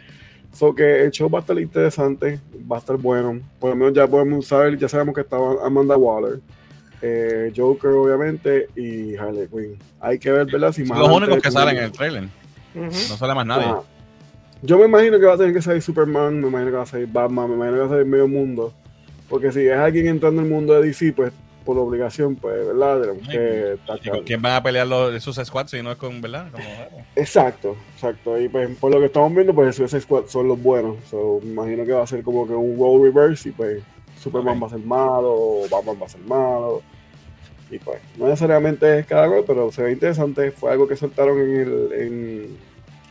[0.52, 3.40] So que el show va a estar interesante, va a estar bueno.
[3.58, 6.40] Por lo menos ya podemos saber, ya sabemos que estaba Amanda Waller,
[7.02, 9.78] eh, Joker obviamente y Harley Quinn.
[10.00, 10.72] Hay que ver, ¿verdad?
[10.72, 12.28] Si más los únicos que salen en el trailer.
[12.74, 13.66] No sale más nadie.
[13.66, 13.82] Ajá.
[14.62, 16.86] Yo me imagino que va a tener que salir Superman, me imagino que va a
[16.86, 18.72] salir Batman, me imagino que va a salir medio mundo.
[19.28, 21.32] Porque si es alguien entrando en el mundo de DC, pues
[21.68, 22.98] por obligación, pues, ¿verdad?
[23.02, 24.14] Tenemos Ay, que ¿Y tachar.
[24.14, 26.50] con quién van a pelear los, sus squads si no es con, verdad?
[26.50, 26.64] Como,
[27.14, 28.40] Exacto, exacto.
[28.40, 30.96] Y pues por lo que estamos viendo, pues Suicide Squad son los buenos.
[31.10, 33.82] So, me imagino que va a ser como que un role reverse y pues
[34.18, 36.80] Superman va a ser malo, Batman va a ser malo.
[37.70, 40.50] Y pues, no necesariamente es cada cual, pero se ve interesante.
[40.52, 42.56] Fue algo que soltaron en el, en,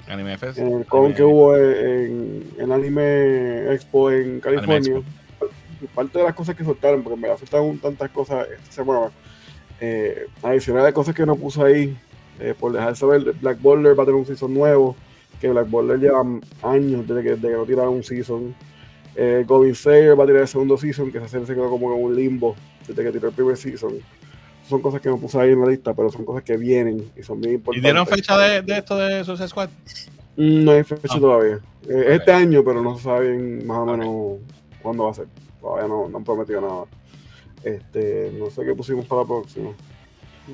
[0.08, 0.58] Anime Fest.
[0.58, 4.95] en el con que hubo en, en Anime Expo en California.
[4.95, 5.26] Anime
[5.93, 9.11] Parte de las cosas que soltaron, porque me soltaron tantas cosas esta semana.
[9.80, 11.97] Eh, adicional de cosas que no puse ahí,
[12.39, 14.95] eh, por dejar saber, Black Boulder va a tener un season nuevo,
[15.39, 16.23] que Black Boulder lleva
[16.63, 18.55] años desde que, desde que no tiraron un season.
[19.15, 22.15] Eh, Goblin Slayer va a tirar el segundo season, que se quedó como en un
[22.15, 22.55] limbo
[22.88, 23.93] desde que tiró el primer season.
[24.67, 27.23] Son cosas que no puse ahí en la lista, pero son cosas que vienen y
[27.23, 27.84] son bien ¿Y importantes.
[27.84, 29.69] dieron fecha de, de esto de Suicide Squad?
[30.36, 31.19] Mm, No hay fecha Ah.
[31.19, 31.59] todavía.
[31.89, 34.39] Eh, Este año, pero no se sabe bien más o menos
[34.82, 35.28] cuándo va a ser.
[35.62, 36.86] Todavía no, no han prometido nada.
[37.64, 39.72] Este, no sé qué pusimos para la próxima.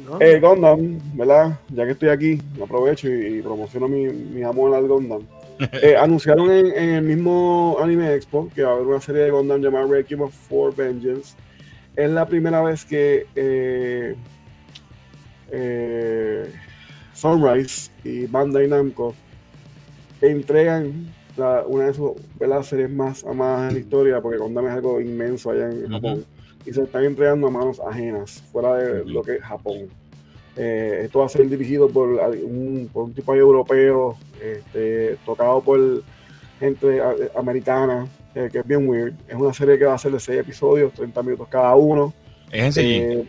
[0.06, 0.20] ¿no?
[0.20, 1.60] Eh, Gundam, ¿verdad?
[1.70, 5.22] Ya que estoy aquí, aprovecho y, y promociono mi, mi amor al Gundam.
[5.84, 9.32] Eh, anunciaron en, en el mismo Anime Expo que va a haber una serie de
[9.32, 11.36] Gundam llamada Requiem of For Vengeance.
[11.96, 14.16] Es la primera vez que eh,
[15.52, 16.52] eh,
[17.14, 19.14] Sunrise y Bandai Namco
[20.20, 22.62] entregan la- una de sus ¿verdad?
[22.64, 25.90] series más amadas en la historia, porque Gundam es algo inmenso allá en.
[25.90, 26.26] Japón,
[26.66, 29.90] y se están entregando a manos ajenas, fuera de lo que es Japón.
[30.56, 35.80] Eh, esto va a ser dirigido por un, por un tipo europeo, este, tocado por
[36.60, 37.02] gente
[37.36, 39.14] americana, eh, que es bien weird.
[39.28, 42.14] Es una serie que va a ser de 6 episodios, 30 minutos cada uno.
[42.52, 42.82] Es en CG.
[42.86, 43.28] Eh,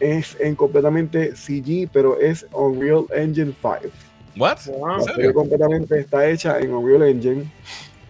[0.00, 3.92] es en completamente CG, pero es Unreal Engine 5.
[4.36, 4.58] ¿What?
[4.68, 7.44] ¿En La serie completamente está hecha en Unreal Engine.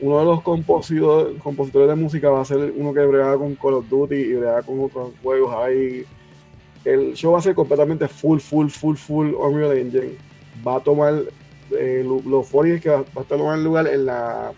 [0.01, 3.89] Uno de los compositores, de música va a ser uno que brega con Call of
[3.89, 6.05] Duty y brega con otros juegos ahí.
[6.85, 10.13] El show va a ser completamente full, full, full, full Unreal Engine.
[10.67, 11.15] Va a tomar,
[11.79, 14.53] eh, lo, lo funny es que va, va a estar tomando lugar en la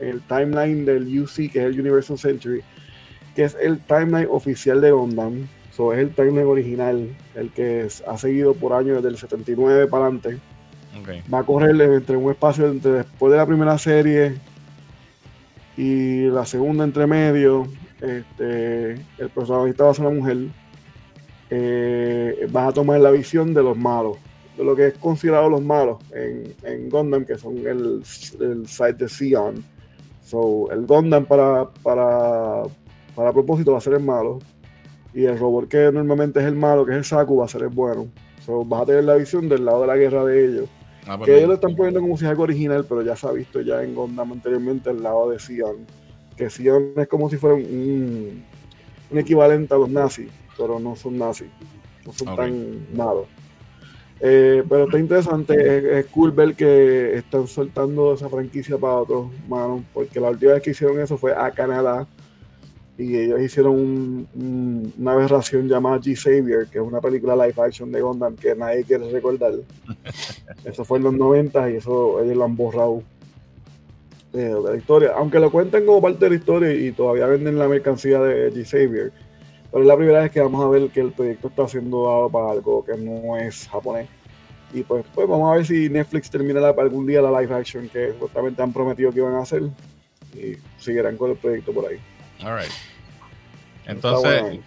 [0.00, 2.60] el timeline del UC, que es el Universal Century,
[3.34, 5.48] que es el timeline oficial de Gundam.
[5.72, 9.86] So, es el timeline original, el que es- ha seguido por años desde el 79
[9.86, 10.38] para adelante
[11.32, 14.36] Va a correr entre un espacio entre después de la primera serie
[15.76, 17.66] y la segunda entre medio.
[18.00, 20.36] Este, el protagonista va a ser una mujer.
[21.50, 24.18] Eh, vas a tomar la visión de los malos,
[24.56, 28.02] de lo que es considerado los malos en, en Gundam, que son el,
[28.40, 29.64] el site de Sion.
[30.24, 32.64] So, el Gundam para, para,
[33.14, 34.40] para propósito va a ser el malo.
[35.14, 37.62] Y el robot que normalmente es el malo, que es el Saku, va a ser
[37.62, 38.08] el bueno.
[38.44, 40.68] So, vas a tener la visión del lado de la guerra de ellos.
[41.08, 43.32] Ah, Que ellos lo están poniendo como si es algo original, pero ya se ha
[43.32, 45.86] visto ya en Gundam anteriormente al lado de Sion.
[46.36, 48.44] Que Sion es como si fuera un,
[49.10, 51.48] un equivalente a los nazis, pero no son nazis.
[52.04, 53.26] No son tan malos.
[54.20, 59.28] Eh, pero está interesante, es, es cool ver que están soltando esa franquicia para otros
[59.48, 62.06] manos, porque la última vez que hicieron eso fue a Canadá
[62.98, 67.92] y ellos hicieron un- un- una aberración llamada G-Savior, que es una película live action
[67.92, 69.52] de Gundam que nadie quiere recordar.
[70.64, 73.02] Eso fue en los 90 y eso ellos lo han borrado
[74.32, 75.12] eh, de la historia.
[75.16, 79.12] Aunque lo cuentan como parte de la historia y todavía venden la mercancía de G-Savior.
[79.70, 82.28] Pero es la primera vez que vamos a ver que el proyecto está siendo dado
[82.30, 84.08] para algo que no es japonés.
[84.74, 87.88] Y pues, pues vamos a ver si Netflix termina la- algún día la live action
[87.88, 89.62] que justamente han prometido que iban a hacer.
[90.34, 91.96] Y seguirán con el proyecto por ahí.
[92.44, 92.70] All right.
[93.88, 94.60] Entonces, bueno.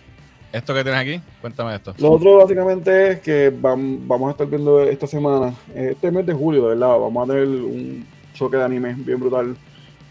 [0.51, 1.93] esto que tienes aquí, cuéntame esto.
[1.99, 6.25] Lo otro básicamente es que vam- vamos a estar viendo esta semana, eh, este mes
[6.25, 9.55] de julio, de verdad, vamos a tener un choque de anime bien brutal.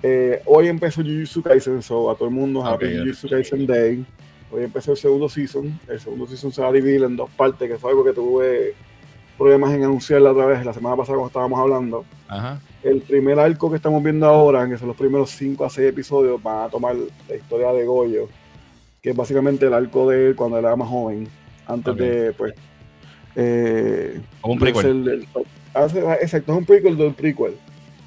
[0.02, 4.04] Eh, hoy empezó Jujutsu Kaisen, so a todo el mundo, Happy Ok, Jujutsu Kaisen Day.
[4.52, 5.78] Hoy empezó el segundo season.
[5.88, 8.74] El segundo season se va a dividir en dos partes, que fue algo que tuve
[9.38, 12.04] problemas en anunciar la otra vez, la semana pasada cuando estábamos hablando.
[12.28, 12.60] Ajá.
[12.82, 16.42] El primer arco que estamos viendo ahora, que son los primeros 5 a 6 episodios,
[16.42, 16.94] van a tomar
[17.28, 18.28] la historia de Goyo,
[19.02, 21.28] que es básicamente el arco de él cuando era más joven,
[21.66, 22.54] antes de, pues...
[23.36, 24.82] Eh, Como un prequel.
[24.82, 25.26] ser el-
[25.74, 27.54] hace- exacto, es un prequel del prequel.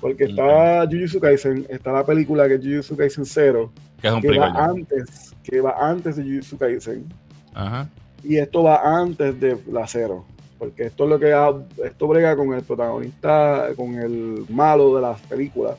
[0.02, 3.72] Porque está Jujutsu Kaisen, está la película que es Jujutsu Kaisen 0,
[4.02, 4.50] Que es un que prequel.
[4.50, 7.06] va antes, que va antes de Jujutsu Kaisen.
[7.54, 7.88] Ajá.
[8.22, 10.26] Y esto va antes de la cero.
[10.60, 11.54] Porque esto es lo que ha-
[11.86, 15.76] esto brega con el protagonista, con el malo de las películas.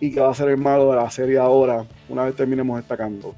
[0.00, 3.34] Y que va a ser el malo de la serie ahora, una vez terminemos destacando.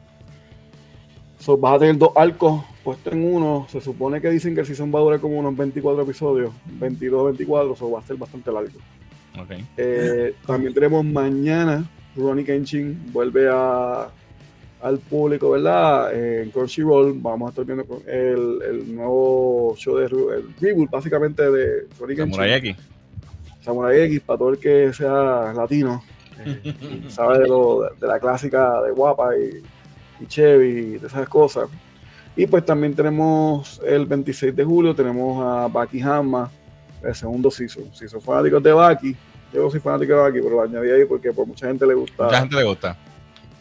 [1.43, 3.67] So, vas a tener dos arcos puestos en uno.
[3.69, 7.25] Se supone que dicen que el season va a durar como unos 24 episodios, 22,
[7.25, 8.79] 24, so va a ser bastante largo.
[9.77, 11.85] Eh, también tenemos mañana,
[12.15, 14.09] Ronnie Kenshin vuelve a,
[14.83, 16.15] al público, ¿verdad?
[16.15, 20.91] Eh, en Crunchyroll vamos a estar viendo con el, el nuevo show de el reboot,
[20.91, 22.35] básicamente, de Ronnie Kenshin.
[22.35, 22.77] Samurai X.
[23.63, 26.05] Samurai X, para todo el que sea latino,
[26.47, 26.75] eh,
[27.09, 29.61] sabe de, lo, de la clásica de Guapa y,
[30.23, 31.69] y Chevy y de esas cosas.
[32.37, 36.51] Y pues también tenemos el 26 de julio, tenemos a Baki Hama,
[37.03, 37.85] el segundo season.
[37.95, 39.17] Si son fanáticos de Baki,
[39.53, 41.95] yo no soy fanático de Baki, pero lo añadí ahí porque por mucha gente le
[41.95, 42.97] gusta Mucha gente le gusta.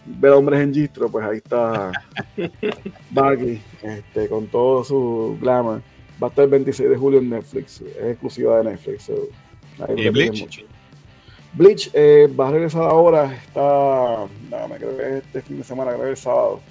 [0.05, 1.91] ver hombres en gistro, pues ahí está
[3.11, 5.81] Baki, este, con todo su glamour.
[6.21, 9.03] Va a estar el 26 de julio en Netflix, es exclusiva de Netflix.
[9.03, 9.13] so,
[9.79, 10.41] nadie ¿Y Bleach?
[10.41, 10.61] mucho.
[11.53, 14.25] Bleach eh, va a regresar ahora, está,
[14.67, 16.61] me creo que es este fin de semana, creo que es el sábado.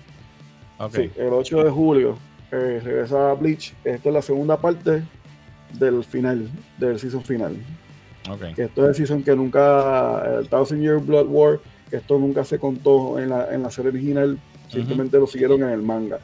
[0.79, 0.95] Ok.
[0.95, 2.19] Sí, el 8 de julio
[2.51, 3.75] eh, regresa Bleach.
[3.85, 5.03] Esta es la segunda parte
[5.75, 7.57] del final, del season final.
[8.31, 8.55] Ok.
[8.55, 11.61] Que esto es el season que nunca, el Thousand Year Blood War,
[11.91, 15.71] que esto nunca se contó en la, en la serie original, simplemente lo siguieron en
[15.71, 16.19] el manga.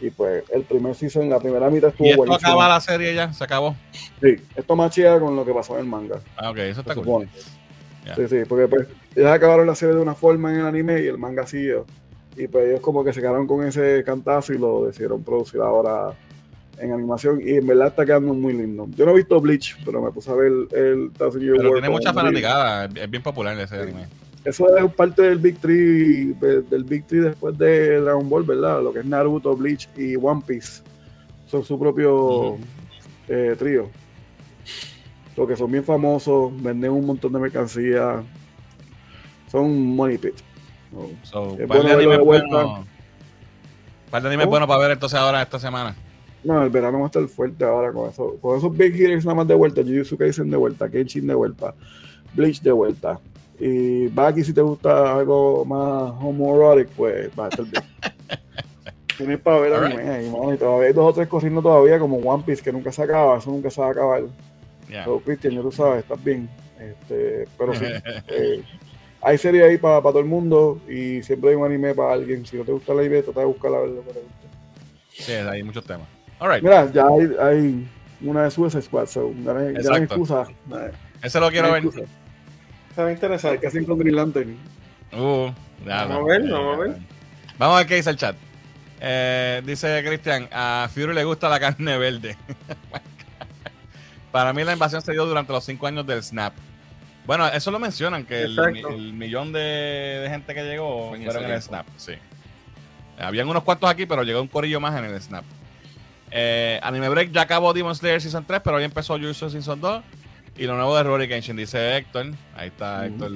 [0.00, 3.32] Y pues el primer season, la primera mitad estuvo ¿Y esto acaba la serie ya?
[3.32, 3.74] ¿Se acabó?
[4.20, 6.20] Sí, esto machea con lo que pasó en el manga.
[6.36, 7.28] Ah, ok, eso está cool.
[8.16, 11.06] Sí, sí, porque pues ellos acabaron la serie de una forma en el anime y
[11.06, 11.86] el manga siguió.
[12.36, 16.12] Y pues ellos como que se quedaron con ese cantazo y lo decidieron producir ahora
[16.78, 17.40] en animación.
[17.40, 18.86] Y en verdad está quedando muy lindo.
[18.96, 21.72] Yo no he visto Bleach, pero me puse a ver el, el Thousand Year Pero
[21.72, 24.06] tiene mucha fanaticada, es bien popular ese anime.
[24.44, 28.82] Eso es parte del Big Three, de- del Big Three después de Dragon Ball, ¿verdad?
[28.82, 30.82] Lo que es Naruto, Bleach y One Piece.
[31.46, 32.58] Son su propio
[33.28, 33.88] eh, trío.
[35.36, 38.22] Lo que son bien famosos, venden un montón de mercancía.
[39.50, 40.34] Son money pit.
[40.92, 41.08] ¿no?
[41.22, 42.46] So, Es par bueno anime de vuelta.
[42.48, 42.86] bueno.
[44.10, 45.96] Par de anime bueno para ver entonces ahora esta semana.
[46.44, 48.36] No, el verano va a estar fuerte ahora con eso.
[48.40, 49.82] Con esos Big Hitters nada más de vuelta.
[49.82, 50.88] Jujutsu Kaisen de vuelta.
[50.88, 51.74] Kenshin de vuelta.
[52.34, 53.18] Bleach de vuelta.
[53.58, 57.82] Y Baki, si te gusta algo más homoerotic, pues va a estar bien.
[59.16, 59.94] Tienes para ver Alright.
[59.96, 62.72] anime ahí, mano, y todavía hay dos o tres corriendo todavía, como One Piece, que
[62.72, 63.38] nunca se acaba.
[63.38, 64.22] Eso nunca se va a acabar.
[64.94, 65.04] Yeah.
[65.04, 66.48] Pero, Cristian, ya tú sabes, estás bien.
[66.78, 67.84] Este, pero sí,
[68.28, 68.62] eh,
[69.20, 72.46] hay series ahí para todo el mundo y siempre hay un anime para alguien.
[72.46, 74.48] Si no te gusta la idea, trata de buscar la verdad que te gusta.
[75.10, 76.06] Sí, hay muchos temas.
[76.38, 76.62] All right.
[76.62, 77.88] Mira, ya hay, hay
[78.20, 80.02] una de Suicide Squad, so, ya no hay, ya no hay Exacto.
[80.02, 80.46] excusa.
[81.22, 82.06] Ese lo quiero no ver.
[82.90, 83.58] Está interesante.
[83.58, 84.56] que hacer con Green Lantern.
[85.12, 85.50] Uh,
[85.84, 86.96] ya, Vamos a ver, vamos a ver.
[87.58, 88.36] Vamos a ver qué dice el chat.
[89.00, 92.36] Eh, dice Cristian, a Fury le gusta la carne verde.
[94.34, 96.52] Para mí la invasión se dio durante los cinco años del Snap.
[97.24, 101.52] Bueno, eso lo mencionan, que el, millón de, de gente que llegó en fueron en
[101.52, 101.86] el Snap.
[101.96, 102.14] Sí.
[103.16, 105.44] Habían unos cuantos aquí, pero llegó un corillo más en el Snap.
[106.32, 110.02] Eh, Anime Break ya acabó Demon Slayer Season 3, pero hoy empezó Jujutsu Season 2.
[110.58, 112.32] Y lo nuevo de Rory Kenshin, dice Héctor.
[112.56, 113.04] Ahí está Ujú.
[113.04, 113.32] Héctor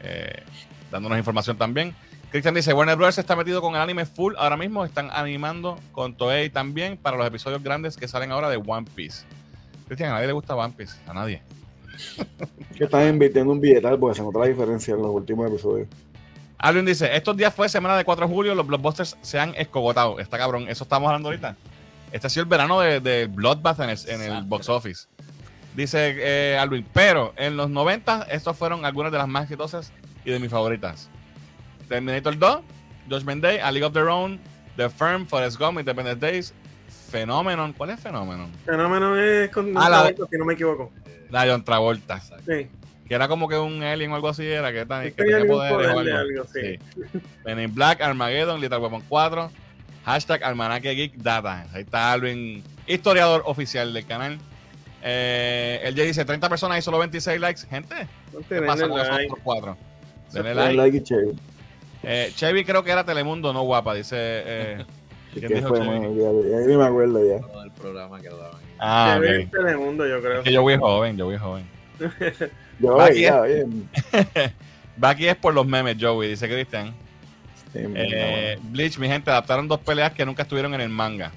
[0.00, 0.42] eh,
[0.90, 1.94] dándonos información también.
[2.30, 3.18] Christian dice, Warner Bros.
[3.18, 4.32] está metido con el anime full.
[4.38, 8.56] Ahora mismo están animando con Toei también para los episodios grandes que salen ahora de
[8.56, 9.26] One Piece.
[9.86, 10.96] Cristian, a nadie le gusta Piece.
[11.06, 11.42] A nadie.
[12.76, 15.88] Que están invirtiendo un billetal porque se nota la diferencia en los últimos episodios.
[16.58, 20.18] Alvin dice, estos días fue semana de 4 de julio, los blockbusters se han escogotado.
[20.18, 21.56] Está cabrón, eso estamos hablando ahorita.
[22.10, 24.46] Este ha sido el verano de, de Bloodbath en el, en el Exacto.
[24.46, 25.06] box office.
[25.76, 29.92] Dice eh, Alvin, pero en los 90 estos fueron algunas de las más exitosas
[30.24, 31.10] y de mis favoritas.
[31.88, 32.60] Terminator 2,
[33.10, 34.40] Judgment Day, A League of Their Own,
[34.76, 36.54] The Firm, Forrest Gump, Independence Days,
[37.18, 37.72] Phenomenon.
[37.74, 38.50] ¿Cuál es Phenomenon?
[38.64, 40.90] Fenómeno es con Ah, la- Travolta, si no me equivoco.
[41.30, 42.20] La John Travolta.
[42.20, 42.68] Sí.
[43.08, 45.78] Que era como que un alien o algo así, era que, tan- que Tenía poderes
[45.78, 46.40] o poder de algo.
[46.40, 46.78] algo, sí.
[46.94, 47.20] Sí.
[47.44, 49.50] Men in Black, Armageddon, Little Weapon 4,
[50.04, 51.66] hashtag Almanaque Geek Data.
[51.72, 54.38] Ahí está Alvin, historiador oficial del canal.
[55.02, 57.60] Eh, el Jay dice 30 personas y solo 26 likes.
[57.68, 57.94] Gente,
[58.32, 59.26] No ¿qué pasa con esos like.
[59.30, 59.76] otros cuatro?
[60.32, 60.74] Denle Den like.
[60.76, 61.32] like y chévere.
[62.02, 64.16] Eh, Chevy creo que era Telemundo, no guapa, dice.
[64.18, 64.84] Eh,
[65.34, 65.90] ¿Quién ¿Qué dijo fue, Chevy?
[65.90, 66.14] mano?
[66.14, 67.40] Ya, ya ni me acuerdo ya.
[67.46, 68.60] Todo el programa que daban.
[68.78, 69.42] Ah, Se ve ok.
[69.42, 70.38] en Telemundo, yo creo.
[70.38, 71.64] Es que yo voy joven, yo voy joven.
[72.80, 73.66] Yo aquí, oye.
[75.02, 76.92] Va aquí es por los memes, Joey, dice Cristian.
[77.72, 81.30] Sí, Eh, Bleach, mi gente, adaptaron dos peleas que nunca estuvieron en el manga.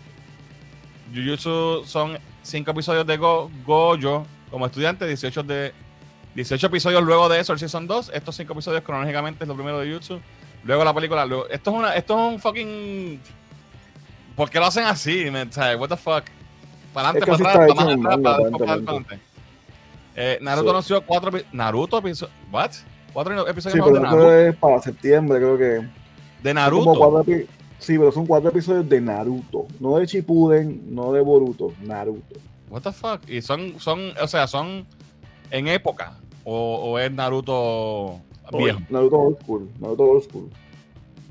[1.14, 5.74] Jujutsu son cinco episodios de Go Gojo como estudiante, 18 de
[6.36, 8.12] 18 episodios luego de eso, el Season 2.
[8.14, 10.20] Estos cinco episodios cronológicamente es lo primero de Jujutsu.
[10.64, 11.26] Luego la película.
[11.26, 13.20] luego- esto, es una, esto es un fucking.
[14.38, 15.30] ¿Por qué lo hacen así?
[15.32, 15.50] man?
[15.80, 16.24] What the fuck?
[16.94, 18.90] Para adelante, Es que para atrás, para más atrás, adelante, para aparentemente.
[19.16, 19.20] adelante.
[20.16, 20.70] Eh, Naruto Sí.
[20.70, 22.72] anunció cuatro Naruto episo- What?
[23.14, 24.34] Cuatro episodios Sí, pero de Naruto.
[24.36, 25.88] es para septiembre, creo que.
[26.44, 26.94] De Naruto.
[26.96, 27.24] cuatro
[27.80, 29.66] sí, pero son cuatro episodios de Naruto.
[29.80, 31.74] No de Shippuden, no de Boruto.
[31.82, 32.36] Naruto.
[32.70, 33.28] What the fuck?
[33.28, 34.86] Y son, son, o sea, son
[35.52, 36.14] en época.
[36.44, 38.20] O, o es Naruto
[38.54, 38.80] viejo.
[38.90, 39.70] Naruto Old School.
[39.80, 40.50] Naruto Old School.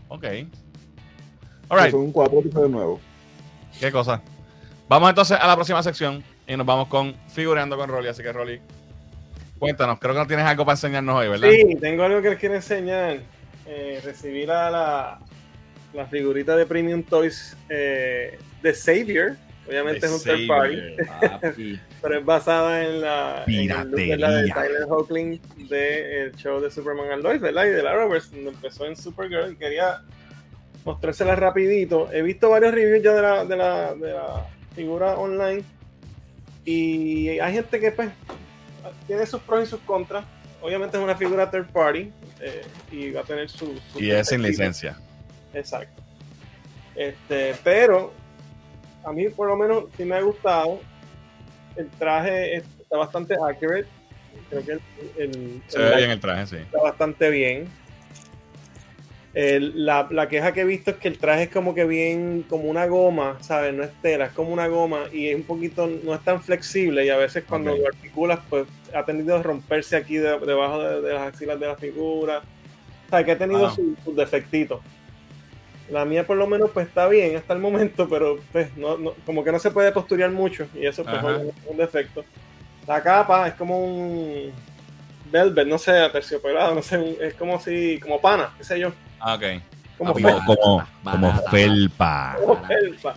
[0.09, 0.25] Ok.
[1.69, 3.01] Alright, Son cuatro episodios nuevos.
[3.81, 4.23] qué cosa.
[4.89, 8.09] Vamos entonces a la próxima sección y nos vamos con figureando con Rolly.
[8.09, 8.61] Así que Rolly,
[9.59, 11.49] cuéntanos, creo que no tienes algo para enseñarnos hoy, ¿verdad?
[11.51, 13.19] Sí, tengo algo que les quiero enseñar.
[13.67, 15.19] Eh, recibí la, la,
[15.93, 19.37] la figurita de Premium Toys eh, de Savior.
[19.69, 24.43] Obviamente es un third party, pero es basada en la, en el look, ¿verdad?
[24.43, 24.53] de.
[24.53, 27.65] Tyler Hoechlin del show de Superman and Lois, ¿verdad?
[27.65, 30.03] Y de la Roberts, donde empezó en Supergirl y quería
[30.87, 32.11] mostrársela rapidito.
[32.13, 35.63] He visto varios reviews ya de la, de la, de la figura online
[36.65, 38.09] y hay gente que pues
[39.07, 40.25] tiene sus pros y sus contras.
[40.63, 42.11] obviamente es una figura third party
[42.41, 43.79] eh, y va a tener su.
[43.93, 44.97] su Y es sin licencia.
[45.53, 46.03] Exacto.
[46.95, 48.13] Este, pero
[49.05, 50.81] a mí por lo menos sí me ha gustado.
[51.77, 53.87] El traje está bastante accurate.
[54.49, 54.81] Creo que el,
[55.19, 56.57] el- Se el ve light bien el traje, sí.
[56.57, 57.69] está bastante bien.
[59.39, 62.43] El- la, la queja que he visto es que el traje es como que bien,
[62.49, 63.75] como una goma, ¿sabes?
[63.75, 67.05] No es tela, es como una goma y es un poquito, no es tan flexible
[67.05, 71.03] y a veces cuando lo articulas, pues ha tenido a romperse aquí de- debajo de,
[71.03, 72.39] de las axilas de la figura.
[72.39, 74.81] O sea, que ha tenido sus sus defectitos.
[75.91, 79.13] La mía por lo menos pues está bien hasta el momento, pero pues no, no-
[79.27, 82.25] como que no se puede posturear mucho y eso pues es un defecto.
[82.87, 84.51] La capa es como un
[85.31, 89.06] velvet, no sé, aterciopelado, no sé, es como si, como pana, qué sé yo, Ah,
[89.21, 89.43] ok.
[89.99, 91.51] como, Ah, fel- Barata, como, barata, como barata.
[91.51, 92.37] felpa.
[92.41, 93.17] como felpa.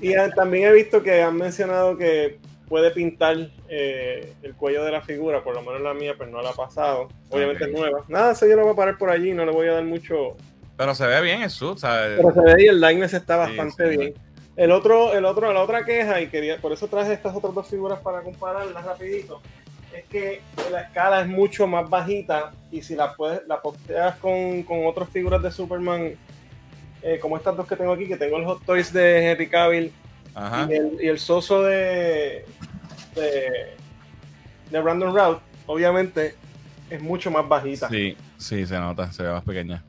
[0.00, 3.36] Y ah, también he visto que han mencionado que puede pintar
[3.68, 6.54] eh, el cuello de la figura, por lo menos la mía, pero no la ha
[6.54, 7.08] pasado.
[7.30, 7.70] Obviamente Ok.
[7.70, 8.00] es nueva.
[8.08, 10.36] Nada, eso yo lo voy a parar por allí, no le voy a dar mucho,
[10.76, 12.16] Pero se ve bien el suit, ¿sabes?
[12.16, 13.96] Pero se ve ahí, el likeness está Sí, bastante sí.
[13.98, 14.14] bien.
[14.54, 17.66] El otro, el otro, la otra queja, y quería, por eso traje estas otras dos
[17.68, 19.40] figuras para compararlas rapidito,
[19.98, 20.40] es que
[20.70, 25.08] la escala es mucho más bajita y si la puedes, la posteas con, con otras
[25.08, 26.12] figuras de Superman,
[27.02, 29.92] eh, como estas dos que tengo aquí, que tengo el Hot Toys de Henry Cavill
[30.34, 30.66] Ajá.
[30.70, 32.44] y el, y el soso de,
[33.14, 33.50] de,
[34.70, 36.34] de Brandon Routh, obviamente
[36.90, 37.88] es mucho más bajita.
[37.88, 39.82] Sí, sí, se nota, se ve más pequeña.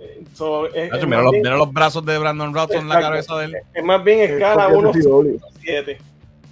[0.00, 2.88] Eh, so, es- Nacho, es mira, los, bien- mira los brazos de Brandon Routh en
[2.88, 3.56] la cabeza de él.
[3.74, 5.38] es más bien Es escala porque 1 es CW.
[5.60, 5.98] 7.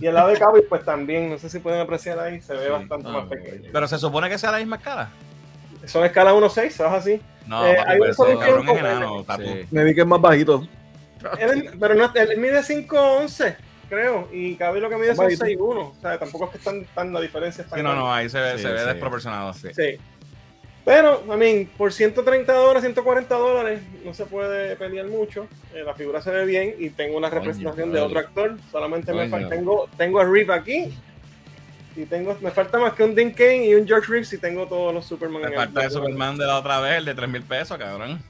[0.00, 2.66] Y el lado de Cavill, pues también, no sé si pueden apreciar ahí, se ve
[2.66, 2.70] Sí.
[2.72, 3.68] bastante Ah, más pequeño.
[3.72, 5.10] Pero se supone que sea la misma escala.
[5.86, 7.20] Son escala 1.6, ¿sabes así?
[7.46, 9.42] No, Eh, papi, hay solución cabrón es enano, tapu.
[9.42, 9.66] Sí.
[9.70, 10.66] Me vi que es más bajito.
[11.38, 13.56] Él- pero no, él mide 5.11,
[13.88, 15.44] creo, y Cavill lo que mide son Bajito.
[15.46, 15.80] 6.1.
[15.96, 17.64] O sea, tampoco es que están tan la diferencia.
[17.64, 18.86] tan Sí, no, no, ahí se ve, Sí, se ve sí.
[18.86, 19.52] desproporcionado.
[19.54, 19.68] Sí.
[20.84, 25.46] Pero, I mean, por 130 dólares, 140 dólares, no se puede pelear mucho.
[25.74, 28.56] Eh, la figura se ve bien y tengo una representación de otro actor.
[28.72, 29.50] Solamente me falta.
[29.50, 30.94] Tengo, tengo a Reeve aquí.
[31.94, 34.66] Y tengo, me falta más que un Dean Kane y un George Reeves y tengo
[34.66, 37.42] todos los Superman Me falta el Superman de la otra vez, el de 3 mil
[37.42, 38.22] pesos, cabrón.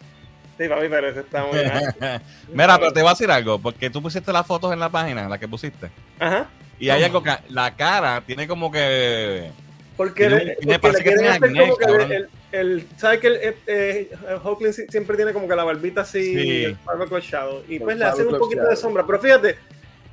[0.58, 1.58] Sí, papi, pero ese está muy.
[2.52, 5.28] Mira, pero te voy a decir algo, porque tú pusiste las fotos en la página,
[5.28, 5.90] la que pusiste.
[6.18, 6.48] Ajá.
[6.80, 9.50] Y hay algo que la cara tiene como que.
[9.96, 13.36] Porque, le, porque parece le que quieren hacer como que el, el, ¿sabes que el,
[13.36, 14.10] eh, eh,
[14.42, 16.64] Hawkins si- siempre tiene como que la barbita así, Sí.
[16.64, 16.76] el
[17.20, 19.56] Shadow, y El pues le hacen un poquito de sombra, pero fíjate,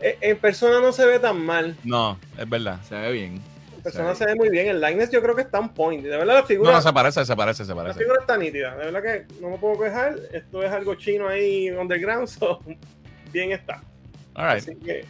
[0.01, 2.81] eh, en persona no se ve tan mal, No, es verdad.
[2.83, 3.41] Se ve bien.
[3.75, 6.09] en persona se ve muy bien, el likeness yo creo que está un point, de
[6.09, 7.99] verdad la No, figura, no, se parece, se parece, se la parece.
[7.99, 11.69] figura está nítida, de verdad que no me puedo quejar, esto es algo chino ahí
[11.69, 12.59] underground, so,
[13.31, 13.81] bien está.
[14.33, 14.63] Alright.
[14.63, 15.05] Así que,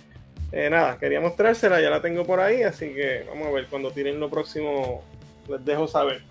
[0.52, 3.92] eh, nada, quería mostrársela, ya la tengo por ahí, así que vamos a ver, cuando
[3.92, 5.04] tiren lo próximo,
[5.50, 6.22] les dejo saber.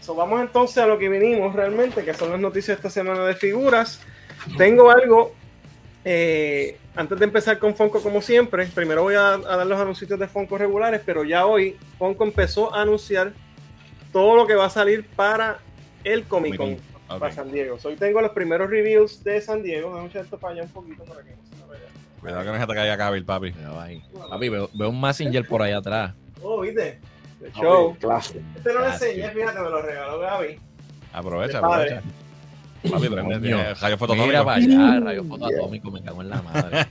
[0.00, 3.24] So, vamos entonces a lo que vinimos realmente, que son las noticias de esta semana
[3.24, 4.00] de figuras.
[4.56, 5.34] Tengo algo,
[6.04, 10.18] eh, antes de empezar con Funko como siempre, primero voy a, a dar los anuncios
[10.18, 13.32] de Funko regulares, pero ya hoy Funko empezó a anunciar
[14.12, 15.58] todo lo que va a salir para
[16.04, 16.76] el Comic Con,
[17.08, 17.20] Ok.
[17.20, 17.78] para San Diego.
[17.78, 20.62] So, hoy tengo los primeros reviews de San Diego, vamos a echar esto para allá
[20.64, 21.84] un poquito para que no se me vaya.
[22.20, 23.54] Cuidado que no se te caiga Cavill, papi.
[24.30, 26.14] Papi, veo, veo un Messenger por ahí atrás.
[26.42, 26.98] Oh, ¿viste?
[27.40, 27.96] De Papi, show.
[28.00, 28.40] Clase.
[28.56, 30.58] Este no lo enseñé, fíjate, me lo regaló Gaby.
[31.12, 32.02] Aprovecha, aprovecha.
[32.90, 34.44] Papi, prende, tiene rayo Mira fototónico.
[34.44, 36.86] para allá, rayo fotoatómico, me cago en la madre.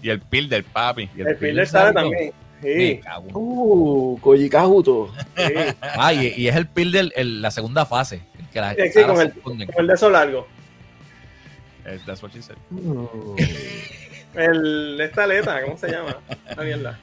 [0.00, 1.10] Y el pil del papi.
[1.16, 2.32] Y El Fielder sale salto, también.
[2.62, 3.28] Me Sí, cago.
[3.34, 5.12] Uh, Koji Kajuto.
[5.36, 5.52] sí.
[5.80, 8.22] Ah, y, y es el pil de la segunda fase.
[8.38, 9.02] el que la Sí, sí,
[9.42, 9.72] con el-.
[9.72, 10.46] Con de eso largo.
[11.84, 12.56] Eh, That's what she said.
[12.70, 13.36] Uh,
[14.34, 16.16] El, esta aleta, ¿cómo se llama?
[16.48, 16.98] Está bien la.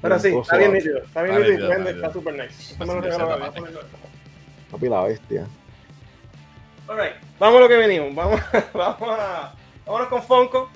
[0.00, 0.98] Pero sí, está bien nítido.
[0.98, 2.76] Está bien Está nítido y está super nice.
[2.78, 3.80] Me lo
[4.70, 5.46] papi, la bestia.
[6.86, 8.14] Alright, vamos a lo que venimos.
[8.14, 8.40] Vamos,
[8.74, 9.54] vamos a.
[9.84, 10.70] Vámonos con Funko.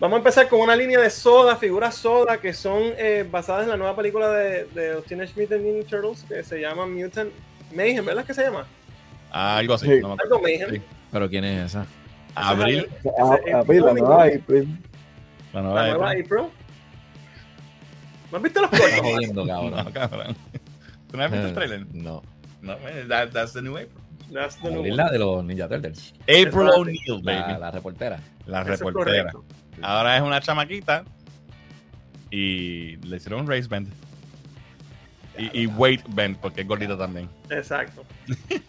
[0.00, 3.68] Vamos a empezar con una línea de soda, figuras soda, que son eh, basadas en
[3.68, 7.30] la nueva película de, de los Teenage Mutant Ninja Turtles, que se llama Mutant
[7.72, 8.66] Mayhem, ¿verdad que se llama?
[9.30, 9.86] Ah, algo así.
[9.86, 10.00] Sí.
[10.00, 10.22] no me.
[10.22, 10.70] Algo Mayhem.
[10.70, 10.82] Sí.
[11.12, 11.86] Pero ¿quién es esa?
[12.34, 12.88] Abril.
[13.18, 14.78] Ah, Ese- papi, la nueva April.
[15.52, 16.48] La nueva April.
[18.32, 19.12] ¿No has visto los Estás cortos?
[19.12, 19.70] jodiendo, cabrón.
[19.84, 20.36] No, cabrón.
[21.10, 21.86] ¿Tú no has visto el trailer?
[21.94, 22.22] No.
[22.62, 24.02] No, man, that- that's the new April.
[24.32, 26.14] That's the new la de los Ninja Turtles.
[26.22, 26.70] April.
[26.74, 27.60] O'Neil, La, baby.
[27.60, 28.18] la reportera.
[28.46, 29.32] La Eso es reportera.
[29.82, 31.04] Ahora es una chamaquita
[32.30, 33.88] y le hicieron un race band.
[35.36, 37.28] Y, y weight band, porque es gordita también.
[37.50, 38.04] Exacto.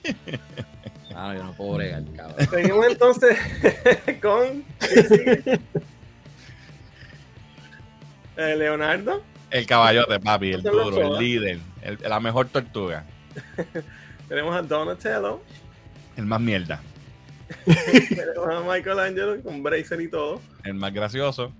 [1.15, 2.47] Ah, yo no puedo bregar, cabrón.
[2.49, 3.37] Seguimos entonces
[4.21, 4.63] con.
[8.35, 9.21] Eh, Leonardo.
[9.53, 13.05] El caballote, papi, el duro, el líder, el- la mejor tortuga,
[14.27, 15.41] Tenemos a Donatello,
[16.17, 16.81] el más mierda,
[17.65, 21.51] tenemos a Michelangelo con bracer y todo, el más gracioso.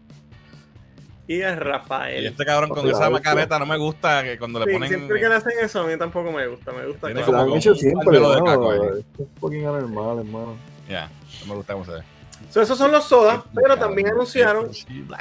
[1.28, 2.26] y a Y Rafael.
[2.26, 4.90] este cabrón con esa macareta no me gusta que cuando le ponen.
[4.90, 6.72] siempre que le hacen eso, a mí tampoco me gusta.
[6.72, 8.74] Me gusta Tiene cuando- lo han como hecho un siempre, caco.
[8.74, 10.56] Esto es fucking anormal, hermano.
[10.90, 11.10] Ya,
[11.42, 12.02] no me gusta cómo se ve.
[12.50, 14.70] So, esos son los sodas, pero también anunciaron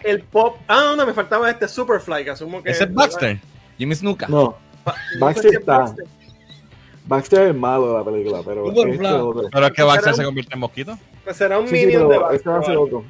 [0.04, 0.58] el pop.
[0.68, 2.70] Ah, no, me faltaba este Superfly, que asumo que.
[2.70, 3.40] Ese es Baxter.
[3.78, 4.28] Jimmy Snuka.
[4.28, 4.56] No,
[5.18, 5.78] Baxter está.
[5.78, 6.04] Baxter.
[7.06, 8.98] Baxter es el malo de la película, pero este.
[9.50, 10.98] Pero es que Baxter se convierte en mosquito.
[11.24, 12.98] Pues será un Sí, sí, minion de pero este va a ser Baxter.
[12.98, 13.04] otro.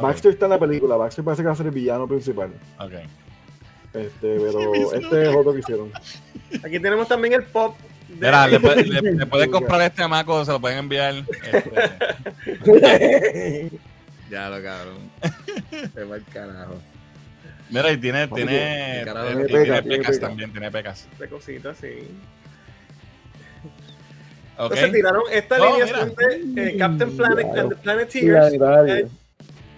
[0.00, 2.50] Baxter está en la película, Baxter parece que va a ser el villano principal.
[2.78, 2.92] ok.
[3.94, 5.90] Este, pero este es otro que hicieron.
[6.64, 7.74] Aquí tenemos también el pop.
[8.18, 11.14] Mira, le, puede- le- le pueden comprar este amaco, se lo pueden enviar.
[12.64, 13.70] este,
[14.30, 15.10] Ya lo cabrón.
[15.94, 16.78] Se va el carajo.
[17.70, 20.20] mira, y tiene, tiene, carajo, tiene tiene pecas, tiene pecas pecas.
[20.20, 21.08] también, tiene pecas.
[21.18, 22.08] de cositas, sí.
[24.58, 24.72] Ok.
[24.72, 26.14] Entonces tiraron esta Oh, alineación
[26.54, 27.60] de eh, Captain Planet Claro.
[27.60, 28.54] and the Planeteers.
[28.56, 28.96] Planetario.
[29.06, 29.08] Eh,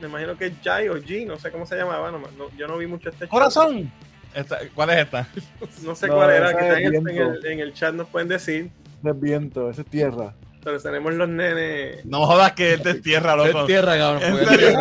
[0.01, 2.11] me imagino que es Jai o G, no sé cómo se llamaba.
[2.11, 3.29] No, no- yo no vi mucho este.
[3.29, 3.93] Corazón.
[4.35, 5.27] Esta- ¿Cuál es esta?
[5.83, 7.95] No sé No, cuál era, esa que es en el, en, el, en el chat
[7.95, 8.71] nos pueden decir.
[9.05, 10.35] Es viento, ese es tierra.
[10.63, 12.05] Pero tenemos los nenes.
[12.05, 13.67] No jodas que es de tierra, Es loco.
[13.67, 14.23] tierra, cabrón.
[14.23, 14.79] ¿En porque- serio?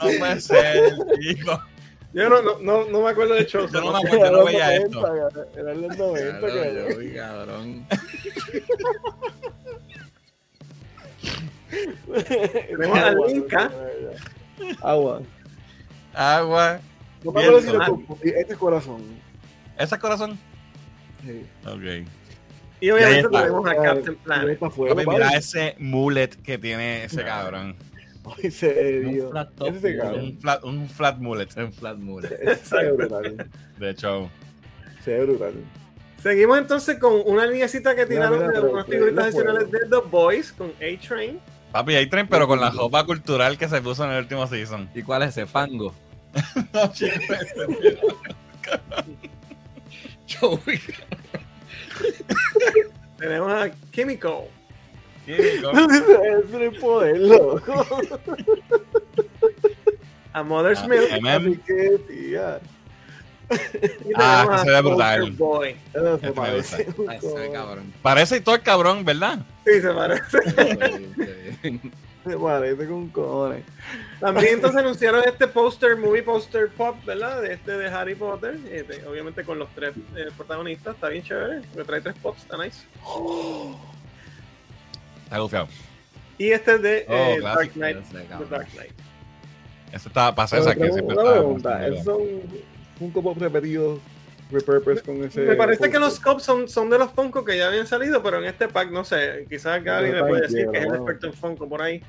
[0.00, 1.60] No puede ser, hijo.
[2.14, 3.66] Yo no, no, no, no me acuerdo de show.
[3.72, 5.00] Yo no me acuerdo, yo no Era veía los esto.
[5.00, 6.88] 90, Era los 90, Claro, cabrón.
[6.90, 7.86] yo vi, cabrón.
[12.68, 13.70] Tenemos a Agua, Linka.
[14.80, 15.22] Agua.
[16.14, 16.80] Agua.
[17.24, 17.86] No me acuerdo si Viento.
[17.86, 18.28] lo confundí.
[18.30, 19.02] Este es corazón.
[19.78, 20.38] ¿Ese es corazón?
[21.24, 21.46] Sí.
[21.66, 22.06] Ok.
[22.80, 24.60] Y obviamente tenemos a Captain Planet.
[25.08, 27.76] mira ese mullet que tiene ese cabrón.
[28.42, 29.26] Ay, serio.
[29.26, 29.68] Un flat top.
[29.68, 30.24] Ese cabrón.
[30.24, 31.48] Un flat, un flat mullet.
[31.48, 31.98] Flat.
[32.42, 33.50] Ese brutal.
[33.78, 34.30] De hecho,
[35.04, 35.54] Se ve brutal.
[36.22, 40.52] Seguimos entonces con una linecita que tiraron mira, de unas figuritas adicionales de The Boys
[40.52, 41.40] con A-Train.
[41.72, 44.88] Papi, hay tren, pero con la ropa cultural que se puso en el último season.
[44.94, 45.94] ¿Y cuál es ese fango?
[46.72, 47.14] No, chico.
[50.26, 50.78] Yo vi.
[53.18, 54.44] Tenemos a Chemical.
[55.26, 55.70] Químico.
[55.70, 57.86] Ese es el poder, loco.
[60.32, 61.26] A Mother's Ah, Milk.
[61.26, 62.60] Así que, tía.
[63.52, 65.30] Y Ah, que a se ve brutal.
[65.32, 65.76] Boy.
[65.94, 67.50] Eso parece un Ay, se ve cojones.
[67.52, 67.92] cabrón.
[68.02, 69.38] Parece todo el cabrón, ¿verdad?
[69.66, 70.38] Sí, se parece.
[72.24, 73.64] Se parece con cojones.
[74.20, 77.42] También entonces anunciaron este póster, movie poster pop, ¿verdad?
[77.42, 78.60] De este de Harry Potter.
[78.70, 80.94] Este, obviamente con los tres eh, protagonistas.
[80.94, 81.62] Está bien chévere.
[81.74, 82.84] porque trae tres pops, está nice.
[85.24, 85.66] Está gufiado.
[86.38, 87.40] Y este es de Oh, eh.
[87.40, 87.96] Dark Knight.
[88.12, 88.44] The.
[88.50, 88.92] Dark Knight.
[89.92, 91.32] Ese está Pero César, que siempre está.
[91.32, 91.86] pregunta.
[93.02, 93.98] Funko Pop repetidos,
[94.50, 95.40] repurpose con ese.
[95.40, 98.38] Me parece que los Cops son, son de los Funko que ya habían salido, pero
[98.38, 99.44] en este pack no sé.
[99.48, 102.00] Quizás Gaby me puede decir que es el experto en Funko por ahí.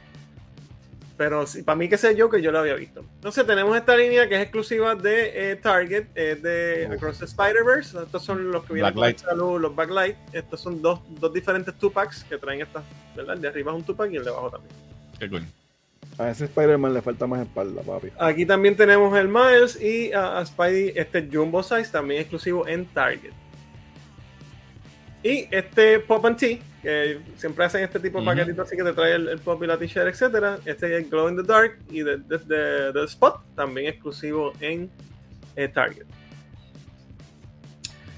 [1.17, 3.03] Pero sí, para mí que sé yo que yo lo había visto.
[3.15, 8.03] Entonces tenemos esta línea que es exclusiva de eh, Target, es de Across the Spider-Verse.
[8.03, 10.15] Estos son los que vienen con esta luz, los backlight.
[10.31, 12.83] Estos son dos, dos diferentes two packs que traen estas,
[13.15, 13.35] ¿verdad?
[13.35, 14.75] El de arriba es un two pack y el de abajo también.
[15.19, 15.43] Qué cool.
[16.20, 18.09] A ese Spider-Man le falta más espalda, papi.
[18.20, 22.86] Aquí también tenemos el Miles y a, a Spidey, este Jumbo Size, también exclusivo en
[22.86, 23.32] Target.
[25.24, 28.93] Y este Pop and Tea, que siempre hacen este tipo de paquetitos así que te
[28.93, 30.59] trae el, el pop y la t-shirt, etcétera.
[30.66, 34.91] Este es Glow in the Dark y de- de Spot, también exclusivo en
[35.55, 36.05] eh, Target.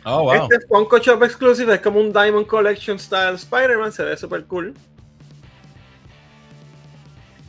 [0.03, 0.33] Oh, wow.
[0.33, 4.73] Este Funko Shop Exclusive es como un Diamond Collection Style Spider-Man, se ve súper cool.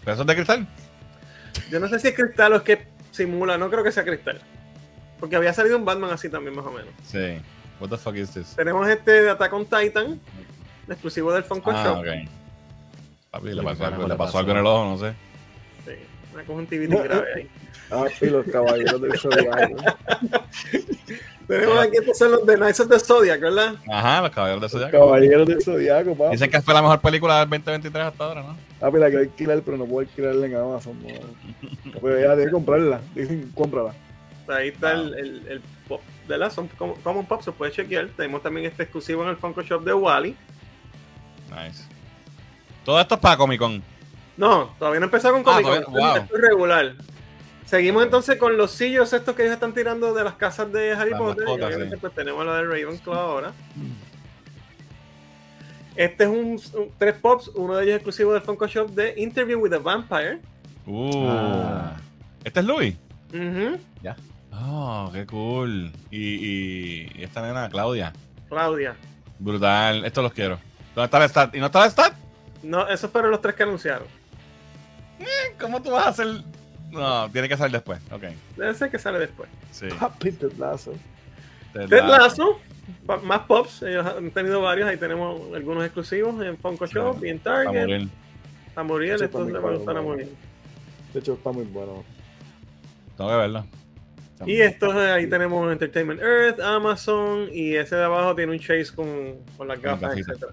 [0.06, 0.66] ¿Pero eso es de cristal?
[1.68, 4.40] Yo no sé si es cristal o es que simula, no creo que sea cristal.
[5.18, 6.90] Porque había salido un Batman así también, más o menos.
[7.04, 7.38] Sí.
[7.80, 8.54] What the fuck is this?
[8.54, 10.20] Tenemos este de Attack on Titan,
[10.88, 11.98] exclusivo del Funko Ah, Shop.
[11.98, 12.06] ok.
[13.32, 15.12] Papi, le pasó, algo, le pasó algo en el ojo, no sé.
[15.84, 15.92] Sí,
[16.34, 17.50] una conjuntivitis grave ahí.
[17.90, 19.76] Ah, y los caballeros del Zodiaco.
[21.46, 23.74] Tenemos aquí estos son los de Knights of the Zodiac, ¿verdad?
[23.90, 25.06] Ajá, los caballeros de Los Zodiaco.
[25.06, 26.32] caballeros del Zodiaco, papi.
[26.32, 28.56] Dicen que fue la mejor película del 2023 hasta ahora, ¿no?
[28.80, 30.98] Papi, la quiero alquilar, pero no puedo alquilarla en Amazon.
[31.02, 32.00] No.
[32.02, 33.00] Pero ya debe comprarla.
[33.14, 33.94] Dicen, cómprala.
[34.48, 36.52] Ahí está el, el, el pop, ¿verdad?
[36.52, 38.08] Son como- Common Pop, se puede chequear.
[38.16, 40.36] Tenemos también este exclusivo en el Funko Shop de Wally.
[41.50, 41.84] Nice.
[42.84, 43.82] Todo esto es para Comic Con.
[44.36, 46.22] No, todavía no empezó con Ah, Comic Con, todavía- wow.
[46.24, 46.94] esto es regular.
[47.66, 51.10] Seguimos entonces con los sillos estos que ellos están tirando de las casas de Harry
[51.10, 51.44] Las Potter.
[51.46, 51.96] y mascotas, sí.
[52.00, 53.52] pues tenemos la de Ravenclaw ahora.
[55.96, 59.58] Este es un, un- tres pops, uno de ellos exclusivo del Funko Shop de Interview
[59.58, 60.40] with a Vampire.
[60.86, 61.26] Uh.
[61.28, 61.96] Ah.
[62.44, 62.94] ¿Este es Louis?
[63.32, 63.78] Ujú.
[64.58, 65.92] Oh, qué cool.
[66.10, 68.12] Y, y, y esta nena, Claudia.
[68.48, 68.96] Claudia.
[69.38, 70.04] Brutal.
[70.04, 70.58] Estos los quiero.
[70.94, 71.54] ¿Dónde está el stat?
[71.54, 72.14] ¿Y no está el stat?
[72.62, 74.06] No, esos fueron los tres que anunciaron.
[75.60, 76.26] ¿Cómo tú vas a hacer?
[77.00, 78.00] No, tiene que salir después.
[78.10, 78.24] Ok.
[78.56, 79.48] Debe ser que sale después.
[79.70, 79.86] Sí.
[79.98, 80.92] Papi, Ted Lasso.
[81.72, 82.18] Ted Ted Lasso.
[82.18, 82.60] Lasso,
[83.06, 83.82] pa- más pops.
[83.82, 84.88] Ellos han tenido varios.
[84.88, 88.08] Ahí tenemos algunos exclusivos en Funko Shop y en Target.
[89.14, 90.28] Eso estos le van a gustar a morir.
[91.12, 92.04] De hecho, está muy bueno.
[93.16, 93.66] Tengo que verlo.
[94.44, 99.36] Y estos ahí tenemos Entertainment Earth, Amazon y ese de abajo tiene un chase con,
[99.56, 100.44] con las gafas, etc.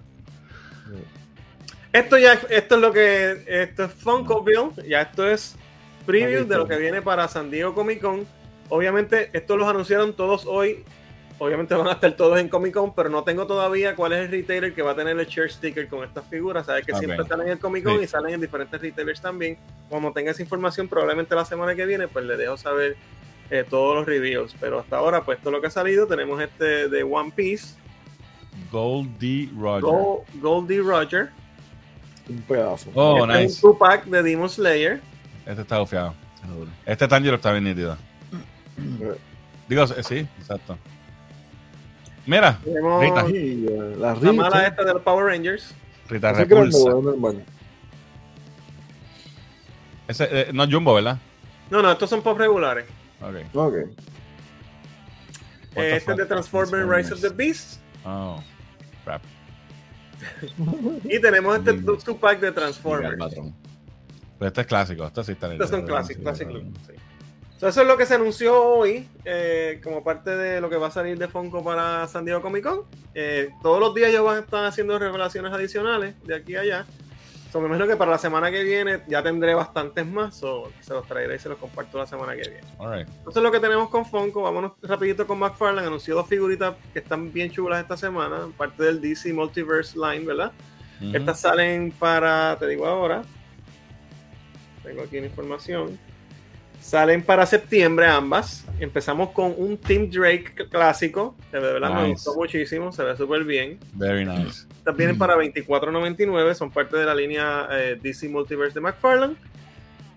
[1.92, 5.54] Esto ya esto es lo que esto es Funkoville, ya esto es
[6.06, 8.26] preview de lo que viene para San Diego Comic Con.
[8.68, 10.84] Obviamente estos los anunciaron todos hoy.
[11.38, 14.30] Obviamente van a estar todos en Comic Con, pero no tengo todavía cuál es el
[14.30, 16.66] retailer que va a tener el share sticker con estas figuras.
[16.66, 18.04] Sabes que siempre salen en el Comic Con Sí.
[18.04, 19.58] y salen en diferentes retailers también.
[19.88, 22.96] Cuando tenga esa información, probablemente la semana que viene, pues le dejo saber
[23.50, 24.54] eh, todos los reviews.
[24.60, 27.74] Pero hasta ahora, pues todo lo que ha salido, tenemos este de One Piece,
[28.70, 29.82] Goldie Roger.
[29.82, 31.30] Gold, Goldie Roger.
[32.28, 32.90] Un pedazo.
[32.94, 33.66] Oh, este es nice.
[33.66, 35.00] un two-pack de Demon Slayer.
[35.46, 36.14] Este está bufiado.
[36.86, 37.96] Este Tanjiro está bien nítido.
[39.68, 40.78] Digo, eh, sí, exacto.
[42.26, 43.28] Mira, Tenemos Rita.
[43.30, 43.66] y,
[43.98, 45.74] la la mala esta de los Power Rangers.
[46.08, 46.90] Rita Ese Repulsa.
[50.08, 51.18] Ese, eh, no es Jumbo, ¿verdad?
[51.70, 52.86] No, no, estos son pop regulares.
[53.20, 53.36] Ok.
[53.54, 53.74] Ok.
[53.74, 53.74] What
[55.74, 56.26] the Eh, este es de?
[56.26, 57.80] Transformers Rise of the Beast.
[58.04, 58.42] Oh,
[59.04, 59.22] crap.
[61.04, 61.98] Y tenemos este Mm.
[62.04, 63.16] two-pack de Transformers.
[64.38, 65.04] Pero este es clásico.
[65.04, 65.64] Este sí está nítido.
[65.64, 66.94] Estos son clásicos, Classic Look, sí.
[67.58, 70.88] So, eso es lo que se anunció hoy eh, como parte de lo que va
[70.88, 72.82] a salir de Funko para San Diego Comic Con.
[73.14, 76.86] Eh, todos los días ellos van a estar haciendo revelaciones adicionales de aquí a allá.
[77.52, 80.36] So, me imagino que para la semana que viene ya tendré bastantes más.
[80.36, 82.66] So, se los traeré y se los comparto la semana que viene.
[82.80, 83.08] Alright.
[83.18, 85.86] Entonces lo que tenemos con Funko, vámonos rapidito con McFarlane.
[85.86, 90.50] Anunció dos figuritas que están bien chulas esta semana, parte del DC Multiverse Line, ¿verdad?
[91.00, 91.16] Ujú.
[91.16, 93.22] Estas salen para, te digo ahora,
[94.84, 95.98] tengo aquí la información.
[96.80, 98.64] Salen para septiembre ambas.
[98.78, 102.12] Empezamos con un Team Drake clásico, que de verdad me Nice.
[102.12, 103.78] gustó muchísimo, se ve súper bien.
[103.94, 104.66] Very nice.
[104.76, 109.34] Estas vienen para 24.99, son parte de la línea eh, DC Multiverse de McFarlane.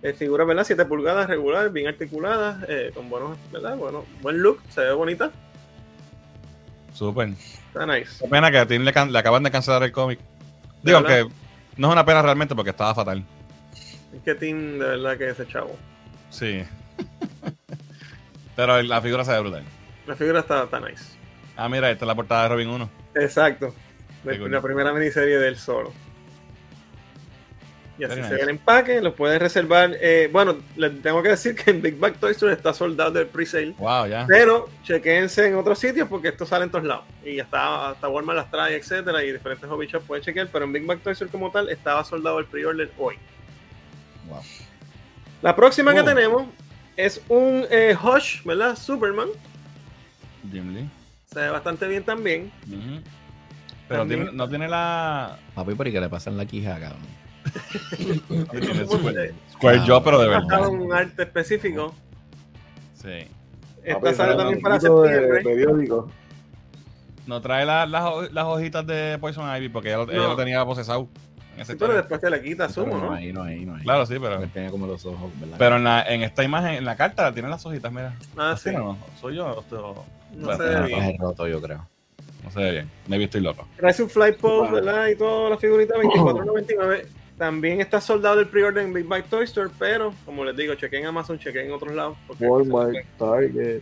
[0.03, 0.65] Eh, figuras, ¿verdad?
[0.65, 3.77] 7 pulgadas, regular, bien articuladas, eh, con buenos, ¿verdad?
[3.77, 5.31] Bueno, buen look, se ve bonita.
[6.93, 7.29] Súper.
[7.29, 8.23] Está nice.
[8.23, 10.19] Qué pena que a Tim le, le acaban de cancelar el cómic.
[10.83, 11.25] Digo, que
[11.77, 13.23] no es una pena realmente porque estaba fatal.
[14.23, 15.75] Qué team de verdad que es ese chavo.
[16.29, 16.63] Sí.
[18.55, 19.63] Pero la figura se ve brutal.
[20.07, 21.15] La figura está, está nice.
[21.55, 22.89] Ah, mira, esta es la portada de Robin 1.
[23.15, 23.73] Exacto.
[24.23, 25.93] De- la primera miniserie del solo.
[27.99, 28.35] Y así Very se nice.
[28.35, 29.91] ve el empaque, lo puedes reservar.
[29.99, 33.25] Eh, bueno, les tengo que decir que en Big Bag Toy Store está soldado del
[33.27, 33.73] pre-sale.
[33.79, 34.25] Wow, ya.
[34.27, 37.05] Pero chequense en otros sitios porque esto sale en todos lados.
[37.25, 40.47] Y hasta, hasta Walmart las trae, etcétera, y diferentes hobby shops pueden chequear.
[40.51, 43.17] Pero en Big Bag Toy Store como tal estaba soldado el pre-order hoy.
[44.27, 44.41] Wow.
[45.41, 46.05] La próxima que Oh.
[46.05, 46.43] tenemos
[46.95, 48.75] es un eh, Hush, ¿verdad?
[48.75, 49.27] Superman.
[50.51, 50.89] Jim.
[51.25, 52.51] Se ve bastante bien también.
[53.87, 55.37] Pero También- tiene- no tiene la.
[55.55, 56.99] Papi, por que le pasan la quija, cabrón.
[58.85, 60.67] Square, Square Jaw, pero de verdad.
[60.67, 61.93] un arte específico.
[62.95, 63.27] Sí.
[63.83, 65.41] Esta Papi, sale también para septiembre.
[65.43, 66.09] periódico.
[67.25, 70.27] No trae la- las ho- las hojitas de Poison Ivy porque ella lo, ella No.
[70.29, 71.07] lo tenía procesado.
[71.65, 73.83] Sí, pero después te le quita sumo, no hay, no hay, no hay.
[73.83, 74.41] Claro, sí, pero.
[74.41, 75.55] Él tenía como los ojos, ¿verdad?
[75.57, 78.15] Pero en, la, en esta imagen, en la carta, tiene las hojitas, mira.
[78.37, 78.71] Ah, sí.
[78.71, 79.59] No, no, soy yo.
[79.61, 80.05] esto-
[80.35, 81.17] No bueno, se ve bien.
[81.19, 81.87] rotos, yo creo.
[82.43, 82.89] No se ve bien.
[83.07, 83.67] Maybe estoy loco.
[83.77, 84.71] Trae su flight post.
[84.71, 85.07] ¿verdad?
[85.07, 87.05] Y toda la figurita 24.99.
[87.37, 91.01] También está soldado el pre-order en Big Bang Toy Store, pero como les digo, chequen
[91.01, 92.17] en Amazon, chequen en otros lados.
[92.39, 93.81] Walmart, Target.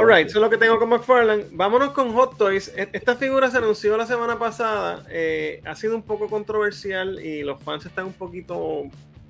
[0.00, 1.46] Alright, eso es lo que tengo con McFarlane.
[1.52, 2.72] Vámonos con Hot Toys.
[2.76, 5.04] E- Esta figura se anunció la semana pasada.
[5.10, 8.82] eh, ha sido un poco controversial y los fans están un poquito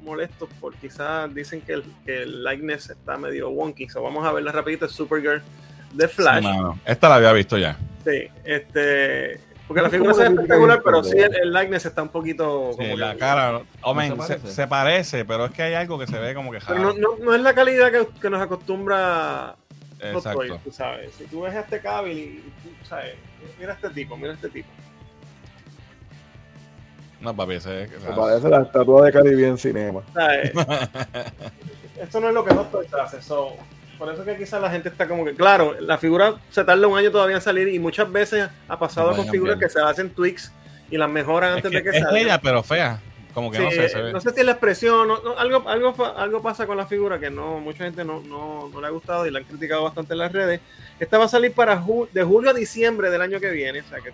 [0.03, 3.89] molestos por quizás dicen que el, que el likeness está medio wonky.
[3.89, 4.87] So vamos a verla rapidito.
[4.87, 5.43] Es Supergirl
[5.93, 6.41] de Flash.
[6.43, 6.79] Sí, mano.
[6.85, 7.77] Esta la había visto ya.
[8.05, 9.41] Sí, este.
[9.67, 12.71] Porque la Es figura se la espectacular, pero sí el, el likeness está un poquito.
[12.73, 13.61] Sí, como la que- cara.
[13.83, 14.55] Oh, man, ¿No se se, parece?
[14.55, 17.17] se parece, pero es que hay algo que se ve como que Pero no, no,
[17.23, 19.57] no es la calidad que, que nos acostumbra
[19.99, 21.13] Toys, tú sabes.
[21.15, 23.15] Si tú ves a este Cavill y tú sabes,
[23.59, 24.69] mira a este tipo, mira a este tipo.
[27.21, 27.91] No, papi, ese es.
[28.03, 30.03] Me parece la estatua de Caribbean Cinema.
[30.15, 30.53] ¿sabes?
[32.01, 33.21] Esto no es lo que Toys hace.
[33.23, 33.57] So,
[33.99, 36.97] por eso que quizás la gente está como que, claro, la figura se tarda un
[36.97, 40.11] año todavía en salir y muchas veces ha pasado No con figuras que se hacen
[40.11, 40.53] tweaks
[40.91, 42.17] y las mejoran Es, antes que de que es salgan.
[42.23, 43.01] ella, pero fea.
[43.39, 44.13] Como que Sí, no sé, se ve.
[44.13, 47.19] no sé si es la expresión, no- no, algo, algo, algo pasa con la figura
[47.19, 50.13] que no mucha gente no, no, no le ha gustado y la han criticado bastante
[50.15, 50.61] en las redes.
[51.01, 53.85] Esta va a salir para ju- de julio a diciembre del año que viene, o
[53.89, 54.13] sea que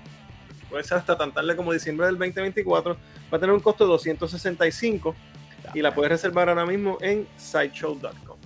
[0.70, 2.94] puede ser hasta tan tarde como diciembre del 2024.
[3.32, 5.14] Va a tener un costo de 265
[5.74, 8.38] y la puedes reservar ahora mismo en sideshow.com.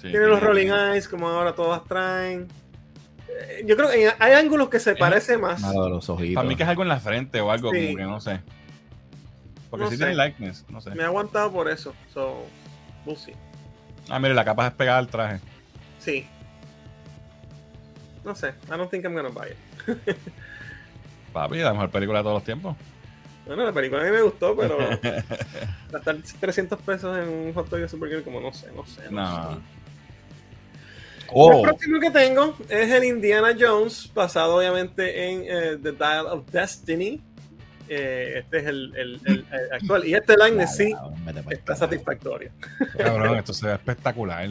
[0.00, 0.40] Sí, Tiene los.
[0.42, 2.46] Rolling Eyes, como ahora todas traen.
[3.64, 5.60] Yo creo que hay ángulos que se parece más.
[5.60, 6.34] Malo de los ojitos.
[6.36, 7.86] Para mí que es algo en la frente o algo, Sí.
[7.86, 8.40] como que no sé.
[9.70, 10.04] Porque No sí sé.
[10.06, 10.90] tiene likeness, no sé.
[10.90, 11.94] Me ha aguantado por eso.
[12.14, 12.46] So,
[13.04, 13.34] we'll see.
[14.08, 15.40] Ah, mire, la capa es pegada al traje.
[15.98, 16.26] Sí.
[18.24, 18.48] No sé.
[18.66, 20.16] I don't think I'm gonna buy it.
[21.32, 22.76] Papi, la mejor película de todos los tiempos.
[23.46, 24.76] Bueno, la película a mí me gustó, pero
[25.90, 29.02] gastar 300 pesos en un hot dog de Supergirl, como no sé, no sé.
[29.10, 29.22] No.
[29.22, 29.54] No.
[29.54, 29.60] sé.
[31.32, 36.26] Oh, El próximo que tengo es el Indiana Jones, basado obviamente en eh, The Dial
[36.26, 37.20] of Destiny.
[37.88, 40.04] Eh, este es el, el- el- el actual.
[40.06, 40.92] Y este line sí
[41.50, 42.50] está satisfactorio.
[42.98, 44.48] cabrón, esto se ve espectacular.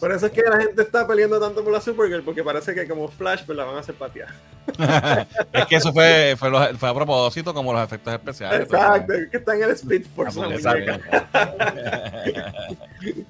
[0.00, 2.86] Por eso es que la gente está peleando tanto por la Supergirl, porque parece que
[2.86, 4.28] como Flash, pues la van a hacer patear.
[5.52, 8.60] es que eso fue, fue, lo- fue a propósito, como los efectos especiales.
[8.62, 10.38] Exacto, que está en el Speed Force.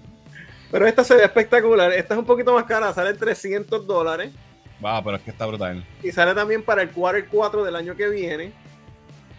[0.74, 1.92] Pero esta se ve espectacular.
[1.92, 4.32] Esta es un poquito más cara, sale 300 dólares.
[4.80, 5.86] Wow, pero es que está brutal.
[6.02, 8.52] Y sale también para el quarter 4 del año que viene.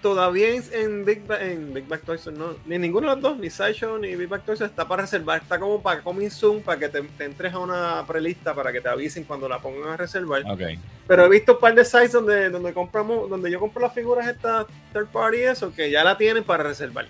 [0.02, 3.38] Todavía en, en Big, Ba- en Big Back Toys, no, ni ninguno de los dos,
[3.38, 5.42] ni Sideshow ni Big Back Toys está para reservar.
[5.42, 8.80] Está como para Coming Soon, para que te, te entres a una prelista, para que
[8.80, 10.42] te avisen cuando la pongan a reservar.
[10.50, 10.62] Ok.
[11.06, 14.26] Pero he visto un par de sites donde, donde compramos, donde yo compro las figuras
[14.26, 17.08] estas third party eso, que ya la tienen para reservar.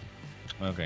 [0.61, 0.79] Ok.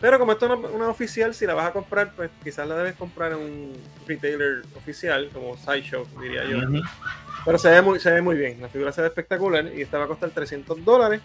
[0.00, 2.94] Pero como esto es una, oficial, si la vas a comprar, pues quizás la debes
[2.94, 3.72] comprar en un
[4.06, 6.58] retailer oficial, como Sideshow, diría yo.
[7.44, 9.98] Pero se ve, muy, se ve muy bien, la figura se ve espectacular y esta
[9.98, 11.20] va a costar 300 dólares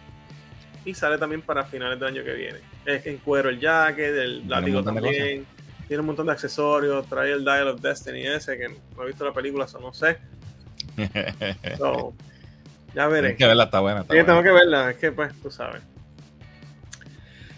[0.84, 2.60] y sale también para finales del año que viene.
[2.86, 5.46] Es en cuero el jacket, el látigo también,
[5.88, 9.24] tiene un montón de accesorios, trae el Dial of Destiny ese, que no he visto
[9.24, 10.18] la película, eso no sé.
[11.78, 12.14] So,
[12.94, 13.22] ya veré.
[13.22, 14.02] Tienes que verla, está buena.
[14.02, 14.44] Está Sí, tengo buena.
[14.44, 15.82] que verla, es que pues tú sabes.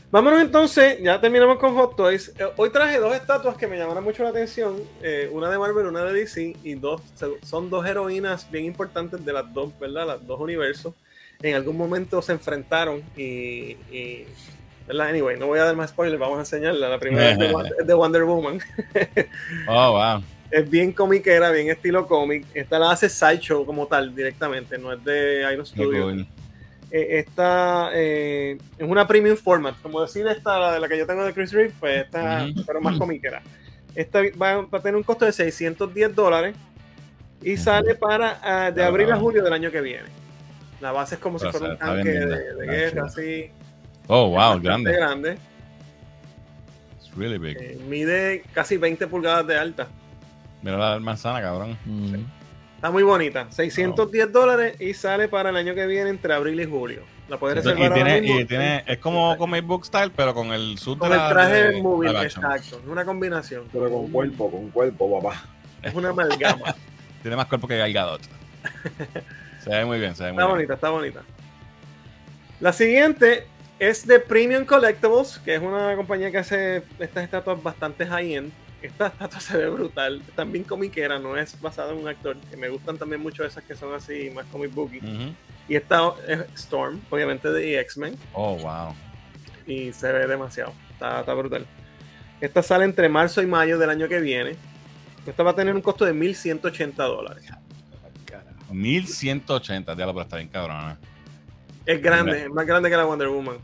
[0.09, 2.31] Vámonos entonces, ya terminamos con Hot Toys.
[2.39, 5.85] Eh, hoy traje dos estatuas que me llamaron mucho la atención, eh, una de Marvel,
[5.85, 7.01] una de DC, y dos
[7.43, 10.07] son dos heroínas bien importantes de las dos, ¿verdad?
[10.07, 10.93] Las dos universos.
[11.41, 14.25] En algún momento se enfrentaron y, y-
[14.87, 15.09] ¿verdad?
[15.09, 16.87] Anyway, no voy a dar más spoilers, vamos a enseñarla.
[16.87, 18.59] La primera es de, Wonder- es de Wonder Woman.
[19.67, 20.23] Oh, wow.
[20.49, 22.45] Es bien comiquera, bien estilo cómic.
[22.53, 26.25] Esta la hace Sideshow como tal, directamente, no es de Iron cool.
[26.89, 31.05] Eh, esta eh, es una premium format, como decir esta, la de la que yo
[31.05, 32.63] tengo de Chris Reeve, pues esta, Ujú.
[32.65, 33.41] pero más comiquera.
[33.93, 36.55] Esta va, va a tener un costo de 610 dólares
[37.41, 40.07] y sale para ah, de abril a julio del año que viene.
[40.79, 43.49] La base es como si fuera un bien tanque de, de guerra, así.
[44.07, 44.93] Oh, wow, grande.
[44.93, 45.37] grande.
[46.97, 47.57] It's really big.
[47.59, 49.87] Eh, mide casi 20 pulgadas de alta.
[50.61, 51.77] Mira la manzana, cabrón.
[52.77, 53.47] Está muy bonita.
[53.51, 57.01] 610 dólares y sale para el año que viene entre abril y julio.
[57.27, 60.33] La puedes reservar y ahora tiene, mismo y tiene, es como comic book style, pero
[60.33, 62.77] con el suit con de el la- traje de móvil, exacto.
[62.79, 63.63] Es una combinación.
[63.73, 65.43] Pero con cuerpo, con cuerpo, papá.
[65.83, 66.73] Es una amalgama.
[67.21, 68.21] Tiene más cuerpo que Gal Gadot.
[69.63, 70.55] se ve muy bien, se ve muy Está bien.
[70.55, 71.21] bonita, está bonita.
[72.59, 73.45] La siguiente
[73.79, 78.51] es de Premium Collectibles, que es una compañía que hace estas estatuas bastante high-end.
[78.81, 82.69] Esta estatua se ve brutal, también comiquera, no es basada en un actor, que me
[82.69, 84.99] gustan también mucho esas que son así, más comic booky.
[85.67, 88.95] Y esta es Storm, obviamente de X-Men, Oh, wow.
[89.65, 91.65] y se ve demasiado, está, está brutal.
[92.39, 94.55] Esta sale entre marzo y mayo del año que viene.
[95.25, 97.45] Esta va a tener un costo de 1.180 dólares.
[98.71, 100.97] 1180, diablo, pero está bien cabrona.
[101.85, 103.57] Es grande, es más grande que la Wonder Woman.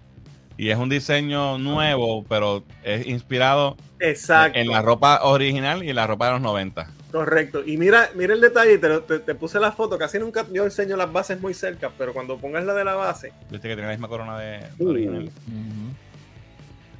[0.58, 4.60] Y es un diseño nuevo, pero es inspirado Exacto.
[4.60, 6.88] en la ropa original y en la ropa de los 90.
[7.12, 7.62] Correcto.
[7.66, 10.64] Y mira, mira el detalle, te, lo- te- te puse la foto, casi nunca yo
[10.64, 13.84] enseño las bases muy cerca, pero cuando pongas la de la base, Viste que tiene
[13.84, 14.90] la misma corona de, de Uh.
[14.90, 15.30] original.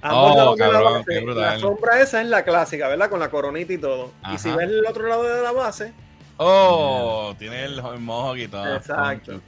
[0.02, 1.42] a ambos Oh, de la cabrón, base, qué brutal.
[1.42, 3.10] la sombra esa es la clásica, ¿verdad?
[3.10, 4.12] Con la coronita y todo.
[4.34, 5.94] Y si ves el otro lado de la base,
[6.38, 8.76] Oh, tiene el, mojo y todo.
[8.76, 9.40] exacto.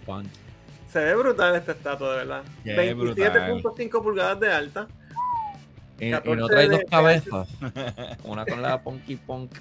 [0.95, 2.43] Se ve brutal esta estatua, de verdad.
[2.63, 4.87] Qué 27.5 pulgadas de alta.
[5.99, 7.49] Y, y 14 no trae dos cabezas.
[8.23, 9.51] Una con la Punky Punk.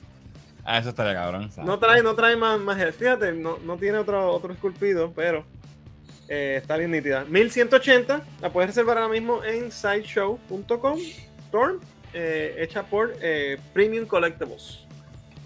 [0.64, 1.50] Ah, eso estaría cabrón.
[1.64, 2.78] No trae, no trae más, más.
[2.94, 5.44] Fíjate, no, no tiene otro, otro esculpido, pero
[6.28, 7.24] eh, está bien nítida.
[7.24, 11.00] 1180, la puedes reservar ahora mismo en sideshow.com.
[11.48, 11.80] Storm,
[12.12, 14.86] eh, hecha por eh, Premium Collectibles.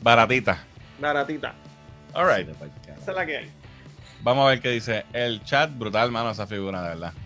[0.03, 0.63] Baratita.
[1.01, 1.55] Baratita.
[2.13, 2.51] Alright.
[2.51, 3.58] Esa es la que hay.
[4.23, 5.71] Vamos a ver qué dice el chat.
[5.77, 7.13] Brutal, mano, esa figura, de verdad.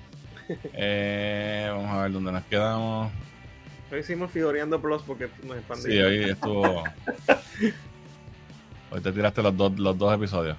[0.74, 3.10] Eh, vamos a ver dónde nos quedamos.
[3.90, 5.85] Hoy hicimos Figoreando Plus porque nos expandimos.
[5.85, 6.85] Sí, hoy estuvo.
[8.90, 10.59] Hoy te tiraste los dos, los dos episodios.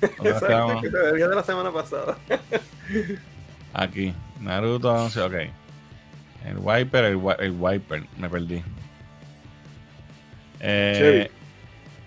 [0.00, 2.18] ¿Dónde nos Exacto, que te debía de la semana pasada.
[3.72, 4.12] Aquí.
[4.40, 5.34] Naruto, sí, ok.
[6.44, 8.04] El Wiper, el, el Wiper.
[8.18, 8.62] Me perdí.
[10.60, 11.30] Eh.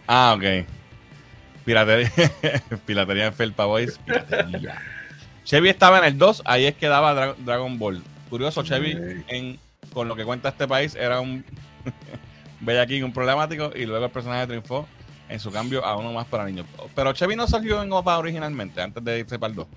[0.07, 0.67] Ah, ok.
[1.65, 2.11] Piratería.
[2.85, 3.97] Piratería en Felpa Boys.
[3.99, 4.81] Piratería.
[5.43, 8.01] Chevy estaba en el 2, ahí es que daba Dra- Dragon Ball.
[8.29, 9.59] Curioso, Chevy, en,
[9.93, 11.45] con lo que cuenta este país, era un
[12.61, 14.87] bellaquín, un problemático, y luego el personaje triunfó
[15.29, 16.65] en su cambio a uno más para niños.
[16.95, 19.67] Pero Chevy no salió en OPA originalmente, antes de irse para el 2.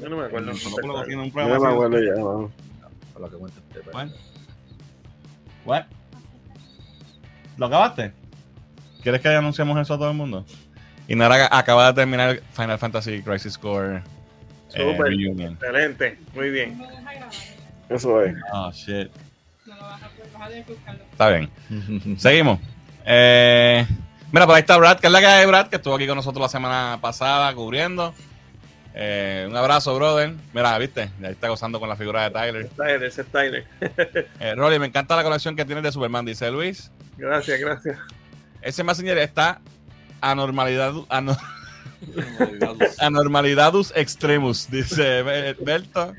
[0.00, 0.54] Yo no me acuerdo.
[0.54, 2.14] Solo cuando tiene un Yo programa no me acuerdo ya.
[3.12, 3.60] Por lo que cuenta?
[5.64, 5.84] What?
[7.56, 8.12] ¿Lo acabaste?
[9.02, 10.44] ¿Quieres que anunciemos eso a todo el mundo?
[11.08, 14.02] Y Nara acaba de terminar Final Fantasy Crisis Core eh,
[14.68, 15.06] Súper.
[15.06, 15.52] Reunion.
[15.52, 16.80] Excelente, muy bien.
[17.88, 18.34] Eso es.
[18.52, 19.10] Oh, shit.
[19.64, 21.02] No lo vas a poder, vas a tener que buscarlo.
[21.12, 22.18] Está bien.
[22.18, 22.58] Seguimos.
[23.04, 23.86] Eh,
[24.32, 26.16] mira, por ahí está Brad, que es la que hay Brad, que estuvo aquí con
[26.16, 28.12] nosotros la semana pasada cubriendo.
[28.98, 30.32] Eh, un abrazo, brother.
[30.54, 32.68] Mira, viste, ahí está gozando con la figura de Tyler.
[32.70, 33.66] Tyler, ese es Tyler.
[34.40, 36.90] Eh, Rolly, me encanta la colección que tienes de Superman, dice Luis.
[37.16, 37.98] Gracias, gracias.
[38.62, 39.60] Ese Messenger está
[40.20, 41.36] anormalidad, ano-
[42.98, 46.12] anormalidadus extremus, dice Be- Berto.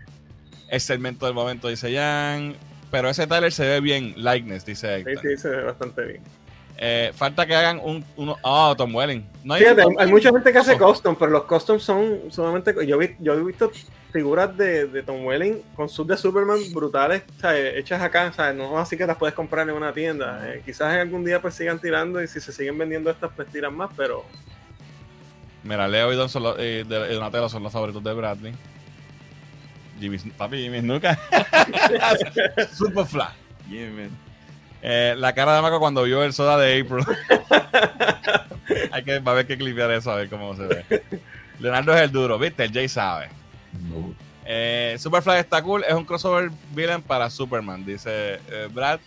[0.69, 2.55] Es segmento del momento, dice Jan.
[2.91, 5.23] Pero ese Tyler se ve bien, likeness, dice Sí, Héctor.
[5.23, 6.21] sí, se ve bastante bien.
[6.79, 8.37] Eh, falta que hagan un, uno.
[8.43, 9.25] Ah, Tom Welling.
[9.43, 12.73] No hay Fíjate, un- hay mucha gente que hace custom, pero los customs son sumamente.
[12.85, 13.71] Yo, vi- yo he visto
[14.11, 17.75] figuras de, de Tom Welling con sus de Superman brutales, ¿sabes?
[17.77, 18.55] hechas acá, ¿sabes?
[18.55, 20.41] no así que las puedes comprar en una tienda.
[20.47, 23.47] Eh, quizás en algún día pues sigan tirando y si se siguen vendiendo estas, pues
[23.49, 24.23] tiran más, pero
[25.63, 28.53] Mira, Leo y Don son los- eh, de- y Donatello son los favoritos de Bradley.
[29.99, 31.17] Jimmy, papi, Jimmy Snuka.
[32.73, 33.25] Superfly.
[33.69, 34.26] Yeah, man.
[34.89, 37.03] Eh, la cara de Marco cuando vio el soda de April.
[38.93, 40.85] Hay que va a haber que clipear eso a ver cómo se ve.
[41.59, 42.63] Leonardo es el duro, ¿viste?
[42.63, 43.27] El Jay sabe.
[43.73, 44.13] No.
[44.45, 49.01] Eh, Superfly está cool, es un crossover villain para Superman, dice eh, Brad.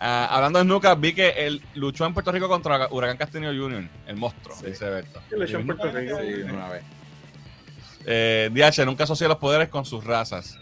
[0.00, 3.88] Ah, hablando de Snuka, vi que él luchó en Puerto Rico contra Huracán Castillo Jr.,
[4.08, 4.66] el monstruo, Sí.
[4.66, 5.22] dice Berto.
[5.30, 6.18] ¿Qué le echó en Puerto Rico?
[6.20, 6.82] Sí, una vez.
[8.04, 10.58] Eh, DH nunca asocia los poderes con sus razas.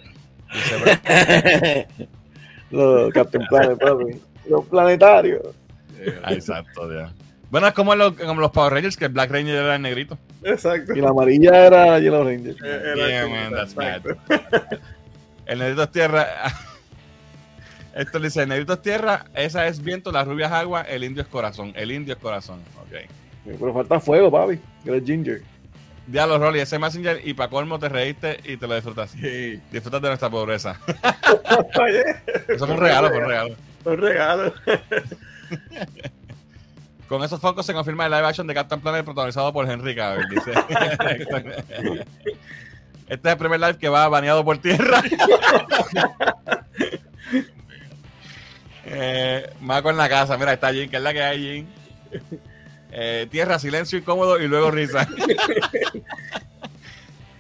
[0.52, 0.76] Dice
[1.97, 2.10] Brad.
[2.70, 4.20] Los Captain Planet, papi.
[4.48, 5.42] Los planetarios.
[6.22, 7.10] Ah, exacto, Dios.
[7.51, 10.16] Bueno, es como los, como los Power Rangers, que el Black Ranger era el negrito.
[10.42, 10.94] Exacto.
[10.94, 12.55] Y la amarilla era Yellow Ranger.
[12.64, 14.16] Eh, era Yeah, man, that's exacto.
[15.47, 16.26] El negrito es tierra.
[17.94, 21.02] Esto le dice, el negrito es tierra, esa es viento, la rubia es agua, el
[21.02, 21.72] indio es corazón.
[21.74, 22.60] El indio es corazón.
[22.82, 23.10] Ok.
[23.44, 24.60] Pero falta fuego, papi.
[24.84, 25.42] Que eres Ginger.
[26.10, 29.12] Diablo, Rolly, ese Messenger y para colmo te reíste y te lo disfrutas.
[29.12, 29.60] Sí.
[29.70, 30.80] Disfrutas de nuestra pobreza.
[31.80, 32.02] Oye,
[32.48, 33.56] Eso es un regalo, fue un regalo.
[33.84, 34.52] un regalo.
[37.06, 40.28] Con esos focos se confirma el live action de Captain Planet protagonizado por Henry Cavill,
[40.28, 40.52] dice.
[43.08, 45.02] Este es el primer live que va baneado por tierra.
[48.84, 51.68] eh, Maco en la casa, mira, está Jin, que es la que hay, Jin.
[52.92, 55.06] Eh, tierra, silencio incómodo y luego risa.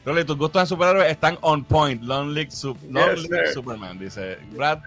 [0.04, 2.02] Rolly, tus gustos en superhéroes están on point.
[2.02, 3.54] Long League, Sup- Long Yes, League sir.
[3.54, 4.80] Superman, dice Brad.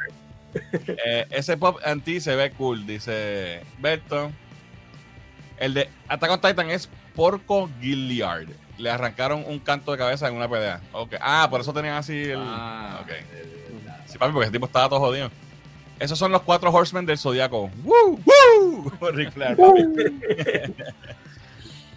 [1.05, 4.31] Eh, ese pop anti se ve cool, dice Berto.
[5.57, 8.47] El de Attack on Titan es Porco Gilliard.
[8.77, 10.81] Le arrancaron un canto de cabeza en una pelea.
[10.91, 11.19] Okay.
[11.21, 12.39] Ah, por eso tenían así el.
[12.39, 13.09] Ah, ok.
[13.11, 13.25] eh,
[13.83, 14.03] verdad.
[14.07, 15.29] Sí, papi, porque ese tipo estaba todo jodido.
[15.99, 17.69] Esos son los cuatro horsemen del zodiaco.
[17.83, 18.19] ¡Woo!
[18.25, 18.33] ¡Woo!
[19.13, 19.57] Ric Flair.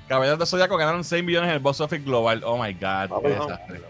[0.08, 2.42] Caballeros del Zodiaco ganaron 6 millones en el box office global.
[2.44, 3.20] Oh my god.
[3.22, 3.46] Qué no.
[3.46, 3.80] desastre.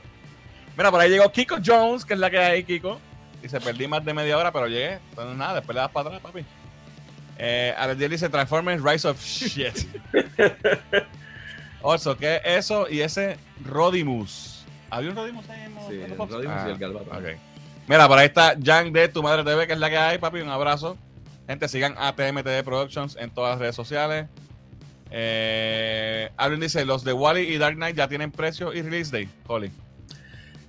[0.77, 2.99] Mira, por ahí llegó Kiko Jones, que es la que hay, Kiko.
[3.43, 4.95] Y se perdí más de media hora, pero llegué.
[5.11, 6.45] Entonces nada, después le das para atrás, papi.
[7.39, 9.87] Eh, Alex dice Transformers Rise of Shit.
[11.83, 12.89] Also, ¿qué es eso?
[12.91, 14.65] Y ese Rodimus.
[14.91, 16.19] ¿Había un Rodimus ahí en Sí, en el?
[16.19, 17.17] Rodimus Ah, y el Galvatron.
[17.25, 17.31] ok.
[17.87, 20.41] Mira, por ahí está Jan de Tu Madre TV, que es la que hay, papi.
[20.41, 20.97] Un abrazo.
[21.47, 24.27] Gente, sigan ATMTV Productions en todas las redes sociales.
[25.11, 29.29] Eh, Alvin dice, los de Wally y Dark Knight ya tienen precio y release date,
[29.47, 29.71] Holly.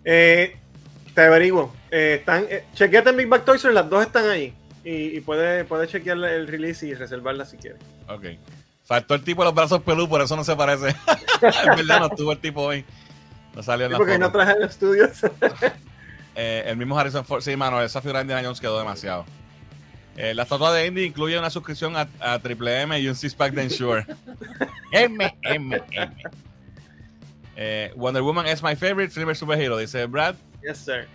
[0.06, 0.56] Eh,
[1.16, 1.74] te averiguo.
[1.90, 4.54] Eh, están, eh, chequeate en Big Back Toys, las dos están ahí.
[4.84, 7.82] Y, y puedes puede chequear el release y reservarla si quieres.
[8.08, 8.26] Ok.
[8.86, 10.90] Faltó el tipo de los brazos peludos, por eso no se parece.
[11.42, 12.86] es verdad, no estuvo el tipo hoy.
[13.54, 14.26] No salió en la porque foto.
[14.26, 15.22] no traje en estudios.
[16.40, 17.42] Eh, el mismo Harrison Ford.
[17.42, 19.26] Sí, mano, esa figura de Indiana Jones quedó demasiado.
[20.18, 23.54] Eh, la estatua de Indy incluye una suscripción a, a Triple M y un six-pack
[23.54, 24.06] de Ensure.
[24.92, 26.14] M, M, M.
[27.56, 30.36] Eh, Wonder Woman es my favorite Silver Superhero, dice Brad.
[30.62, 31.08] Yes, sir.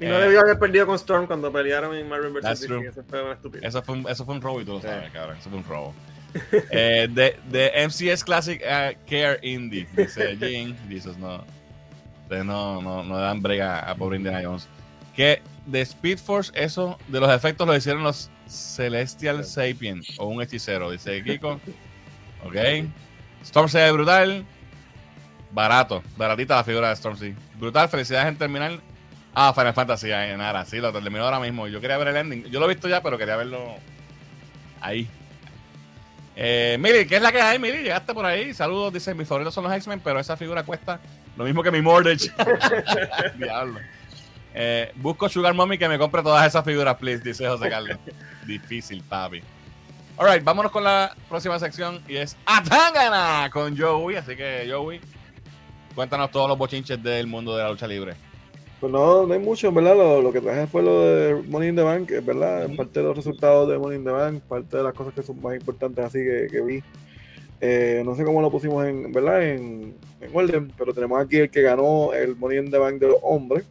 [0.00, 2.60] Y Eh, no debió haber perdido con Storm cuando pelearon en Marvel vs.
[2.60, 2.86] DC.
[2.88, 3.64] Eso fue una estupidez.
[3.66, 5.10] Eso fue, un, eso fue un robo y tú lo sabes, Sí.
[5.12, 5.36] cabrón.
[5.38, 5.94] Eso fue un robo.
[6.70, 10.76] eh, de, de MCS Classic uh, Care Indie, dice Jin.
[10.88, 11.44] Dices, no.
[12.24, 14.66] Ustedes no, no, no dan brega a pobre Indiana Jones.
[15.14, 20.42] Que de Speed Force, eso de los efectos lo hicieron los Celestial Sapien o un
[20.42, 21.60] hechicero, dice Kiko.
[22.44, 22.56] Ok.
[23.42, 24.44] Storm se ve brutal.
[25.50, 26.02] Barato.
[26.16, 27.34] Baratita la figura de Storm, sí.
[27.58, 27.88] Brutal.
[27.88, 28.80] Felicidades en terminar.
[29.34, 31.66] Ah, Final Fantasy, en Ara, sí, lo terminó ahora mismo.
[31.66, 32.44] Yo quería ver el ending.
[32.50, 33.76] Yo lo he visto ya, pero quería verlo
[34.80, 35.08] ahí.
[36.36, 37.78] Eh, Miri, ¿qué es la que hay, Miri?
[37.78, 38.52] Llegaste por ahí.
[38.52, 41.00] Saludos, dice, mis favoritos son los X-Men, pero esa figura cuesta
[41.36, 42.30] lo mismo que mi mortgage.
[43.38, 43.80] Diablo.
[44.54, 47.96] Eh, busco Sugar Mommy que me compre todas esas figuras, please, dice José Carlos.
[48.46, 49.42] Difícil, papi.
[50.18, 54.16] Alright, vámonos con la próxima sección y es Atangana con Joey.
[54.16, 55.00] Así que, Joey,
[55.94, 58.14] cuéntanos todos los bochinches del mundo de la lucha libre.
[58.78, 59.96] Pues no, no hay mucho, en verdad.
[59.96, 62.66] Lo, lo que traje fue lo de Money in the Bank, verdad.
[62.66, 62.76] Ujú.
[62.76, 65.40] Parte de los resultados de Money in the Bank, parte de las cosas que son
[65.40, 66.82] más importantes así que, que vi.
[67.60, 69.40] Eh, no sé cómo lo pusimos en, ¿verdad?
[69.42, 73.06] En, en orden, pero tenemos aquí el que ganó el Money in the Bank de
[73.08, 73.64] los hombres,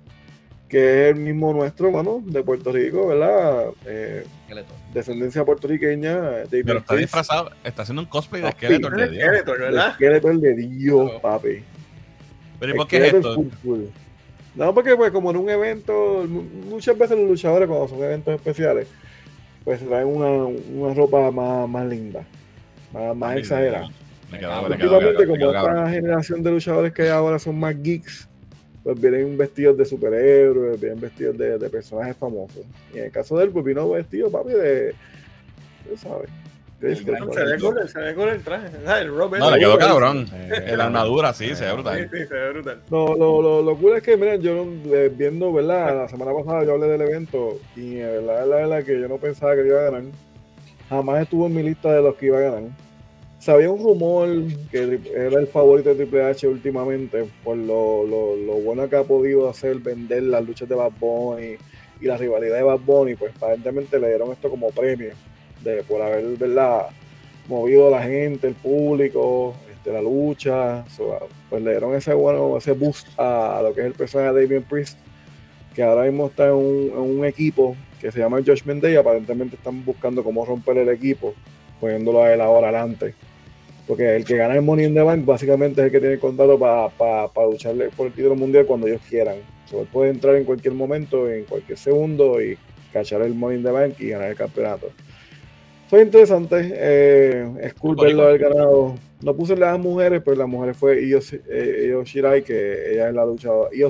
[0.72, 3.66] que es el mismo nuestro, hermano, de Puerto Rico, ¿verdad?
[3.86, 4.74] Eh, Esqueleto.
[4.94, 6.18] descendencia puertorriqueña.
[6.20, 9.24] David Pero está disfrazado, está haciendo un cosplay de Skeletor de Es Dios.
[9.26, 9.94] Skeletor, ¿verdad?
[9.96, 11.64] Skeletor de Dios, papi.
[12.60, 13.36] Pero ¿y por qué es esto?
[13.36, 13.80] full, full.
[14.56, 18.34] No, porque pues como en un evento, mu- muchas veces los luchadores cuando son eventos
[18.34, 18.88] especiales,
[19.66, 22.24] pues se traen una, una ropa más, más linda,
[22.94, 23.90] más, más exagerada.
[24.32, 28.30] Últimamente, me como esta generación de luchadores que hay ahora son más geeks,
[28.84, 32.64] pues vienen vestidos de superhéroes, vienen vestidos de, de personajes famosos.
[32.94, 34.94] Y en el caso de él, pues vino vestido, papi, de.
[35.90, 36.30] ¿Tú sabes?
[36.82, 38.68] El Se ve se cool el traje.
[39.02, 40.26] El No, le quedó cabrón.
[40.34, 42.10] Eh, La armadura, sí, se ve brutal.
[42.12, 42.82] sí, se ve brutal.
[42.90, 45.96] No, lo, lo, lo cool es que, miren, yo eh, viendo, ¿verdad?
[45.96, 49.18] La semana pasada yo hablé del evento y eh, verdad, la verdad que yo no
[49.18, 50.04] pensaba que iba a ganar.
[50.90, 52.64] Jamás estuvo en mi lista de los que iba a ganar.
[53.42, 54.30] Sabía un rumor
[54.70, 59.04] que era el favorito de Triple H últimamente por lo, lo, lo bueno que ha
[59.04, 61.56] podido hacer vender las luchas de Bad Bunny
[62.00, 65.14] y la rivalidad de Bad Bunny, pues aparentemente le dieron esto como premio
[65.64, 66.90] de por haber, ¿verdad?
[67.48, 71.18] movido a la gente, el público, este, la lucha, so,
[71.50, 74.64] pues le dieron ese bueno, ese boost a, lo que es el personaje de Damien
[74.70, 75.00] Priest,
[75.74, 79.56] que ahora mismo está en un, en un equipo que se llama Judgment Day, aparentemente
[79.56, 81.34] están buscando cómo romper el equipo,
[81.80, 83.16] poniéndolo a él ahora adelante.
[83.92, 86.20] Porque el que gana el Money in the Bank básicamente es el que tiene el
[86.22, 89.36] contrato para lucharle por el título mundial cuando ellos quieran.
[89.92, 92.58] Puede entrar en cualquier momento, en cualquier segundo y
[92.94, 94.92] cachar el Money in the Bank y ganar el campeonato.
[95.90, 98.96] Fue interesante, eh, es cool verlo haber ganado.
[99.22, 101.20] No puse las mujeres, pero las mujeres fue Io,
[101.50, 103.90] eh, Shirai, que ella es la luchadora, Io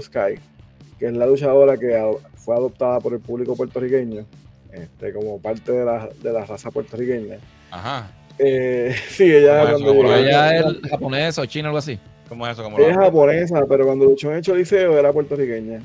[0.97, 4.25] que es la luchadora que fue adoptada por el público puertorriqueño,
[4.71, 7.37] este, como parte de la, de la raza puertorriqueña.
[7.69, 8.11] Ajá.
[8.39, 11.99] Eh, sí, ella cuando como llegó- ella es japonés o chino, algo así.
[12.29, 12.63] ¿Cómo es eso?
[12.63, 15.79] ¿Cómo ella es japonesa, pero cuando luchó en el Choliseo era puertorriqueña.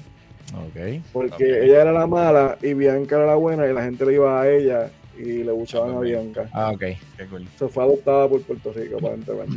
[0.54, 1.02] Ok.
[1.12, 4.40] Porque ella era la mala y Bianca era la buena y la gente le iba
[4.40, 6.48] a ella y le buchaban a Bianca.
[6.52, 6.80] Ah, ok.
[6.80, 7.46] Qué cool.
[7.58, 9.56] se fue adoptada por Puerto Rico, aparentemente.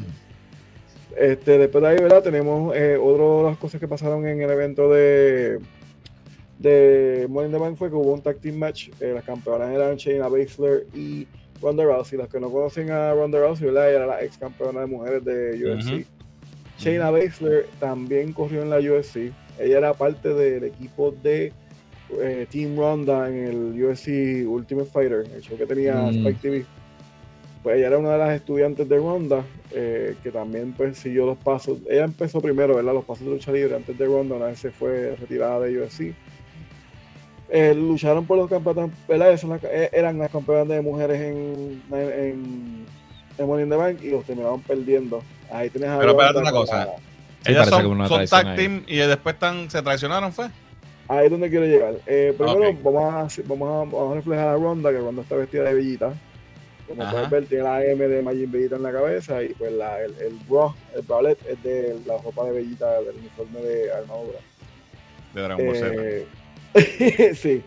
[1.15, 2.23] Este, después de ahí, ¿verdad?
[2.23, 5.59] Tenemos eh, otra de las cosas que pasaron en el evento de
[6.57, 8.89] de Money in the Bank fue que hubo un tag team match.
[8.99, 11.25] eh, las campeonas eran Shayna Baszler y
[11.61, 12.17] Ronda Rousey.
[12.17, 13.89] Los que no conocen a Ronda Rousey, ¿verdad?
[13.89, 16.05] Ella era la ex campeona de mujeres de UFC.
[16.77, 19.31] Shayna Baszler también corrió en la UFC.
[19.59, 21.51] Ella era parte del equipo de
[22.21, 26.09] eh, Team Ronda en el UFC Ultimate Fighter, el show que tenía Mm.
[26.27, 26.65] Spike TV.
[27.61, 31.37] Pues ella era una de las estudiantes de Ronda, eh, que también pues siguió los
[31.37, 31.79] pasos.
[31.89, 32.93] Ella empezó primero, ¿verdad?
[32.93, 36.13] Los pasos de lucha libre antes de Ronda, una vez se fue retirada de UFC.
[37.51, 39.31] Eh, lucharon por los campeonatos, ¿verdad?
[39.31, 42.85] Esas eh, eran las campeonas de mujeres en, en,
[43.37, 45.23] en Money in the Bank y los terminaron perdiendo.
[45.51, 46.89] Ahí tienes a Pero espérate una cosa.
[47.45, 48.55] Ellas son, son tag ahí.
[48.55, 50.49] team y después están, se traicionaron, ¿fue?
[51.07, 51.95] Ahí es donde quiero llegar.
[52.05, 55.63] Eh, primero vamos, a, vamos, a, vamos a reflejar a Ronda, que Ronda está vestida
[55.63, 56.13] de bellita.
[56.87, 57.11] Como Ajá.
[57.11, 60.13] puedes ver, tiene la M de Majin Bellita en la cabeza y pues la, el,
[60.21, 64.39] el bra, el bralette es de la ropa de Bellita del uniforme de armadura.
[65.33, 65.93] De Dragon Ball Z.
[65.95, 66.27] Eh,
[67.35, 67.63] sí.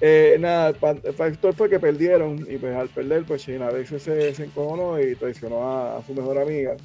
[0.00, 0.74] Eh, nada,
[1.04, 5.00] el factor fue que perdieron y pues al perder, pues Shayna Baszler se, se encojonó
[5.00, 6.76] y traicionó a, a su mejor amiga.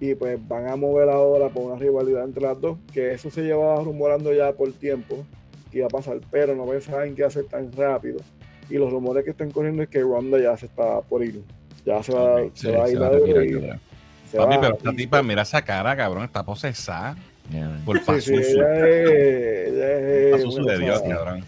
[0.00, 3.42] Y pues van a mover ahora por una rivalidad entre las dos, que eso se
[3.42, 5.24] llevaba rumorando ya por tiempo
[5.70, 8.18] que iba a pasar, pero no pensaban que a ser tan rápido.
[8.68, 11.44] Y los rumores que están corriendo es que Ronda ya se está por ir.
[11.84, 13.80] Ya se va, Ok, se Sí, va a se ir va a la yo creo.
[14.24, 14.60] se Papi, va.
[14.60, 17.16] pero esta tipa, mira esa cara, cabrón, está posesada.
[17.84, 21.44] Por Sí, sí, es, es de Dios, cabrón.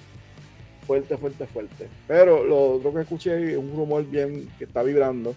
[0.87, 1.89] fuerte, fuerte, fuerte.
[2.09, 5.35] Pero lo otro que escuché es un rumor bien que está vibrando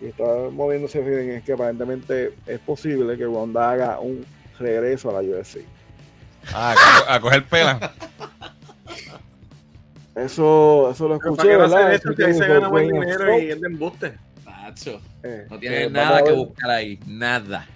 [0.00, 4.24] y está moviéndose bien es que aparentemente es posible que Ronda haga un
[4.58, 5.58] regreso a la UFC.
[6.52, 7.92] Ah, a, co- a coger pela.
[10.14, 11.94] Eso, eso lo Pero escuché, ¿Para qué va a hacer ¿verdad?
[11.94, 12.14] eso?
[12.14, 14.12] Que ahí se gana buen dinero y es de embuste.
[14.44, 16.98] Tacho, eh, No tiene eh, nada que buscar ahí.
[17.06, 17.66] Nada.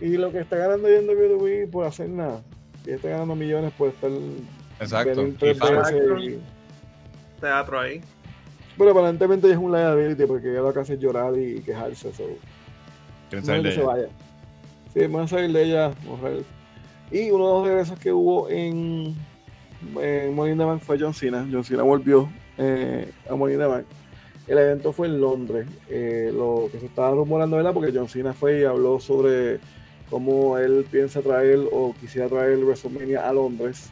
[0.00, 2.42] Y lo que está ganando yendo WWE por hacer nada.
[2.86, 4.10] Y está ganando millones por estar
[4.80, 5.26] Exacto.
[5.26, 6.38] Y
[7.40, 8.00] Teatro ahí.
[8.76, 12.12] Bueno, aparentemente ya es un liability porque ya lo que hace es llorar y quejarse.
[12.12, 12.24] So.
[13.32, 13.86] No que de se ella.
[13.86, 14.08] vaya.
[14.92, 15.92] Sí, vamos a salir de ella.
[16.22, 16.42] ver.
[17.10, 19.14] Y uno de los regresos que hubo en,
[20.00, 21.46] en Money Bank fue John Cena.
[21.50, 23.84] John Cena volvió eh, a Money Bank.
[24.46, 25.66] El evento fue en Londres.
[25.88, 27.74] Eh, lo que se estaba rumorando, ¿verdad?
[27.74, 29.60] Porque John Cena fue y habló sobre
[30.10, 33.90] cómo él piensa traer o quisiera traer WrestleMania a Londres.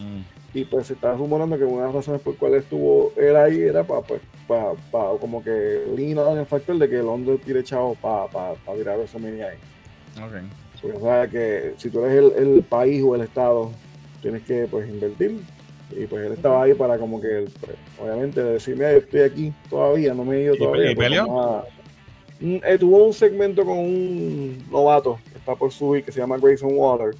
[0.00, 0.20] Mm.
[0.58, 3.60] Y pues se estaba rumorando que una de las razones por cuales estuvo él ahí
[3.62, 7.62] era para, pues, para, para como que lino en el factor de que Londres tire
[7.64, 9.56] chavo para para para tirar WrestleMania ahí.
[10.22, 10.32] Ok.
[10.82, 13.70] Porque sabes que si tú eres el, el país o el estado,
[14.20, 15.40] tienes que pues invertir.
[15.96, 19.52] Y pues él estaba ahí para como que, pues, obviamente, decir, mira, yo estoy aquí
[19.70, 20.84] todavía, no me he ido ¿Y todavía.
[20.86, 21.40] pe- y pues, peleó?
[21.40, 21.64] a-
[22.40, 26.70] Mm, eh, tuvo un segmento con un novato está por subir, que se llama Grayson
[26.72, 27.14] Water.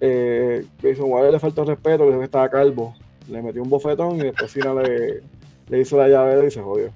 [0.00, 2.94] Eh, Grayson Water le faltó respeto, le dijo que estaba calvo.
[3.28, 5.22] Le metió un bofetón y después Cena le,
[5.68, 6.86] le hizo la llave y se jodió.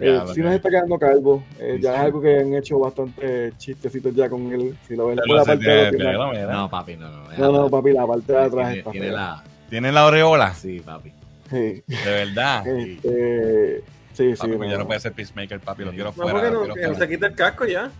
[0.00, 0.50] Eh, Cena ok.
[0.50, 1.44] se está quedando calvo.
[1.60, 1.96] Eh, ya sí.
[1.98, 4.76] es algo que han hecho bastante chistecitos ya con él.
[4.88, 6.12] Si lo ven por la parte de tiene.
[6.46, 7.24] No, papi, no, no.
[7.38, 9.44] No, no, papi, la parte de atrás Tiene, está tiene la.
[9.70, 10.52] Tiene la aureola.
[10.54, 11.12] Sí, papi.
[11.48, 12.66] Sí, De verdad.
[12.78, 14.36] este, sí, sí.
[14.36, 14.78] Papi, ya no.
[14.78, 15.84] no puede ser Peacemaker, papi.
[15.84, 16.32] Lo quiero No, fuera.
[16.32, 16.98] porque lo no, quiero que fuera.
[16.98, 17.90] se quite el casco ya.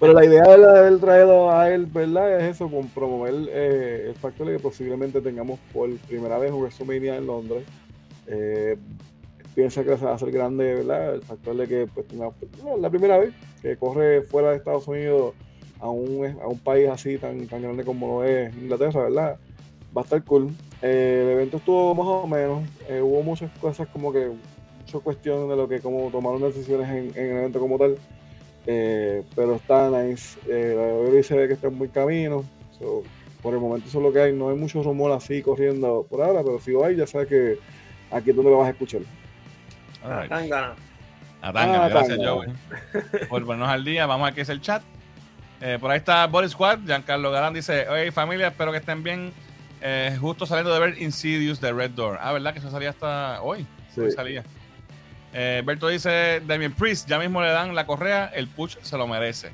[0.00, 2.40] Pero la idea de haber traído a él, ¿verdad?
[2.40, 6.60] Es eso, con promover eh, el factor de que posiblemente tengamos por primera vez un
[6.60, 7.64] WrestleMania en Londres.
[8.26, 8.76] Eh,
[9.54, 11.14] piensa que se va a hacer grande, ¿verdad?
[11.14, 12.32] El factor de que pues, tenga-
[12.62, 13.32] no, la primera vez
[13.62, 15.34] que corre fuera de Estados Unidos
[15.80, 19.38] a un, a un país así tan, tan grande como lo es Inglaterra, ¿verdad?
[19.96, 20.50] Va a estar cool.
[20.82, 22.62] Eh, el evento estuvo más o menos.
[22.88, 24.28] Eh, hubo muchas cosas como que,
[24.80, 27.96] muchas cuestiones de lo que como tomaron decisiones en, en el evento como tal.
[28.66, 30.38] Eh, pero está nice.
[30.48, 32.44] Eh, se ve que está en buen camino.
[32.78, 33.02] So,
[33.42, 34.32] por el momento eso es lo que hay.
[34.32, 37.58] No hay mucho rumor así corriendo por ahora, pero si lo hay, ya sabes que
[38.10, 39.02] aquí es donde lo vas a escuchar.
[40.02, 40.28] Right.
[40.28, 40.74] Tan gana.
[41.42, 42.18] A Tangana, Ah, gracias.
[42.18, 42.48] Joey.
[43.28, 44.82] Por ponernos al día, vamos a ver qué es el chat.
[45.60, 46.80] Eh, por ahí está Boris Squad.
[46.86, 49.32] Giancarlo Galán dice: Oye, familia, espero que estén bien.
[49.82, 52.18] Eh, justo saliendo de ver Insidious de Red Door.
[52.20, 52.54] Ah, ¿verdad?
[52.54, 53.66] Que eso salía hasta hoy.
[53.94, 54.00] Sí.
[54.00, 54.42] Hoy salía.
[55.34, 58.30] Eh, Berto dice: Damien Priest, ya mismo le dan la correa.
[58.32, 59.50] El push se lo merece.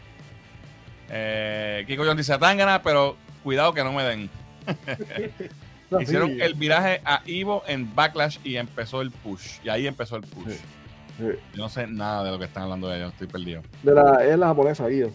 [1.08, 4.30] Eh, Kiko John dice: Tangana, pero cuidado que no me den.
[6.00, 6.38] Hicieron Sí.
[6.40, 9.58] el viraje a Ivo en Backlash y empezó el push.
[9.64, 10.52] Y ahí empezó el push.
[10.52, 10.58] Sí.
[11.18, 11.24] Sí.
[11.54, 13.62] Yo no sé nada de lo que están hablando de ellos, estoy perdido.
[13.82, 15.10] De la, es la japonesa, Guido.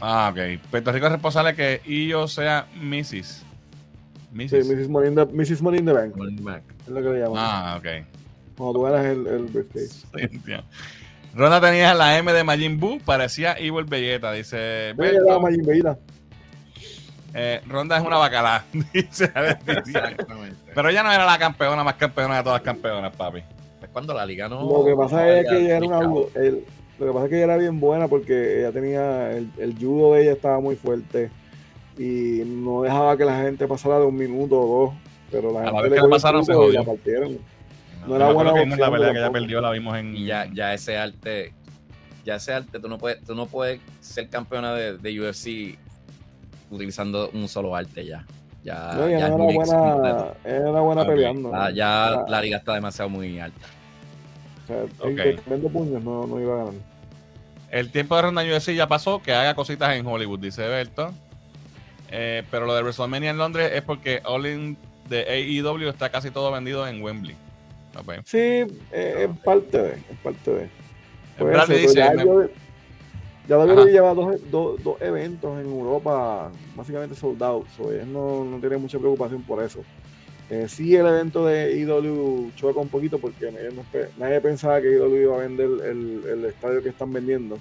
[0.00, 0.60] Ah, ok.
[0.70, 3.12] Puerto Rico es responsable que yo sea Mrs.
[3.12, 3.44] Sí,
[4.32, 4.66] Mrs.
[4.68, 4.88] Mrs.
[4.88, 5.62] Money in the, Mrs.
[5.62, 6.16] Money in the Bank.
[6.40, 6.62] Mac.
[6.82, 7.36] Es lo que le llaman.
[7.38, 7.86] Ah, ok.
[8.56, 9.88] Cuando tú ganas el, el briefcase.
[9.88, 10.52] Sí.
[11.34, 15.38] Ronda tenía la M de Majin Buu, parecía Evil Belleta, dice la.
[15.38, 15.64] Majin.
[17.34, 18.64] Eh, Ronda es una bacalá,
[18.94, 19.82] dice Alex Díaz.
[19.86, 20.56] Exactamente.
[20.74, 23.40] Pero ella no era la campeona más campeona de todas las campeonas, papi.
[23.82, 24.62] Es cuando la liga no.
[24.62, 26.00] Lo que pasa es que ella era una
[26.36, 26.64] el-
[26.98, 30.14] lo que pasa es que ella era bien buena porque ella tenía el, el judo
[30.14, 31.30] de ella estaba muy fuerte
[31.98, 34.94] y no dejaba que la gente pasara de un minuto o dos
[35.30, 36.68] pero la A la gente vez le que la pasaron, se truco
[38.06, 40.16] No, era buena vimos la opción pelea que ella perdió, la vimos en.
[40.16, 41.52] Y ya, ya ese arte,
[42.24, 45.78] ya ese arte, tú no puedes, tú no puedes ser campeona de, de UFC
[46.70, 48.24] utilizando un solo arte ya.
[48.64, 52.56] Ya, No, ya no era mix buena era buena peleando Ah, ya Era- la liga
[52.56, 53.64] está demasiado muy alta.
[54.68, 56.74] o sea, puños no, no iba a ganar
[57.70, 61.12] El tiempo de ronda UFC ya pasó, que haga cositas en Hollywood, dice Berto.
[62.10, 64.76] Eh, pero lo de WrestleMania en Londres es porque All In
[65.08, 67.36] de AEW está casi todo vendido en Wembley.
[68.24, 70.68] Sí eh, es parte de es parte de
[71.38, 72.48] Bradley ser, dice, ya, me- yo-
[73.48, 77.64] ya lleva dos, dos, dos eventos en Europa básicamente soldados.
[77.76, 79.80] So, ellos no, no tienen mucha preocupación por eso.
[80.48, 83.52] Eh, sí, el evento de IW choca un poquito porque
[84.16, 87.58] nadie pensaba que IW iba a vender el, el estadio que están vendiendo.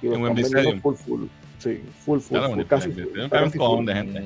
[0.00, 1.24] Y lo En están vendiendo full, full.
[1.58, 2.90] Sí, full, full, full, casi.
[2.90, 3.84] Tiene un casi full.
[3.86, 4.20] de gente.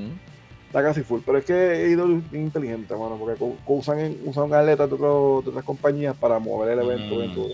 [0.68, 1.20] Está casi full.
[1.24, 5.64] Pero es que IW es inteligente, mano, porque usan, usan atletas de, otro- de otras
[5.64, 7.16] compañías para mover el evento.
[7.16, 7.52] Mm.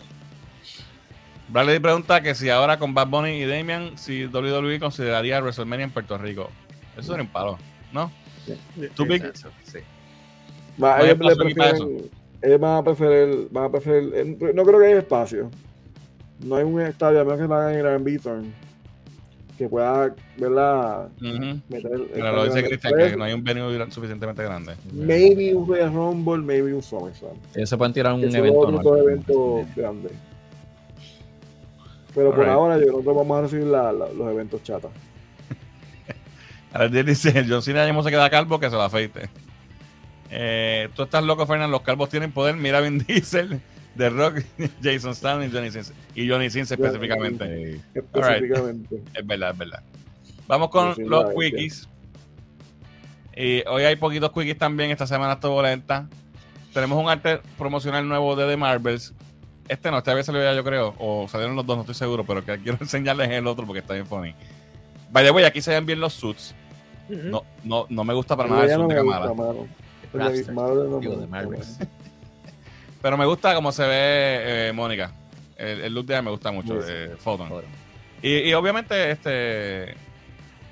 [1.48, 5.90] Bradley pregunta que si ahora con Bad Bunny y Damian, si WWE consideraría WrestleMania en
[5.90, 6.50] Puerto Rico.
[6.96, 7.58] Eso sería un palo,
[7.92, 8.10] ¿no?
[8.46, 8.58] Sí.
[9.06, 9.24] Big.
[9.24, 9.78] Eso, sí.
[10.82, 12.10] Va, No ellos, le prefieren,
[12.60, 15.50] van a preferir, van a preferir, eh, no creo que haya espacio.
[16.40, 18.54] No hay un estadio, a menos que lo hagan en Gran Beaton,
[19.58, 21.08] que pueda, ¿verdad?
[21.20, 21.60] Ujú.
[21.68, 24.74] Meter el- Pero lo dice Cristian, que no hay un venue suficientemente grande.
[24.92, 27.36] Maybe un Royal Rumble, maybe un SummerSlam.
[27.54, 28.58] Ellos se pueden tirar un evento.
[28.58, 29.00] otros dos anual.
[29.02, 30.12] eventos grandes.
[32.14, 32.54] Pero por Alright.
[32.54, 34.90] ahora yo creo que vamos a recibir la- la- los eventos chatas.
[36.72, 39.28] Ahora dice, el John Cena ya mismo se queda calvo, que se lo afeite.
[40.30, 42.56] Eh, Tú estás loco, Fernando, los calvos tienen poder.
[42.56, 43.60] Mira Vin Diesel,
[43.96, 44.42] The Rock,
[44.82, 45.92] Jason Statham y Johnny Sins.
[46.14, 47.80] Y Johnny Sins específicamente.
[47.94, 49.02] Específicamente.
[49.14, 49.82] Es verdad, es verdad.
[50.46, 51.88] Vamos con Sí, los quickies.
[53.36, 54.90] Y hoy hay poquitos quickies también.
[54.90, 56.08] Esta semana estuvo lenta.
[56.72, 59.14] Tenemos un arte promocional nuevo de The Marvels.
[59.68, 60.94] Este no, este había salido ya, yo creo.
[60.98, 62.24] O salieron los dos, no estoy seguro.
[62.24, 64.34] Pero que quiero enseñarles el otro porque está bien funny.
[65.10, 66.54] Vaya, voy, aquí se ven bien los suits.
[67.08, 69.26] No, no, no me gusta para nada el suit no de me Kamala.
[69.28, 70.52] gusta.
[70.52, 71.78] Marvel no me Digo, de gusta, Marvels.
[73.04, 75.12] Pero me gusta cómo se ve eh, Mónica.
[75.58, 76.80] El, el look de ella me gusta mucho.
[76.88, 77.50] Eh, Photon.
[78.22, 79.94] Y, y obviamente, este.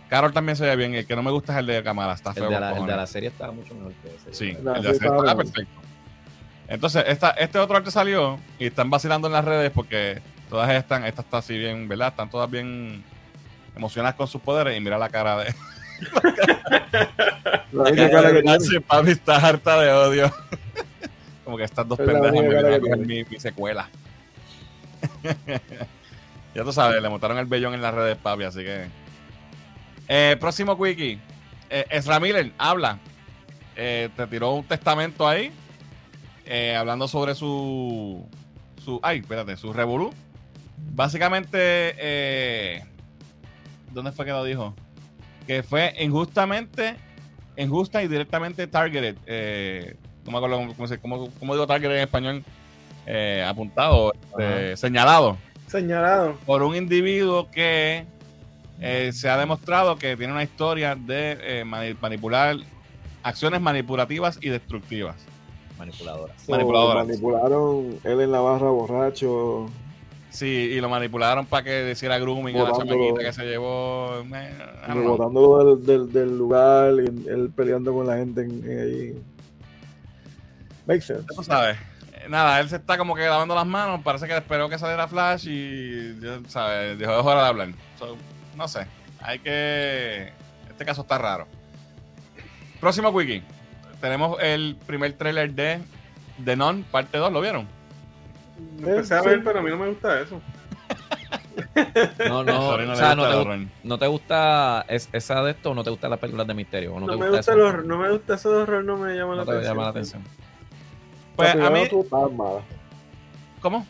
[0.08, 0.94] Carol también se ve bien.
[0.94, 2.14] El que no me gusta es el de Kamala.
[2.14, 2.44] Está feo.
[2.44, 2.96] El de, la, el de cojones.
[2.96, 4.32] la serie estaba mucho mejor que ese.
[4.32, 5.80] Sí, La el de la serie está perfecto.
[6.68, 11.04] Entonces, esta, este otro arte salió y están vacilando en las redes porque todas están,
[11.04, 12.08] esta está así bien, ¿verdad?
[12.08, 13.04] Están todas bien
[13.76, 15.54] emocionadas con sus poderes y mira la cara de.
[17.72, 18.42] La cara de.
[18.46, 20.32] Nancy, papi está harta de odio.
[21.44, 22.96] Como que estas dos Es pendejas me cara a tiene.
[23.06, 23.88] mi, mi secuela.
[26.54, 28.86] ya tú sabes, le montaron el vellón en las redes, papi, así que.
[30.08, 31.18] Eh, próximo quickie.
[31.70, 32.98] Eh, Ezra Miller habla.
[33.76, 35.50] Eh, te tiró un testamento ahí.
[36.44, 38.26] eh, hablando sobre su.
[38.84, 40.12] su ay, espérate, su revolú.
[40.76, 41.58] Básicamente.
[41.98, 42.84] Eh,
[43.90, 44.74] ¿Dónde fue que lo dijo?
[45.46, 46.96] Que fue injustamente.
[47.56, 49.16] Injusta y directamente targeted.
[50.24, 52.44] No me acuerdo cómo, cómo se- cómo- cómo digo targeted en español.
[53.06, 55.36] Eh, apuntado, este, señalado
[55.66, 56.34] Señalado.
[56.46, 58.04] por un individuo que
[58.80, 62.56] eh, se ha demostrado que tiene una historia de eh, mani- manipular
[63.24, 65.16] acciones manipulativas y destructivas.
[65.78, 66.36] Manipuladoras.
[66.44, 67.06] So, Manipuladoras.
[67.08, 69.66] Manipularon él en la barra borracho.
[70.30, 73.00] Sí, y lo manipularon para que hiciera grooming a la Botándolo.
[73.08, 74.22] chamaquita que se llevó.
[75.04, 79.22] botándolo del, del, del lugar y él peleando con la gente en, en ahí.
[80.86, 81.24] Makes sense.
[81.34, 81.76] Tú sabes.
[82.12, 84.00] Eh, Nada, él se está como que lavando las manos.
[84.02, 86.98] Parece que esperó que saliera Flash y, ya ¿sabes?
[86.98, 87.68] Dijo, es hora de hablar.
[87.98, 88.16] So,
[88.56, 88.86] no sé.
[89.20, 90.32] Hay que.
[90.68, 91.46] Este caso está raro.
[92.80, 93.42] Próximo wiki.
[94.00, 95.80] Tenemos el primer trailer de
[96.44, 97.32] The Non, parte 2.
[97.32, 97.68] ¿Lo vieron?
[98.80, 99.28] Lo empecé a sí.
[99.28, 100.40] ver, pero a mí no me gusta eso.
[102.28, 105.74] No, no, no o sea, no te, no te gusta es- esa de esto o
[105.74, 106.94] no te gustan las películas de misterio.
[106.94, 107.60] O no, No, te me gusta, gusta eso?
[107.60, 109.72] el horror, no me gusta eso de horror, no me llama No la te atención.
[109.74, 110.22] llama la atención.
[111.36, 111.78] Pues la a mí.
[111.78, 112.60] no estuvo tan mala.
[113.60, 113.86] ¿Cómo?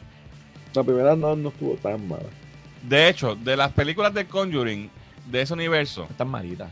[0.75, 2.25] La primera no, no estuvo tan mala.
[2.83, 4.91] De hecho, de las películas de Conjuring,
[5.31, 6.71] de ese universo, Están malitas.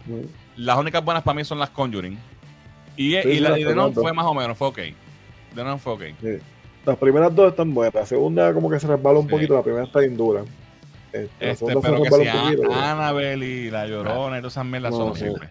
[0.57, 2.19] las únicas buenas para mí son las Conjuring.
[2.97, 4.03] Y, y sí, la las y The Non conozco.
[4.03, 4.79] fue más o menos, fue ok.
[5.55, 6.03] The Non fue ok.
[6.21, 6.29] Sí.
[6.85, 7.95] Las primeras dos están buenas.
[7.95, 9.31] La segunda como que se resbala un Sí.
[9.31, 9.55] poquito.
[9.55, 10.43] La primera está bien dura.
[11.13, 12.73] Este, la Este, pero que resbala si un poquito.
[12.75, 15.51] a- Annabelle y La Llorona y todas esas mierdas No, son horribles.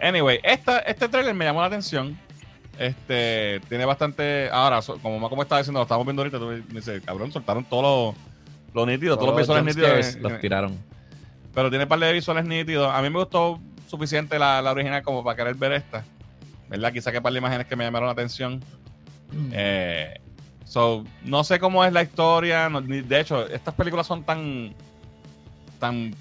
[0.00, 2.18] Anyway, esta, este trailer me llamó la atención.
[2.78, 4.48] Este, tiene bastante...
[4.50, 8.14] Ahora, como como estaba diciendo, lo estamos viendo ahorita, tú me dices, cabrón, soltaron todo
[8.72, 10.16] lo, lo nítido, todos los visuales nítidos.
[10.16, 10.78] los tiraron.
[11.54, 12.88] pero tiene un par de visuales nítidos.
[12.94, 16.04] A mí me gustó suficiente la, la original como para querer ver esta.
[16.68, 16.92] ¿Verdad?
[16.92, 18.62] Quizá que par de imágenes que me llamaron la atención.
[19.52, 20.20] Eh,
[20.64, 22.68] so, no sé cómo es la historia.
[22.68, 24.74] no- ni- de hecho, estas películas son tan
[25.80, 26.14] tan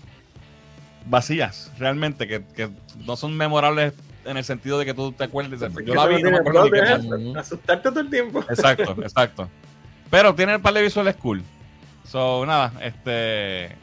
[1.06, 2.70] vacías realmente que, que
[3.06, 3.94] no son memorables
[4.28, 5.60] en el sentido de que tú te acuerdes.
[5.86, 6.72] Yo la vi no me acuerdo ni
[7.34, 7.40] qué.
[7.40, 8.42] Asustarte todo el tiempo.
[8.50, 9.50] Exacto, exacto.
[10.10, 11.44] Pero tiene un par de visuales cool.
[12.06, 13.76] So, nada, este.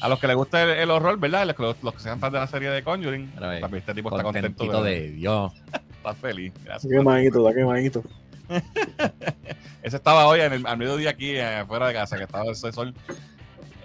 [0.00, 1.46] A los que les gusta el, el horror, ¿verdad?
[1.46, 4.08] Los, que- los que sean fans de la serie de Conjuring, ve, papi, este tipo
[4.10, 4.48] está contento.
[4.66, 5.52] Contentito De, Dios.
[6.04, 6.52] Está feliz.
[6.64, 6.92] Gracias.
[6.92, 8.02] Qué manito, da qué manito.
[9.82, 12.72] Ese estaba hoy en el, al mediodía aquí eh, afuera de casa, que estaba ese
[12.72, 12.94] sol.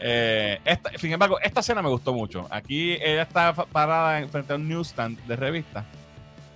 [0.02, 2.48] Eh, esta, sin embargo, esta escena me gustó mucho.
[2.50, 5.86] Aquí ella está parada en- frente a un newsstand de revistas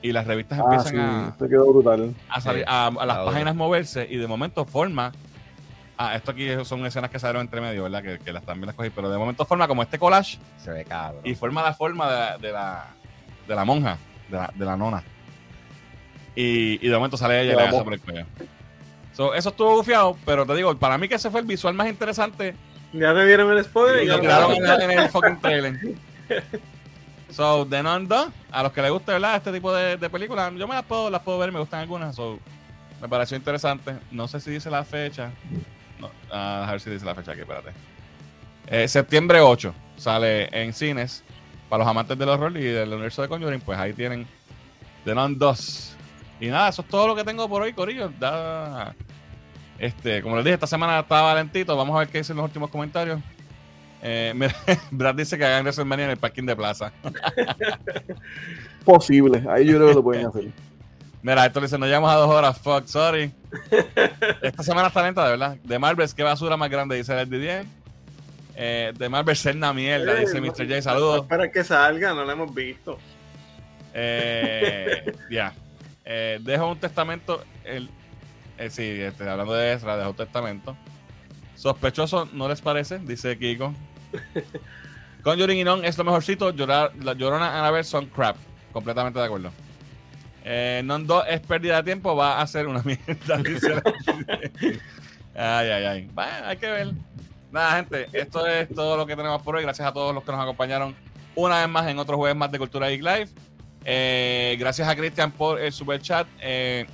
[0.02, 2.14] y las revistas Ah, empiezan sí, a, se quedó brutal.
[2.30, 5.12] a salir a, a las la páginas moverse y de momento forma
[5.98, 8.76] ah, esto aquí son escenas que salieron entre medio verdad que, que las también las
[8.76, 11.22] cogí pero de momento forma como este collage Se ve cabrón.
[11.24, 12.88] y forma la forma de la de la,
[13.48, 13.98] de la monja
[14.30, 15.04] de la, de la nona
[16.36, 17.84] y, y de momento sale ella y le monja.
[17.84, 18.26] por el cuello
[19.14, 21.88] So, eso estuvo bufiado pero te digo para mí que ese fue el visual más
[21.88, 22.56] interesante
[22.94, 25.80] Ya te dieron el spoiler y lo lo en, el fucking trailer
[27.30, 29.38] So, The Nun 2, a los que les guste, ¿verdad?
[29.38, 32.16] Este tipo de, de películas, yo me las puedo, las puedo ver, me gustan algunas.
[32.16, 32.38] So,
[33.02, 33.96] me pareció interesante.
[34.12, 35.32] No sé si dice la fecha.
[36.00, 37.72] No, ah, a ver si dice la fecha aquí, espérate.
[38.68, 41.24] Eh, septiembre 8 sale en cines.
[41.70, 44.28] Para los amantes del horror y del universo de Conjuring, pues ahí tienen
[45.06, 45.96] The Nun 2.
[46.40, 48.10] Y nada, eso es todo lo que tengo por hoy, Corillo.
[48.20, 48.94] Da,
[49.78, 51.76] este, como les dije, esta semana estaba lentito.
[51.76, 53.20] Vamos a ver qué dicen los últimos comentarios.
[54.02, 54.34] Eh,
[54.92, 56.92] Brad dice que hagan WrestleMania en el parking de plaza.
[58.86, 60.46] Posible, ahí yo creo que lo pueden hacer.
[61.22, 63.32] Mira, esto le dice, nos llevamos a dos horas, fuck, sorry.
[64.42, 65.58] Esta semana está lenta, de verdad.
[65.64, 67.66] De Marvels, qué basura más grande, dice el Didier.
[68.56, 70.68] Eh, de Marvel, ser una mierda, dice Mr.
[70.68, 70.82] J.
[70.82, 71.22] Saludos.
[71.22, 73.00] Espera que salga, no la hemos visto.
[73.94, 75.54] Eh, ya.
[76.04, 77.42] Eh, dejo un testamento.
[77.64, 77.90] El,
[78.58, 80.76] eh, sí, este, hablando de Ezra, dejo un testamento.
[81.56, 83.00] Sospechoso, ¿no les parece?
[83.00, 83.74] Dice Kiko.
[85.24, 86.52] Conjuring y Non es lo mejorcito.
[86.52, 88.36] Llorar, la Llorona Annabelle son crap.
[88.74, 89.52] Completamente de acuerdo.
[90.44, 92.16] Eh, non 2 es pérdida de tiempo.
[92.16, 93.38] Va a ser una mierda.
[93.38, 93.84] Dice la-
[95.60, 96.10] ay, ay, ay.
[96.14, 96.92] Bueno, hay que ver.
[97.52, 98.08] Nada, gente.
[98.12, 99.64] Esto es todo lo que tenemos por hoy.
[99.64, 100.94] Gracias a todos los que nos acompañaron
[101.36, 103.30] una vez más en otro jueves más de Cultura Geek Live.
[103.86, 106.28] Eh, gracias a Cristian por el super chat.
[106.42, 106.86] Eh,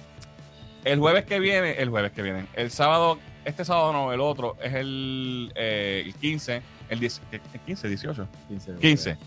[0.84, 4.58] el jueves que viene, el jueves que viene, el sábado, este sábado no, el otro,
[4.62, 8.28] es el, eh, el 15, el, 10 el 15, 18,
[8.80, 9.18] 15.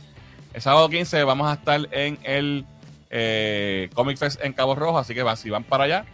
[0.55, 2.67] El sábado 15 vamos a estar en el
[3.11, 6.05] eh, Comic Fest en Cabo Rojo, así que va, si van para allá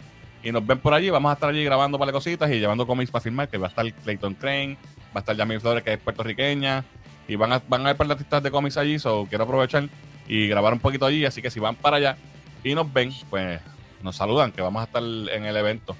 [0.43, 3.11] y nos ven por allí, vamos a estar allí grabando para cositas y llevando cómics
[3.11, 5.99] para filmar, que va a estar Clayton Crane, va a estar Jamie Flores, que es
[5.99, 6.85] puertorriqueña,
[7.27, 9.89] y van a, van a haber artistas de cómics allí, so quiero aprovechar
[10.27, 12.17] y grabar un poquito allí, así que si van para allá
[12.63, 13.59] y nos ven, pues
[14.01, 15.95] nos saludan, que vamos a estar en el evento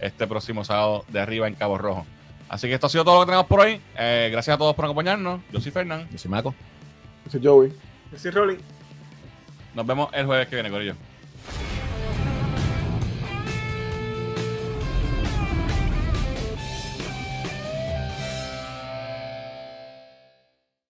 [0.00, 2.06] este próximo sábado de arriba en Cabo Rojo.
[2.48, 3.80] Así que esto ha sido todo lo que tenemos por hoy.
[3.96, 5.40] Eh, gracias a todos por acompañarnos.
[5.52, 6.08] Yo soy Fernán.
[6.10, 6.54] Yo soy Maco.
[7.26, 7.72] Ese Joey.
[8.16, 8.58] Sí, Rolling.
[9.74, 10.94] Nos vemos el jueves que viene, Corillo.